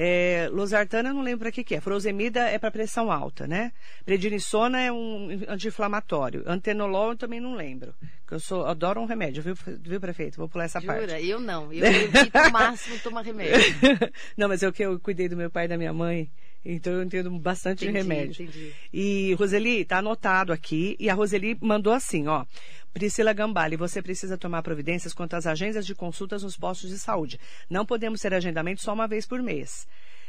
É, 0.00 0.48
losartana 0.52 1.08
eu 1.08 1.14
não 1.14 1.22
lembro 1.22 1.40
para 1.40 1.50
que, 1.50 1.64
que 1.64 1.74
é. 1.74 1.80
Furosemida 1.80 2.42
é 2.42 2.56
para 2.56 2.70
pressão 2.70 3.10
alta, 3.10 3.48
né? 3.48 3.72
Prednisona 4.04 4.80
é 4.80 4.92
um 4.92 5.28
anti-inflamatório. 5.48 6.44
Antenolol 6.46 7.10
eu 7.10 7.16
também 7.16 7.40
não 7.40 7.56
lembro. 7.56 7.92
Que 8.24 8.34
eu 8.34 8.38
sou, 8.38 8.64
adoro 8.64 9.00
um 9.00 9.06
remédio, 9.06 9.42
viu, 9.42 9.56
viu 9.80 10.00
prefeito? 10.00 10.36
Vou 10.36 10.48
pular 10.48 10.66
essa 10.66 10.78
Jura? 10.78 10.92
parte. 10.92 11.08
Jura? 11.08 11.20
Eu 11.20 11.40
não. 11.40 11.72
Eu 11.72 11.84
evito 11.84 12.38
o 12.38 12.52
máximo 12.52 12.96
tomar 13.00 13.22
remédio. 13.22 13.74
não, 14.38 14.46
mas 14.46 14.62
é 14.62 14.68
o 14.68 14.72
que 14.72 14.84
eu 14.84 15.00
cuidei 15.00 15.28
do 15.28 15.36
meu 15.36 15.50
pai 15.50 15.64
e 15.64 15.68
da 15.68 15.76
minha 15.76 15.92
mãe. 15.92 16.30
Então 16.64 16.92
eu 16.92 17.02
entendo 17.02 17.30
bastante 17.38 17.84
entendi, 17.84 17.98
de 17.98 18.08
remédio. 18.08 18.42
Entendi. 18.44 18.72
E 18.92 19.34
Roseli, 19.34 19.84
tá 19.84 19.98
anotado 19.98 20.52
aqui. 20.52 20.96
E 21.00 21.10
a 21.10 21.14
Roseli 21.14 21.56
mandou 21.60 21.92
assim, 21.92 22.28
ó. 22.28 22.44
Priscila 22.92 23.32
Gambale, 23.32 23.76
você 23.76 24.02
precisa 24.02 24.36
tomar 24.36 24.62
providências 24.62 25.12
quanto 25.12 25.34
às 25.34 25.46
agências 25.46 25.86
de 25.86 25.94
consultas 25.94 26.42
nos 26.42 26.56
postos 26.56 26.90
de 26.90 26.98
saúde. 26.98 27.38
Não 27.70 27.86
podemos 27.86 28.20
ter 28.20 28.32
agendamento 28.34 28.82
só 28.82 28.92
uma 28.92 29.06
vez 29.06 29.26
por 29.26 29.42
mês. 29.42 29.86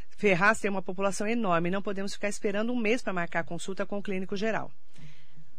Ferraz 0.10 0.60
tem 0.60 0.70
uma 0.70 0.82
população 0.82 1.26
enorme, 1.28 1.72
não 1.72 1.82
podemos 1.82 2.14
ficar 2.14 2.28
esperando 2.30 2.74
um 2.74 2.78
mês 2.78 3.01
para 3.01 3.14
marcar 3.14 3.43
consulta 3.43 3.86
com 3.86 3.97
o 3.97 4.03
clínico 4.03 4.36
geral. 4.36 4.70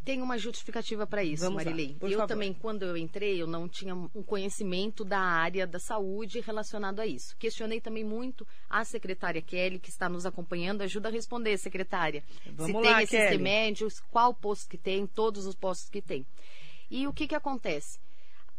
Tem 0.03 0.19
uma 0.19 0.35
justificativa 0.37 1.05
para 1.05 1.23
isso, 1.23 1.43
Vamos 1.43 1.63
Marilei. 1.63 1.95
Lá, 2.01 2.09
eu 2.09 2.17
favor. 2.19 2.27
também, 2.27 2.53
quando 2.53 2.83
eu 2.83 2.97
entrei, 2.97 3.39
eu 3.39 3.45
não 3.45 3.69
tinha 3.69 3.93
um 3.93 4.23
conhecimento 4.23 5.03
da 5.05 5.19
área 5.19 5.67
da 5.67 5.77
saúde 5.77 6.39
relacionado 6.39 6.99
a 6.99 7.05
isso. 7.05 7.35
Questionei 7.37 7.79
também 7.79 8.03
muito 8.03 8.45
a 8.67 8.83
secretária 8.83 9.41
Kelly, 9.43 9.77
que 9.77 9.89
está 9.89 10.09
nos 10.09 10.25
acompanhando. 10.25 10.81
Ajuda 10.81 11.09
a 11.09 11.11
responder, 11.11 11.55
secretária. 11.57 12.23
Vamos 12.47 12.65
Se 12.65 12.73
lá, 12.73 12.81
tem 12.81 13.03
esses 13.03 13.09
Kelly. 13.11 13.37
remédios, 13.37 13.99
qual 14.09 14.33
posto 14.33 14.67
que 14.69 14.77
tem, 14.77 15.05
todos 15.05 15.45
os 15.45 15.53
postos 15.55 15.87
que 15.89 16.01
tem. 16.01 16.25
E 16.91 17.07
o 17.07 17.13
que, 17.13 17.25
que 17.25 17.33
acontece? 17.33 17.97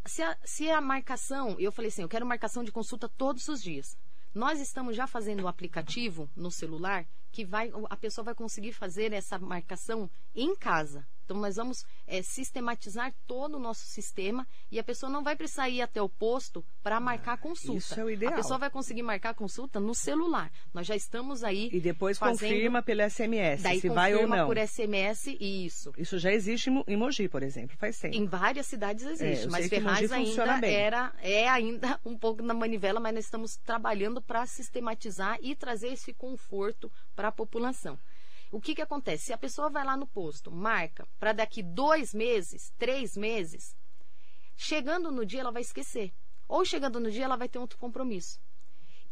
Se 0.07 0.23
a, 0.23 0.39
se 0.43 0.71
a 0.71 0.81
marcação, 0.81 1.55
eu 1.61 1.71
falei 1.71 1.91
assim, 1.91 2.01
eu 2.01 2.09
quero 2.09 2.25
marcação 2.25 2.65
de 2.65 2.73
consulta 2.73 3.07
todos 3.07 3.47
os 3.47 3.63
dias. 3.63 3.95
Nós 4.35 4.59
estamos 4.59 4.97
já 4.97 5.07
fazendo 5.07 5.43
um 5.43 5.49
aplicativo 5.49 6.31
no 6.35 6.51
celular 6.51 7.07
que 7.31 7.45
vai, 7.45 7.71
a 7.91 7.97
pessoa 7.97 8.25
vai 8.25 8.35
conseguir 8.35 8.73
fazer 8.73 9.13
essa 9.13 9.39
marcação 9.39 10.11
em 10.35 10.57
casa. 10.57 11.07
Então, 11.33 11.41
nós 11.41 11.57
vamos 11.57 11.87
é, 12.07 12.21
sistematizar 12.21 13.13
todo 13.27 13.57
o 13.57 13.59
nosso 13.59 13.87
sistema 13.87 14.47
e 14.71 14.79
a 14.79 14.85
pessoa 14.85 15.11
não 15.11 15.23
vai 15.23 15.35
precisar 15.35 15.69
ir 15.71 15.81
até 15.81 16.01
o 16.03 16.09
posto 16.09 16.63
para 16.83 17.01
marcar 17.01 17.39
consulta. 17.39 17.79
Isso 17.79 17.99
é 17.99 18.05
o 18.05 18.11
ideal. 18.11 18.35
A 18.35 18.37
pessoa 18.37 18.59
vai 18.59 18.69
conseguir 18.69 19.03
marcar 19.03 19.35
consulta 19.35 19.81
no 19.81 19.95
celular. 19.95 20.53
Nós 20.75 20.87
já 20.87 20.95
estamos 20.95 21.43
aí. 21.43 21.71
E 21.73 21.81
depois 21.81 22.19
fazendo... 22.19 22.51
confirma 22.51 22.83
pelo 22.83 23.09
SMS 23.09 23.63
Daí 23.63 23.81
se 23.81 23.89
vai 23.89 24.15
ou 24.15 24.29
não. 24.29 24.47
por 24.47 24.59
SMS, 24.59 25.39
isso. 25.41 25.93
Isso 25.97 26.19
já 26.19 26.31
existe 26.31 26.69
em 26.87 26.97
Mogi, 26.97 27.29
por 27.29 27.43
exemplo, 27.43 27.77
faz 27.79 27.99
tempo. 27.99 28.15
Em 28.15 28.27
várias 28.27 28.67
cidades 28.67 29.07
existe, 29.07 29.47
É, 29.47 29.51
mas 29.51 29.69
Ferraz 29.69 30.13
ainda 30.13 30.59
bem. 30.59 30.75
era 30.75 31.15
é 31.23 31.49
ainda 31.49 31.99
um 32.05 32.17
pouco 32.17 32.43
na 32.43 32.53
manivela, 32.53 33.01
mas 33.01 33.15
nós 33.15 33.25
estamos 33.25 33.57
trabalhando 33.57 34.21
para 34.21 34.45
sistematizar 34.45 35.39
e 35.41 35.55
trazer 35.55 35.89
esse 35.89 36.13
conforto 36.13 36.93
para 37.17 37.29
a 37.29 37.33
população. 37.33 37.99
O 38.53 38.61
que, 38.61 38.75
que 38.75 38.83
acontece? 38.83 39.25
Se 39.25 39.33
a 39.33 39.39
pessoa 39.39 39.71
vai 39.71 39.83
lá 39.83 39.97
no 39.97 40.07
posto, 40.07 40.53
marca 40.53 41.09
para 41.19 41.33
daqui 41.33 41.63
dois 41.63 42.13
meses, 42.13 42.71
três 42.79 43.17
meses, 43.17 43.75
chegando 44.55 45.11
no 45.11 45.25
dia 45.25 45.41
ela 45.41 45.51
vai 45.51 45.63
esquecer. 45.63 46.13
Ou 46.47 46.63
chegando 46.63 47.01
no 47.01 47.11
dia 47.11 47.25
ela 47.25 47.37
vai 47.37 47.49
ter 47.49 47.59
outro 47.59 47.79
compromisso. 47.79 48.39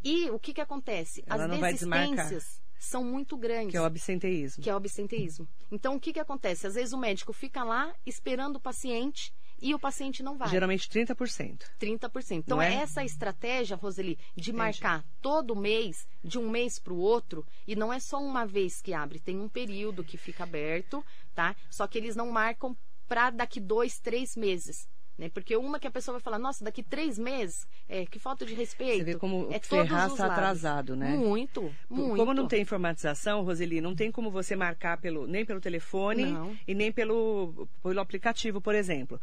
E 0.05 0.29
o 0.31 0.39
que, 0.39 0.53
que 0.53 0.61
acontece? 0.61 1.25
Ela 1.27 1.47
As 1.47 1.59
desistências 1.59 2.63
são 2.79 3.03
muito 3.03 3.35
grandes 3.37 3.71
Que 3.71 3.79
é 3.79 3.81
o 3.81 3.85
absenteísmo. 3.85 4.63
que 4.63 4.69
é 4.69 4.75
o 4.75 4.77
absenteísmo. 4.77 5.49
Então, 5.73 5.97
o 5.97 6.01
que, 6.01 6.13
que 6.13 6.21
acontece? 6.21 6.67
Às 6.67 6.75
vezes 6.75 6.93
o 6.93 6.99
médico 6.99 7.33
fica 7.33 7.65
lá 7.65 7.95
esperando 8.05 8.57
o 8.57 8.61
paciente 8.61 9.33
e 9.61 9.75
o 9.75 9.79
paciente 9.79 10.23
não 10.23 10.37
vai. 10.37 10.49
Geralmente 10.49 10.89
30%. 10.89 11.65
30%. 11.79 12.31
Então, 12.33 12.57
Não 12.57 12.63
é? 12.63 12.75
essa 12.75 13.05
estratégia, 13.05 13.77
Roseli, 13.77 14.19
de 14.35 14.53
marcar 14.53 15.05
todo 15.21 15.55
mês, 15.57 16.07
de 16.25 16.39
um 16.39 16.49
mês 16.49 16.79
para 16.79 16.93
o 16.93 16.99
outro, 16.99 17.47
e 17.67 17.77
não 17.77 17.93
é 17.93 18.01
só 18.01 18.23
uma 18.23 18.47
vez 18.47 18.81
que 18.81 18.95
abre, 18.95 19.19
tem 19.19 19.39
um 19.39 19.49
período 19.49 20.05
que 20.05 20.17
fica 20.17 20.45
aberto, 20.45 21.05
tá? 21.35 21.55
Só 21.71 21.87
que 21.87 21.99
eles 21.99 22.17
não 22.17 22.31
marcam 22.31 22.77
para 23.09 23.31
daqui 23.31 23.61
dois, 23.61 23.99
três 23.99 24.37
meses. 24.37 24.89
Né? 25.21 25.29
Porque 25.29 25.55
uma 25.55 25.79
que 25.79 25.87
a 25.87 25.91
pessoa 25.91 26.15
vai 26.15 26.23
falar, 26.23 26.39
nossa, 26.39 26.65
daqui 26.65 26.83
três 26.83 27.19
meses, 27.19 27.69
é, 27.87 28.07
que 28.07 28.19
falta 28.19 28.47
de 28.47 28.55
respeito. 28.55 29.05
Você 29.05 29.05
vê 29.05 29.17
como 29.17 29.49
é 29.53 29.59
o 29.59 29.61
Ferraz 29.61 30.13
está 30.13 30.27
lados. 30.27 30.39
atrasado, 30.39 30.97
né? 30.97 31.11
Muito, 31.11 31.71
muito. 31.91 32.17
Como 32.17 32.33
não 32.33 32.49
tem 32.49 32.63
informatização, 32.63 33.43
Roseli, 33.43 33.83
não 33.83 33.95
tem 33.95 34.11
como 34.11 34.31
você 34.31 34.57
marcar 34.57 34.97
pelo, 34.97 35.27
nem 35.27 35.45
pelo 35.45 35.61
telefone 35.61 36.25
Não. 36.25 36.57
e 36.67 36.75
nem 36.75 36.91
pelo, 36.91 37.69
pelo 37.83 38.01
aplicativo, 38.01 38.63
por 38.63 38.75
exemplo. 38.75 39.21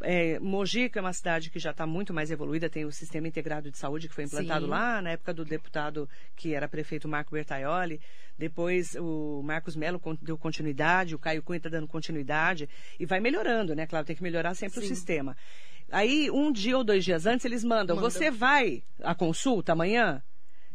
É, 0.00 0.38
Mogi, 0.38 0.88
que 0.88 0.98
é 0.98 1.00
uma 1.00 1.12
cidade 1.12 1.50
que 1.50 1.58
já 1.58 1.72
está 1.72 1.86
muito 1.86 2.14
mais 2.14 2.30
evoluída, 2.30 2.70
tem 2.70 2.84
o 2.84 2.92
sistema 2.92 3.26
integrado 3.26 3.70
de 3.70 3.76
saúde 3.76 4.08
que 4.08 4.14
foi 4.14 4.24
implantado 4.24 4.64
Sim. 4.64 4.70
lá 4.70 5.02
na 5.02 5.10
época 5.10 5.34
do 5.34 5.44
deputado 5.44 6.08
que 6.36 6.54
era 6.54 6.68
prefeito 6.68 7.08
Marco 7.08 7.32
Bertaioli. 7.32 8.00
Depois 8.38 8.94
o 8.94 9.42
Marcos 9.42 9.74
Melo 9.74 10.00
deu 10.22 10.38
continuidade, 10.38 11.14
o 11.14 11.18
Caio 11.18 11.42
Cunha 11.42 11.56
está 11.56 11.68
dando 11.68 11.88
continuidade 11.88 12.68
e 12.98 13.04
vai 13.04 13.18
melhorando, 13.18 13.74
né? 13.74 13.86
Claro, 13.86 14.06
tem 14.06 14.14
que 14.14 14.22
melhorar 14.22 14.54
sempre 14.54 14.78
o 14.78 14.82
Sim. 14.82 14.88
sistema. 14.88 15.36
Aí, 15.90 16.30
um 16.30 16.52
dia 16.52 16.76
ou 16.76 16.84
dois 16.84 17.04
dias 17.04 17.26
antes, 17.26 17.46
eles 17.46 17.64
mandam, 17.64 17.96
Mandam. 17.96 18.10
você 18.10 18.30
vai 18.30 18.84
à 19.02 19.14
consulta 19.14 19.72
amanhã? 19.72 20.22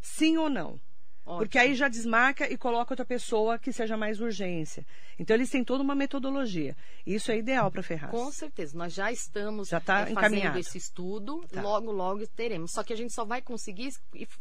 Sim 0.01 0.37
ou 0.37 0.49
não? 0.49 0.79
Porque 1.25 1.57
aí 1.57 1.73
já 1.73 1.87
desmarca 1.87 2.51
e 2.51 2.57
coloca 2.57 2.91
outra 2.93 3.05
pessoa 3.05 3.57
que 3.57 3.71
seja 3.71 3.95
mais 3.95 4.19
urgência. 4.19 4.85
Então 5.17 5.35
eles 5.35 5.49
têm 5.49 5.63
toda 5.63 5.81
uma 5.81 5.95
metodologia. 5.95 6.75
Isso 7.07 7.31
é 7.31 7.37
ideal 7.37 7.71
para 7.71 7.81
Ferraz. 7.81 8.11
Com 8.11 8.29
certeza, 8.31 8.77
nós 8.77 8.93
já 8.93 9.11
estamos 9.11 9.69
Já 9.69 9.79
tá 9.79 9.99
fazendo 9.99 10.11
encaminhado. 10.17 10.59
esse 10.59 10.77
estudo, 10.77 11.45
Tá. 11.51 11.61
logo, 11.61 11.91
logo 11.91 12.27
teremos. 12.27 12.71
Só 12.71 12.83
que 12.83 12.91
a 12.91 12.97
gente 12.97 13.13
só 13.13 13.23
vai 13.23 13.41
conseguir 13.41 13.93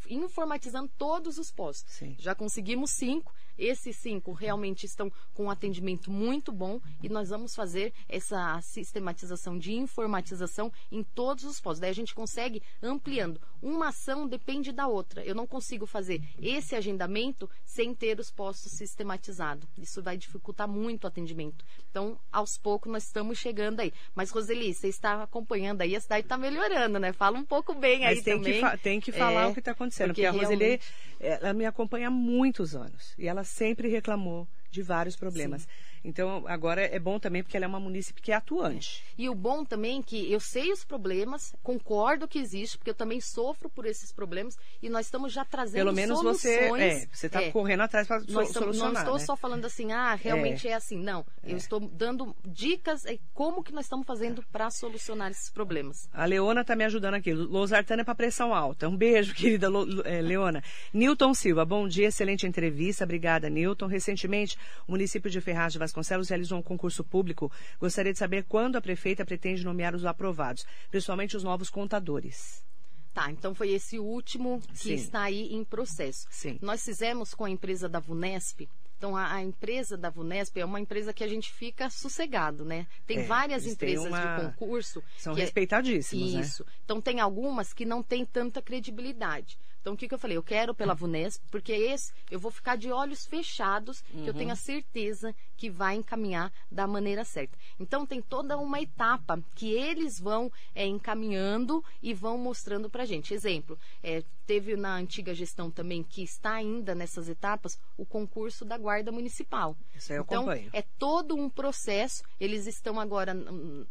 informatizando 0.09 0.91
todos 0.99 1.39
os 1.39 1.51
postos. 1.51 1.93
Sim. 1.95 2.17
Já 2.19 2.35
conseguimos 2.35 2.91
cinco, 2.91 3.33
esses 3.65 3.97
cinco 3.97 4.33
realmente 4.33 4.85
estão 4.87 5.11
com 5.35 5.45
um 5.45 5.51
atendimento 5.51 6.11
muito 6.11 6.51
bom 6.53 6.81
e 7.03 7.09
nós 7.09 7.29
vamos 7.31 7.55
fazer 7.55 7.93
essa 8.09 8.61
sistematização 8.63 9.59
de 9.59 9.73
informatização 9.73 10.73
em 10.91 11.03
todos 11.03 11.45
os 11.45 11.61
postos. 11.61 11.81
Daí 11.81 11.91
a 11.91 11.95
gente 11.95 12.15
consegue 12.15 12.63
ampliando. 12.83 13.41
Uma 13.63 13.89
ação 13.89 14.27
depende 14.27 14.73
da 14.73 14.87
outra. 14.87 15.25
Eu 15.25 15.35
não 15.35 15.47
consigo 15.47 15.87
fazer 15.87 16.21
esse 16.41 16.75
agendamento 16.75 17.49
sem 17.65 17.95
ter 17.95 18.19
os 18.19 18.31
postos 18.31 18.73
sistematizados. 18.73 19.69
Isso 19.79 20.03
vai 20.03 20.17
dificultar 20.17 20.67
muito 20.69 21.05
o 21.05 21.07
atendimento. 21.07 21.65
Então, 21.91 22.19
aos 22.31 22.59
poucos, 22.59 22.91
nós 22.91 23.05
estamos 23.05 23.39
chegando 23.39 23.81
aí. 23.81 23.93
Mas, 24.15 24.31
Roseli, 24.31 24.75
você 24.75 24.89
está 24.89 25.23
acompanhando 25.23 25.83
aí, 25.83 25.95
a 25.95 26.01
cidade 26.01 26.25
está 26.27 26.37
melhorando, 26.37 26.99
né? 26.99 27.13
Fala 27.13 27.39
um 27.39 27.45
pouco 27.45 27.75
bem 27.75 28.01
Mas 28.01 28.19
aí 28.19 28.23
tem 28.25 28.37
também. 28.39 28.61
que, 28.61 28.79
tem 28.79 29.01
que 29.01 29.13
falar 29.13 29.45
É, 29.45 29.47
o 29.47 29.53
que 29.55 29.61
está 29.61 29.73
acontecendo. 29.73 30.09
Porque, 30.09 30.23
porque 30.23 30.37
a 30.37 30.41
Roseli, 30.43 30.59
realmente- 30.65 30.93
ela 31.21 31.53
me 31.53 31.65
acompanha 31.67 32.09
há 32.09 32.11
muitos 32.11 32.75
anos. 32.75 33.15
E 33.17 33.29
ela 33.29 33.45
sempre 33.53 33.89
reclamou 33.89 34.49
de 34.71 34.83
vários 34.83 35.15
problemas. 35.15 35.69
Então, 36.05 36.45
agora 36.49 36.83
é 36.83 36.99
bom 36.99 37.19
também 37.19 37.43
porque 37.43 37.57
ela 37.57 37.65
é 37.67 37.69
uma 37.69 37.79
munícipe 37.81 38.21
que 38.21 38.33
é 38.33 38.35
atuante. 38.35 39.05
E 39.17 39.29
o 39.29 39.35
bom 39.35 39.65
também 39.65 40.01
é 40.01 40.03
que 40.03 40.33
eu 40.33 40.41
sei 40.41 40.73
os 40.73 40.85
problemas, 40.85 41.55
concordo 41.63 42.27
que 42.27 42.39
existe, 42.39 42.77
porque 42.77 42.91
eu 42.91 42.95
também 42.95 43.21
sofro 43.21 43.69
por 43.71 43.87
esses 43.87 44.13
problemas 44.13 44.57
e 44.83 44.89
nós 44.89 45.07
estamos 45.07 45.33
já 45.33 45.45
trazendo 45.45 45.79
Pelo 45.85 45.93
menos 45.93 46.23
você 46.23 46.59
soluções. 46.69 46.83
é, 47.05 47.07
você 47.13 47.27
está 47.27 47.43
É. 47.43 47.51
correndo 47.51 47.83
atrás 47.83 48.07
para 48.09 48.19
estamos- 48.19 48.47
não 48.47 48.53
solucionar. 48.53 49.03
estou 49.03 49.19
né? 49.19 49.25
só 49.25 49.37
falando 49.37 49.65
assim, 49.65 49.93
ah, 49.93 50.15
realmente 50.15 50.67
é, 50.67 50.75
assim. 50.75 50.97
Não, 50.99 51.25
eu 51.45 51.57
estou 51.57 51.81
dando 51.81 52.35
dicas 52.45 53.05
é, 53.07 53.19
como 53.33 53.63
que 53.63 53.73
nós 53.73 53.85
estamos 53.85 54.07
fazendo 54.07 54.43
para 54.51 54.71
solucionar 54.71 55.31
esses 55.31 55.51
problemas. 55.51 56.09
A 56.13 56.25
Leona 56.25 56.63
está 56.63 56.75
me 56.75 56.85
ajudando 56.85 57.15
aqui. 57.15 57.33
Losartana 57.33 58.03
é 58.03 58.05
para 58.05 58.15
pressão 58.15 58.55
alta. 58.55 58.89
Um 58.89 58.97
beijo, 58.97 59.35
querida 59.35 59.69
Leona. 59.69 60.63
Newton 60.93 61.35
Silva, 61.35 61.65
bom 61.65 61.87
dia, 61.87 62.09
excelente 62.09 62.47
entrevista. 62.47 63.05
Obrigada, 63.05 63.49
Newton. 63.49 63.87
Recentemente, 63.87 64.57
o 64.87 64.93
município 64.93 65.31
de 65.31 65.41
Ferraz 65.41 65.73
de 65.73 65.79
Vasconcelos 65.93 66.31
realizou 66.31 66.59
um 66.59 66.63
concurso 66.63 67.05
público. 67.05 67.53
Gostaria 67.79 68.13
de 68.13 68.19
saber 68.19 68.45
quando 68.45 68.77
a 68.77 68.81
prefeita 68.81 69.25
pretende 69.27 69.63
nomear 69.63 69.95
os 69.95 70.07
aprovados, 70.07 70.65
principalmente 70.91 71.37
os 71.37 71.45
novos 71.45 71.69
contadores. 71.69 72.65
Tá, 73.13 73.31
então 73.31 73.55
foi 73.55 73.71
esse 73.73 73.99
último 73.99 74.63
que 74.71 74.77
Sim. 74.79 74.95
está 74.95 75.23
aí 75.25 75.53
em 75.53 75.63
processo. 75.63 76.27
Sim. 76.31 76.59
Nós 76.63 76.83
fizemos 76.83 77.35
com 77.35 77.45
a 77.45 77.51
empresa 77.51 77.87
da 77.91 78.01
Vunesp. 78.01 78.67
Então, 78.97 79.15
a, 79.17 79.35
a 79.35 79.43
empresa 79.43 79.99
da 79.99 80.09
Vunesp 80.09 80.57
é 80.59 80.65
uma 80.65 80.81
empresa 80.81 81.13
que 81.13 81.23
a 81.25 81.29
gente 81.29 81.53
fica 81.53 81.91
sossegado, 81.91 82.65
né? 82.65 82.87
Tem 83.07 83.19
É, 83.19 83.23
várias 83.25 83.67
empresas 83.67 84.07
uma- 84.07 84.37
de 84.37 84.45
concurso. 84.47 85.03
São 85.19 85.35
que 85.35 85.41
é- 85.41 85.45
respeitadíssimos, 85.45 86.33
né? 86.35 86.41
Isso. 86.41 86.65
Então, 86.85 87.03
tem 87.03 87.21
algumas 87.21 87.73
que 87.75 87.85
não 87.85 88.03
têm 88.03 88.25
tanta 88.25 88.63
credibilidade. 88.63 89.59
Então, 89.83 89.95
o 89.95 89.97
que, 89.97 90.07
que 90.09 90.15
eu 90.15 90.19
falei? 90.19 90.37
Eu 90.37 90.43
quero 90.45 90.73
pela 90.75 90.95
Vunesp, 90.95 91.43
porque 91.51 91.73
esse 91.73 92.13
eu 92.31 92.39
vou 92.39 92.51
ficar 92.51 92.77
de 92.77 92.91
olhos 92.91 93.27
fechados, 93.27 94.01
que 94.03 94.17
Uhum. 94.17 94.27
eu 94.27 94.33
tenho 94.35 94.53
a 94.53 94.57
certeza 94.57 95.35
que 95.57 95.69
vai 95.69 95.97
encaminhar 95.97 96.53
da 96.71 96.87
maneira 96.87 97.25
certa. 97.25 97.59
Então, 97.81 98.07
tem 98.07 98.23
toda 98.23 98.57
uma 98.57 98.81
etapa 98.81 99.43
que 99.57 99.71
eles 99.73 100.19
vão 100.21 100.51
é, 100.75 100.87
encaminhando 100.87 101.85
e 102.01 102.15
vão 102.15 102.39
mostrando 102.39 102.89
para 102.89 103.05
gente. 103.05 103.35
Exemplo, 103.35 103.79
é, 104.03 104.23
teve 104.47 104.77
na 104.77 104.95
antiga 104.97 105.35
gestão 105.35 105.71
também, 105.71 106.03
que 106.03 106.23
está 106.23 106.53
ainda 106.55 106.95
nessas 106.95 107.29
etapas, 107.29 107.79
o 107.97 108.05
concurso 108.07 108.65
da 108.65 108.77
Guarda 108.79 109.11
Municipal. 109.13 109.77
Isso 109.97 110.13
aí 110.13 110.19
eu 110.19 110.23
então, 110.23 110.43
acompanho. 110.43 110.71
é 110.73 110.83
todo 110.99 111.35
um 111.37 111.49
processo. 111.51 112.23
Eles 112.41 112.67
estão 112.67 112.99
agora 113.01 113.35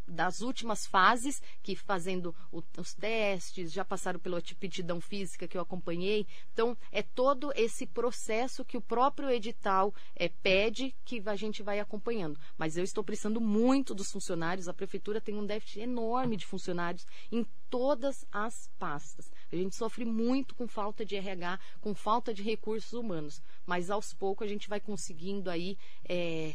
das 0.06 0.40
últimas 0.40 0.86
fases, 0.86 1.42
que 1.62 1.74
fazendo 1.76 2.34
o- 2.50 2.62
os 2.78 2.94
testes, 2.94 3.72
já 3.72 3.84
passaram 3.84 4.18
pela 4.20 4.38
aptidão 4.38 5.00
física 5.00 5.48
que 5.48 5.56
eu 5.56 5.62
acompanhei. 5.82 6.26
Então, 6.52 6.76
é 6.90 7.02
todo 7.02 7.52
esse 7.56 7.86
processo 7.86 8.64
que 8.64 8.76
o 8.76 8.80
próprio 8.80 9.28
edital 9.28 9.92
é, 10.14 10.28
pede 10.28 10.94
que 11.04 11.20
a 11.26 11.36
gente 11.36 11.62
vai 11.62 11.80
acompanhando. 11.80 12.38
Mas 12.56 12.76
eu 12.76 12.84
estou 12.84 13.02
precisando 13.02 13.40
muito 13.40 13.94
dos 13.94 14.10
funcionários. 14.10 14.68
A 14.68 14.74
prefeitura 14.74 15.20
tem 15.20 15.34
um 15.34 15.44
déficit 15.44 15.80
enorme 15.80 16.36
de 16.36 16.46
funcionários 16.46 17.06
em 17.30 17.44
todas 17.68 18.24
as 18.30 18.70
pastas. 18.78 19.30
A 19.50 19.56
gente 19.56 19.74
sofre 19.74 20.04
muito 20.04 20.54
com 20.54 20.68
falta 20.68 21.04
de 21.04 21.16
RH, 21.16 21.58
com 21.80 21.94
falta 21.94 22.32
de 22.32 22.42
recursos 22.42 22.92
humanos. 22.92 23.42
Mas 23.66 23.90
aos 23.90 24.14
poucos 24.14 24.46
a 24.46 24.50
gente 24.50 24.68
vai 24.68 24.80
conseguindo 24.80 25.50
aí. 25.50 25.76
é, 26.08 26.54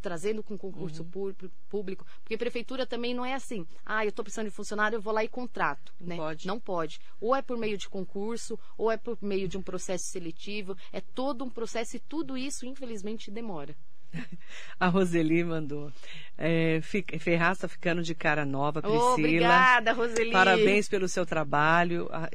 trazendo 0.00 0.42
com 0.42 0.56
concurso 0.56 1.02
Uhum. 1.02 1.50
público, 1.68 2.06
porque 2.22 2.36
prefeitura 2.36 2.86
também 2.86 3.14
não 3.14 3.24
é 3.24 3.34
assim, 3.34 3.66
ah, 3.84 4.04
eu 4.04 4.10
estou 4.10 4.24
precisando 4.24 4.46
de 4.48 4.54
funcionário, 4.54 4.96
eu 4.96 5.00
vou 5.00 5.12
lá 5.12 5.24
e 5.24 5.28
contrato, 5.28 5.92
Não 6.00 6.08
né? 6.08 6.16
pode. 6.16 6.46
Não 6.46 6.60
pode. 6.60 7.00
Ou 7.20 7.34
é 7.34 7.42
por 7.42 7.56
meio 7.56 7.76
de 7.76 7.88
concurso, 7.88 8.58
ou 8.76 8.90
é 8.90 8.96
por 8.96 9.18
meio 9.20 9.48
de 9.48 9.56
um 9.58 9.62
processo 9.62 10.04
seletivo, 10.06 10.76
é 10.92 11.00
todo 11.00 11.44
um 11.44 11.50
processo 11.50 11.96
e 11.96 12.00
tudo 12.00 12.36
isso, 12.36 12.66
infelizmente, 12.66 13.30
demora. 13.30 13.74
A 14.78 14.86
Roseli 14.88 15.42
mandou. 15.44 15.92
É, 16.38 16.80
Ferraz 17.18 17.58
está 17.58 17.68
ficando 17.68 18.02
de 18.02 18.14
cara 18.14 18.44
nova, 18.44 18.80
Priscila. 18.80 19.12
Obrigada, 19.14 19.92
Roseli. 19.92 20.30
Parabéns 20.30 20.88
pelo 20.88 21.08
seu 21.08 21.26
trabalho. 21.26 22.08
A, 22.10 22.28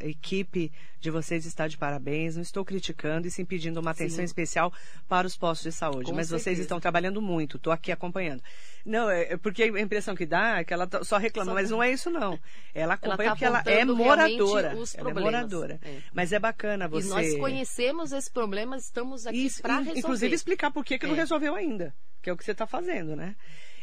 a 0.00 0.06
equipe 0.06 0.70
de 1.00 1.10
vocês 1.10 1.46
está 1.46 1.66
de 1.66 1.78
parabéns. 1.78 2.36
Não 2.36 2.42
estou 2.42 2.64
criticando 2.64 3.26
e 3.26 3.30
sim 3.30 3.44
pedindo 3.44 3.80
uma 3.80 3.90
atenção 3.90 4.18
Sim. 4.18 4.24
especial 4.24 4.72
para 5.08 5.26
os 5.26 5.36
postos 5.36 5.72
de 5.72 5.78
saúde. 5.78 6.04
Com 6.04 6.12
mas 6.12 6.28
certeza. 6.28 6.44
vocês 6.44 6.58
estão 6.58 6.78
trabalhando 6.78 7.22
muito, 7.22 7.56
estou 7.56 7.72
aqui 7.72 7.90
acompanhando. 7.90 8.42
Não, 8.84 9.10
é, 9.10 9.32
é 9.32 9.36
porque 9.36 9.62
a 9.62 9.80
impressão 9.80 10.14
que 10.14 10.26
dá 10.26 10.58
é 10.58 10.64
que 10.64 10.72
ela 10.72 10.86
tá, 10.86 11.02
só 11.02 11.16
reclama, 11.16 11.50
só... 11.50 11.54
mas 11.54 11.70
não 11.70 11.82
é 11.82 11.90
isso 11.90 12.10
não. 12.10 12.38
Ela 12.74 12.94
acompanha 12.94 13.28
ela 13.28 13.28
tá 13.28 13.30
porque 13.32 13.44
ela 13.44 13.62
é 13.66 13.84
moradora. 13.84 14.76
Ela 14.96 15.10
é 15.10 15.14
moradora. 15.14 15.80
É. 15.82 15.98
Mas 16.12 16.32
é 16.32 16.38
bacana 16.38 16.86
você. 16.86 17.06
E 17.06 17.10
nós 17.10 17.36
conhecemos 17.38 18.12
esse 18.12 18.30
problema, 18.30 18.76
estamos 18.76 19.26
aqui 19.26 19.50
para 19.60 19.78
resolver. 19.78 19.98
Inclusive 19.98 20.34
explicar 20.34 20.70
por 20.70 20.84
que, 20.84 20.98
que 20.98 21.06
não 21.06 21.14
é. 21.14 21.18
resolveu 21.18 21.54
ainda, 21.54 21.94
que 22.22 22.28
é 22.28 22.32
o 22.32 22.36
que 22.36 22.44
você 22.44 22.52
está 22.52 22.66
fazendo, 22.66 23.16
né? 23.16 23.34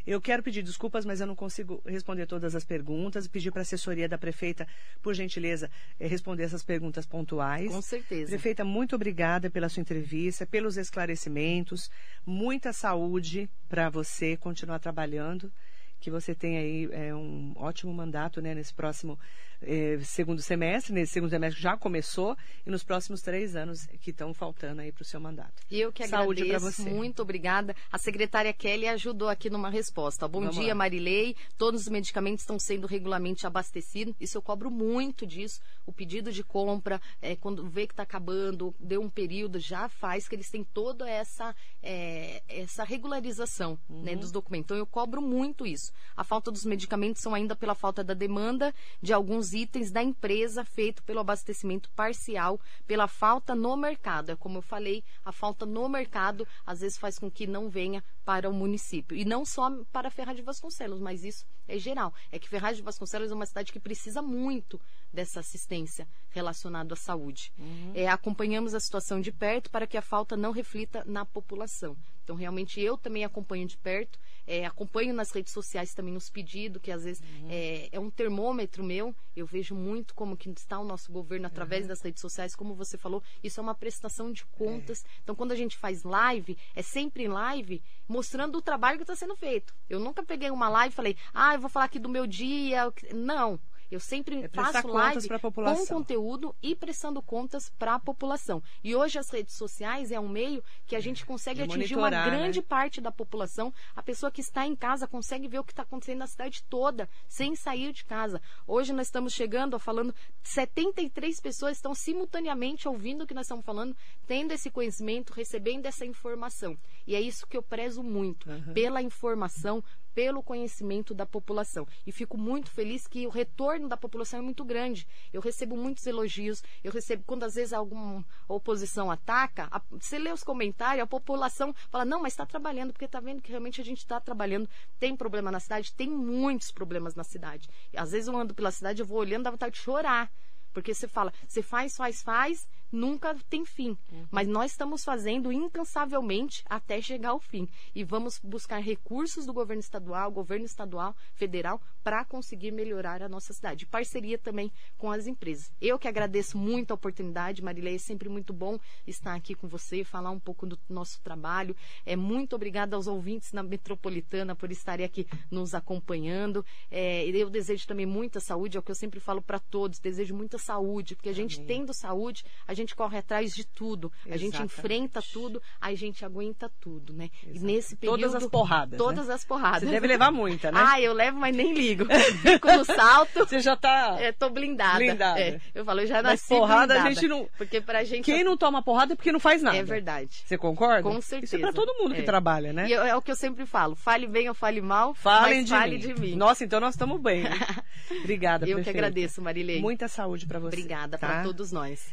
Eu 0.07 0.21
quero 0.21 0.41
pedir 0.41 0.63
desculpas, 0.63 1.05
mas 1.05 1.19
eu 1.19 1.27
não 1.27 1.35
consigo 1.35 1.81
responder 1.85 2.25
todas 2.25 2.55
as 2.55 2.63
perguntas 2.63 3.25
e 3.25 3.29
pedir 3.29 3.51
para 3.51 3.59
a 3.59 3.63
assessoria 3.63 4.07
da 4.07 4.17
prefeita, 4.17 4.65
por 5.01 5.13
gentileza, 5.13 5.69
eh, 5.99 6.07
responder 6.07 6.43
essas 6.43 6.63
perguntas 6.63 7.05
pontuais. 7.05 7.69
Com 7.69 7.81
certeza. 7.81 8.29
Prefeita, 8.29 8.63
muito 8.63 8.95
obrigada 8.95 9.49
pela 9.49 9.67
sua 9.67 9.81
entrevista, 9.81 10.45
pelos 10.45 10.77
esclarecimentos. 10.77 11.91
Muita 12.25 12.71
saúde 12.71 13.49
para 13.67 13.89
você 13.89 14.37
continuar 14.37 14.79
trabalhando. 14.79 15.51
Que 15.99 16.09
você 16.09 16.33
tenha 16.33 16.61
aí 16.61 16.87
é, 16.91 17.13
um 17.13 17.53
ótimo 17.57 17.91
mandato 17.93 18.39
né, 18.39 18.53
nesse 18.53 18.73
próximo 18.73 19.19
eh, 19.61 19.99
segundo 20.03 20.41
semestre, 20.41 20.93
nesse 20.93 21.13
segundo 21.13 21.29
semestre 21.29 21.61
já 21.61 21.77
começou, 21.77 22.37
e 22.65 22.69
nos 22.69 22.83
próximos 22.83 23.21
três 23.21 23.55
anos 23.55 23.85
que 24.01 24.11
estão 24.11 24.33
faltando 24.33 24.81
aí 24.81 24.91
para 24.91 25.01
o 25.01 25.05
seu 25.05 25.19
mandato. 25.19 25.63
E 25.69 25.79
eu 25.79 25.91
que 25.91 26.07
Saúde 26.07 26.43
agradeço, 26.43 26.83
você. 26.83 26.89
muito 26.89 27.21
obrigada. 27.21 27.75
A 27.91 27.97
secretária 27.97 28.53
Kelly 28.53 28.87
ajudou 28.87 29.29
aqui 29.29 29.49
numa 29.49 29.69
resposta. 29.69 30.27
Bom 30.27 30.41
Vamos 30.41 30.55
dia, 30.55 30.69
lá. 30.69 30.75
Marilei. 30.75 31.35
Todos 31.57 31.81
os 31.81 31.87
medicamentos 31.87 32.43
estão 32.43 32.59
sendo 32.59 32.87
regularmente 32.87 33.45
abastecidos. 33.47 34.15
Isso 34.19 34.37
eu 34.37 34.41
cobro 34.41 34.69
muito 34.69 35.25
disso. 35.25 35.59
O 35.85 35.91
pedido 35.91 36.31
de 36.31 36.43
compra, 36.43 37.01
é, 37.21 37.35
quando 37.35 37.67
vê 37.67 37.87
que 37.87 37.93
está 37.93 38.03
acabando, 38.03 38.75
deu 38.79 39.01
um 39.01 39.09
período, 39.09 39.59
já 39.59 39.89
faz 39.89 40.27
que 40.27 40.35
eles 40.35 40.49
têm 40.49 40.63
toda 40.63 41.09
essa, 41.09 41.55
é, 41.81 42.41
essa 42.47 42.83
regularização 42.83 43.77
uhum. 43.89 44.03
né, 44.03 44.15
dos 44.15 44.31
documentos. 44.31 44.65
Então 44.65 44.77
eu 44.77 44.85
cobro 44.85 45.21
muito 45.21 45.65
isso. 45.65 45.91
A 46.15 46.23
falta 46.23 46.51
dos 46.51 46.65
medicamentos 46.65 47.21
são 47.21 47.33
ainda 47.33 47.55
pela 47.55 47.75
falta 47.75 48.03
da 48.03 48.13
demanda 48.13 48.73
de 49.01 49.13
alguns 49.13 49.46
os 49.47 49.53
itens 49.53 49.91
da 49.91 50.03
empresa 50.03 50.65
feito 50.65 51.01
pelo 51.03 51.19
abastecimento 51.19 51.89
parcial, 51.91 52.59
pela 52.85 53.07
falta 53.07 53.55
no 53.55 53.77
mercado. 53.77 54.31
É 54.31 54.35
como 54.35 54.57
eu 54.57 54.61
falei, 54.61 55.03
a 55.23 55.31
falta 55.31 55.65
no 55.65 55.87
mercado 55.87 56.45
às 56.65 56.81
vezes 56.81 56.97
faz 56.97 57.17
com 57.17 57.31
que 57.31 57.47
não 57.47 57.69
venha 57.69 58.03
para 58.25 58.49
o 58.49 58.53
município. 58.53 59.15
E 59.15 59.23
não 59.23 59.45
só 59.45 59.71
para 59.91 60.11
Ferraz 60.11 60.35
de 60.35 60.43
Vasconcelos, 60.43 60.99
mas 60.99 61.23
isso 61.23 61.45
é 61.65 61.77
geral. 61.77 62.13
É 62.29 62.37
que 62.37 62.49
Ferraz 62.49 62.75
de 62.75 62.83
Vasconcelos 62.83 63.31
é 63.31 63.33
uma 63.33 63.45
cidade 63.45 63.71
que 63.71 63.79
precisa 63.79 64.21
muito 64.21 64.79
dessa 65.13 65.39
assistência 65.39 66.05
relacionada 66.29 66.93
à 66.93 66.97
saúde. 66.97 67.53
Uhum. 67.57 67.93
É, 67.95 68.07
acompanhamos 68.09 68.73
a 68.73 68.79
situação 68.79 69.21
de 69.21 69.31
perto 69.31 69.69
para 69.71 69.87
que 69.87 69.97
a 69.97 70.01
falta 70.01 70.35
não 70.35 70.51
reflita 70.51 71.03
na 71.05 71.25
população. 71.25 71.95
Então, 72.23 72.35
realmente, 72.35 72.81
eu 72.81 72.97
também 72.97 73.23
acompanho 73.23 73.65
de 73.65 73.77
perto, 73.77 74.19
é, 74.47 74.65
acompanho 74.65 75.13
nas 75.13 75.29
redes 75.31 75.51
sociais 75.51 75.93
também 75.93 76.15
os 76.15 76.29
pedidos, 76.29 76.81
que 76.81 76.91
às 76.91 77.03
vezes 77.03 77.21
uhum. 77.21 77.47
é, 77.49 77.89
é, 77.91 77.99
um 77.99 78.09
termômetro 78.09 78.83
meu. 78.83 79.13
Eu 79.35 79.45
vejo 79.45 79.75
muito 79.75 80.15
como 80.15 80.37
que 80.37 80.49
está 80.49 80.79
o 80.79 80.85
nosso 80.85 81.11
governo 81.11 81.45
através 81.45 81.83
uhum. 81.83 81.89
das 81.89 82.01
redes 82.01 82.21
sociais, 82.21 82.55
como 82.55 82.73
você 82.73 82.97
falou, 82.97 83.21
isso 83.43 83.59
é 83.59 83.63
uma 83.63 83.75
prestação 83.75 84.31
de 84.31 84.45
contas. 84.45 85.03
É. 85.03 85.07
Então, 85.23 85.35
quando 85.35 85.51
a 85.51 85.55
gente 85.55 85.77
faz 85.77 86.03
live, 86.03 86.57
é 86.73 86.81
sempre 86.81 87.25
em 87.25 87.27
live 87.27 87.83
mostrando 88.07 88.57
o 88.57 88.61
trabalho 88.61 88.97
que 88.97 89.03
está 89.03 89.15
sendo 89.15 89.35
feito. 89.35 89.75
Eu 89.89 89.99
nunca 89.99 90.23
peguei 90.23 90.49
uma 90.49 90.69
live 90.69 90.93
e 90.93 90.95
falei, 90.95 91.17
ah, 91.33 91.53
eu 91.53 91.59
vou 91.59 91.69
falar 91.69 91.85
aqui 91.85 91.99
do 91.99 92.09
meu 92.09 92.25
dia. 92.25 92.91
Não. 93.13 93.59
Eu 93.89 93.99
sempre 93.99 94.43
é 94.43 94.47
faço 94.49 94.87
live 94.87 95.27
com 95.53 95.85
conteúdo 95.87 96.55
e 96.61 96.75
prestando 96.75 97.21
contas 97.21 97.69
para 97.69 97.95
a 97.95 97.99
população. 97.99 98.61
E 98.83 98.95
hoje 98.95 99.17
as 99.17 99.29
redes 99.29 99.55
sociais 99.55 100.11
é 100.11 100.19
um 100.19 100.27
meio 100.27 100.63
que 100.85 100.95
a 100.95 100.99
gente 100.99 101.25
consegue 101.25 101.61
atingir 101.61 101.95
uma 101.95 102.09
grande 102.09 102.59
né? 102.59 102.65
parte 102.67 102.99
da 102.99 103.11
população. 103.11 103.73
A 103.95 104.03
pessoa 104.03 104.31
que 104.31 104.41
está 104.41 104.65
em 104.65 104.75
casa 104.75 105.07
consegue 105.07 105.47
ver 105.47 105.59
o 105.59 105.63
que 105.63 105.71
está 105.71 105.83
acontecendo 105.83 106.19
na 106.19 106.27
cidade 106.27 106.63
toda, 106.63 107.09
sem 107.27 107.55
sair 107.55 107.93
de 107.93 108.03
casa. 108.03 108.41
Hoje 108.65 108.91
nós 108.91 109.07
estamos 109.07 109.33
chegando, 109.33 109.79
falando, 109.79 110.13
73 110.43 111.39
pessoas 111.39 111.77
estão 111.77 111.95
simultaneamente 111.95 112.87
ouvindo 112.87 113.23
o 113.23 113.27
que 113.27 113.33
nós 113.33 113.45
estamos 113.45 113.65
falando, 113.65 113.95
tendo 114.25 114.51
esse 114.51 114.69
conhecimento, 114.69 115.33
recebendo 115.33 115.85
essa 115.85 116.05
informação. 116.05 116.77
E 117.07 117.15
é 117.15 117.21
isso 117.21 117.47
que 117.47 117.55
eu 117.55 117.63
prezo 117.63 118.03
muito, 118.03 118.49
uhum. 118.49 118.73
pela 118.73 119.01
informação, 119.01 119.81
pelo 120.13 120.43
conhecimento 120.43 121.13
da 121.13 121.25
população. 121.25 121.87
E 122.05 122.11
fico 122.11 122.37
muito 122.37 122.69
feliz 122.69 123.07
que 123.07 123.25
o 123.25 123.29
retorno 123.29 123.87
da 123.87 123.95
população 123.95 124.39
é 124.39 124.41
muito 124.41 124.65
grande. 124.65 125.07
Eu 125.31 125.39
recebo 125.39 125.77
muitos 125.77 126.05
elogios, 126.05 126.63
eu 126.83 126.91
recebo, 126.91 127.23
quando 127.25 127.43
às 127.43 127.53
vezes 127.55 127.71
alguma 127.71 128.25
oposição 128.47 129.09
ataca, 129.09 129.67
a, 129.71 129.79
você 129.91 130.17
lê 130.17 130.31
os 130.31 130.43
comentários, 130.43 131.03
a 131.03 131.07
população 131.07 131.73
fala, 131.89 132.03
não, 132.03 132.19
mas 132.19 132.33
está 132.33 132.45
trabalhando, 132.45 132.91
porque 132.91 133.05
está 133.05 133.19
vendo 133.19 133.41
que 133.41 133.51
realmente 133.51 133.79
a 133.79 133.85
gente 133.85 133.99
está 133.99 134.19
trabalhando. 134.19 134.67
Tem 134.99 135.15
problema 135.15 135.51
na 135.51 135.59
cidade? 135.59 135.93
Tem 135.93 136.09
muitos 136.09 136.71
problemas 136.71 137.15
na 137.15 137.23
cidade. 137.23 137.69
Às 137.95 138.11
vezes 138.11 138.27
eu 138.27 138.35
ando 138.35 138.53
pela 138.53 138.71
cidade, 138.71 139.01
eu 139.01 139.05
vou 139.05 139.19
olhando, 139.19 139.43
dá 139.43 139.51
vontade 139.51 139.75
de 139.75 139.81
chorar. 139.81 140.31
Porque 140.73 140.93
você 140.93 141.07
fala, 141.07 141.33
você 141.47 141.61
faz, 141.61 141.95
faz, 141.95 142.21
faz, 142.21 142.67
nunca 142.91 143.35
tem 143.49 143.65
fim. 143.65 143.97
Uhum. 144.11 144.27
Mas 144.31 144.47
nós 144.47 144.71
estamos 144.71 145.03
fazendo 145.03 145.51
incansavelmente 145.51 146.63
até 146.69 147.01
chegar 147.01 147.29
ao 147.29 147.39
fim. 147.39 147.67
E 147.93 148.03
vamos 148.03 148.39
buscar 148.39 148.79
recursos 148.79 149.45
do 149.45 149.53
governo 149.53 149.81
estadual, 149.81 150.31
governo 150.31 150.65
estadual, 150.65 151.15
federal, 151.33 151.81
para 152.03 152.23
conseguir 152.23 152.71
melhorar 152.71 153.21
a 153.21 153.29
nossa 153.29 153.53
cidade. 153.53 153.85
Parceria 153.85 154.37
também 154.37 154.71
com 154.97 155.11
as 155.11 155.27
empresas. 155.27 155.71
Eu 155.81 155.99
que 155.99 156.07
agradeço 156.07 156.57
muito 156.57 156.91
a 156.91 156.95
oportunidade, 156.95 157.61
Marilei, 157.61 157.95
é 157.95 157.99
sempre 157.99 158.29
muito 158.29 158.53
bom 158.53 158.79
estar 159.05 159.35
aqui 159.35 159.53
com 159.53 159.67
você, 159.67 160.03
falar 160.03 160.31
um 160.31 160.39
pouco 160.39 160.65
do 160.65 160.79
nosso 160.89 161.21
trabalho. 161.21 161.75
É 162.05 162.15
muito 162.15 162.55
obrigada 162.55 162.95
aos 162.95 163.07
ouvintes 163.07 163.51
na 163.51 163.63
metropolitana 163.63 164.55
por 164.55 164.71
estarem 164.71 165.05
aqui 165.05 165.27
nos 165.51 165.73
acompanhando. 165.73 166.65
É, 166.89 167.27
eu 167.27 167.49
desejo 167.49 167.87
também 167.87 168.05
muita 168.05 168.39
saúde, 168.39 168.77
é 168.77 168.79
o 168.79 168.83
que 168.83 168.91
eu 168.91 168.95
sempre 168.95 169.19
falo 169.19 169.41
para 169.41 169.59
todos, 169.59 169.99
desejo 169.99 170.35
muita 170.35 170.57
saúde, 170.57 171.15
porque 171.15 171.29
a 171.29 171.33
gente 171.33 171.57
Amém. 171.57 171.67
tendo 171.67 171.93
saúde, 171.93 172.43
a 172.67 172.73
gente 172.77 172.95
corre 172.95 173.17
atrás 173.17 173.53
de 173.53 173.65
tudo, 173.65 174.11
Exatamente. 174.25 174.33
a 174.33 174.37
gente 174.37 174.63
enfrenta 174.63 175.21
tudo, 175.33 175.61
a 175.79 175.93
gente 175.93 176.23
aguenta 176.23 176.71
tudo, 176.79 177.13
né? 177.13 177.29
Exato. 177.43 177.57
E 177.57 177.59
nesse 177.59 177.95
período 177.95 178.21
todas 178.21 178.35
as 178.35 178.49
porradas, 178.49 178.97
todas 178.97 179.27
né? 179.27 179.33
as 179.33 179.45
porradas. 179.45 179.81
Você 179.81 179.89
deve 179.89 180.07
levar 180.07 180.31
muita, 180.31 180.71
né? 180.71 180.83
Ah, 180.83 181.01
eu 181.01 181.13
levo, 181.13 181.37
mas 181.37 181.55
nem 181.55 181.73
ligo. 181.73 182.05
Fico 182.41 182.71
no 182.71 182.85
salto. 182.85 183.39
Você 183.39 183.59
já 183.59 183.75
tá 183.75 184.17
é, 184.19 184.31
tô 184.31 184.49
blindada. 184.49 184.97
blindada. 184.97 185.39
É, 185.39 185.59
eu 185.73 185.83
falo, 185.83 186.01
eu 186.01 186.07
já 186.07 186.21
nasci 186.21 186.45
mas 186.49 186.59
porrada 186.59 186.93
blindada, 186.93 187.09
a 187.09 187.13
gente 187.13 187.27
não 187.27 187.49
Porque 187.57 187.81
pra 187.81 188.03
gente 188.03 188.25
Quem 188.25 188.43
não 188.43 188.55
toma 188.55 188.81
porrada 188.81 189.13
é 189.13 189.15
porque 189.15 189.31
não 189.31 189.39
faz 189.39 189.61
nada. 189.61 189.77
É 189.77 189.83
verdade. 189.83 190.43
Você 190.45 190.57
concorda? 190.57 191.03
Com 191.03 191.21
certeza. 191.21 191.55
Isso 191.55 191.55
é 191.55 191.59
para 191.59 191.73
todo 191.73 191.93
mundo 191.95 192.15
que 192.15 192.21
é. 192.21 192.25
trabalha, 192.25 192.71
né? 192.71 192.87
E 192.87 192.93
eu, 192.93 193.03
é 193.03 193.15
o 193.15 193.21
que 193.21 193.31
eu 193.31 193.35
sempre 193.35 193.65
falo, 193.65 193.95
fale 193.95 194.27
bem 194.27 194.47
ou 194.47 194.55
fale 194.55 194.81
mal, 194.81 195.13
Falem 195.13 195.63
de 195.63 195.71
fale 195.71 195.95
mim. 195.95 195.99
de 195.99 196.13
mim. 196.13 196.35
Nossa, 196.35 196.63
então 196.63 196.79
nós 196.79 196.93
estamos 196.93 197.19
bem. 197.19 197.43
Obrigada, 198.23 198.65
Eu 198.65 198.75
prefeita. 198.75 198.83
que 198.83 198.97
agradeço, 198.97 199.41
Marilei. 199.41 199.81
Muita 199.81 200.07
saúde 200.07 200.45
para 200.45 200.59
você. 200.59 200.75
Obrigada 200.75 201.17
tá? 201.17 201.27
para 201.27 201.43
todos 201.43 201.71
nós 201.71 202.07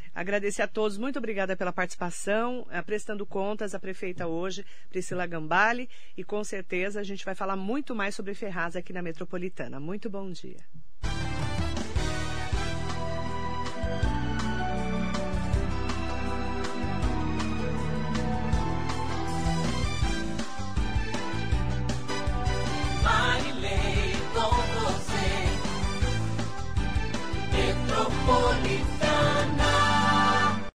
agradecer 0.55 0.63
a 0.63 0.69
todos. 0.69 0.97
Muito 0.97 1.19
obrigada 1.19 1.57
pela 1.57 1.73
participação. 1.73 2.67
Eh, 2.71 2.83
prestando 2.83 3.27
contas, 3.27 3.75
a 3.75 3.81
prefeita 3.81 4.27
hoje, 4.27 4.65
Priscila 4.89 5.27
Gambale. 5.27 5.89
E 6.17 6.23
com 6.23 6.43
certeza 6.45 7.01
a 7.01 7.03
gente 7.03 7.25
vai 7.25 7.35
falar 7.35 7.57
muito 7.57 7.95
mais 7.95 8.15
sobre 8.15 8.35
Ferraz 8.35 8.77
aqui 8.77 8.93
na 8.93 9.03
Metropolitana. 9.03 9.81
Muito 9.81 10.09
bom 10.09 10.31
dia. 10.31 10.59
Bye. 23.03 23.34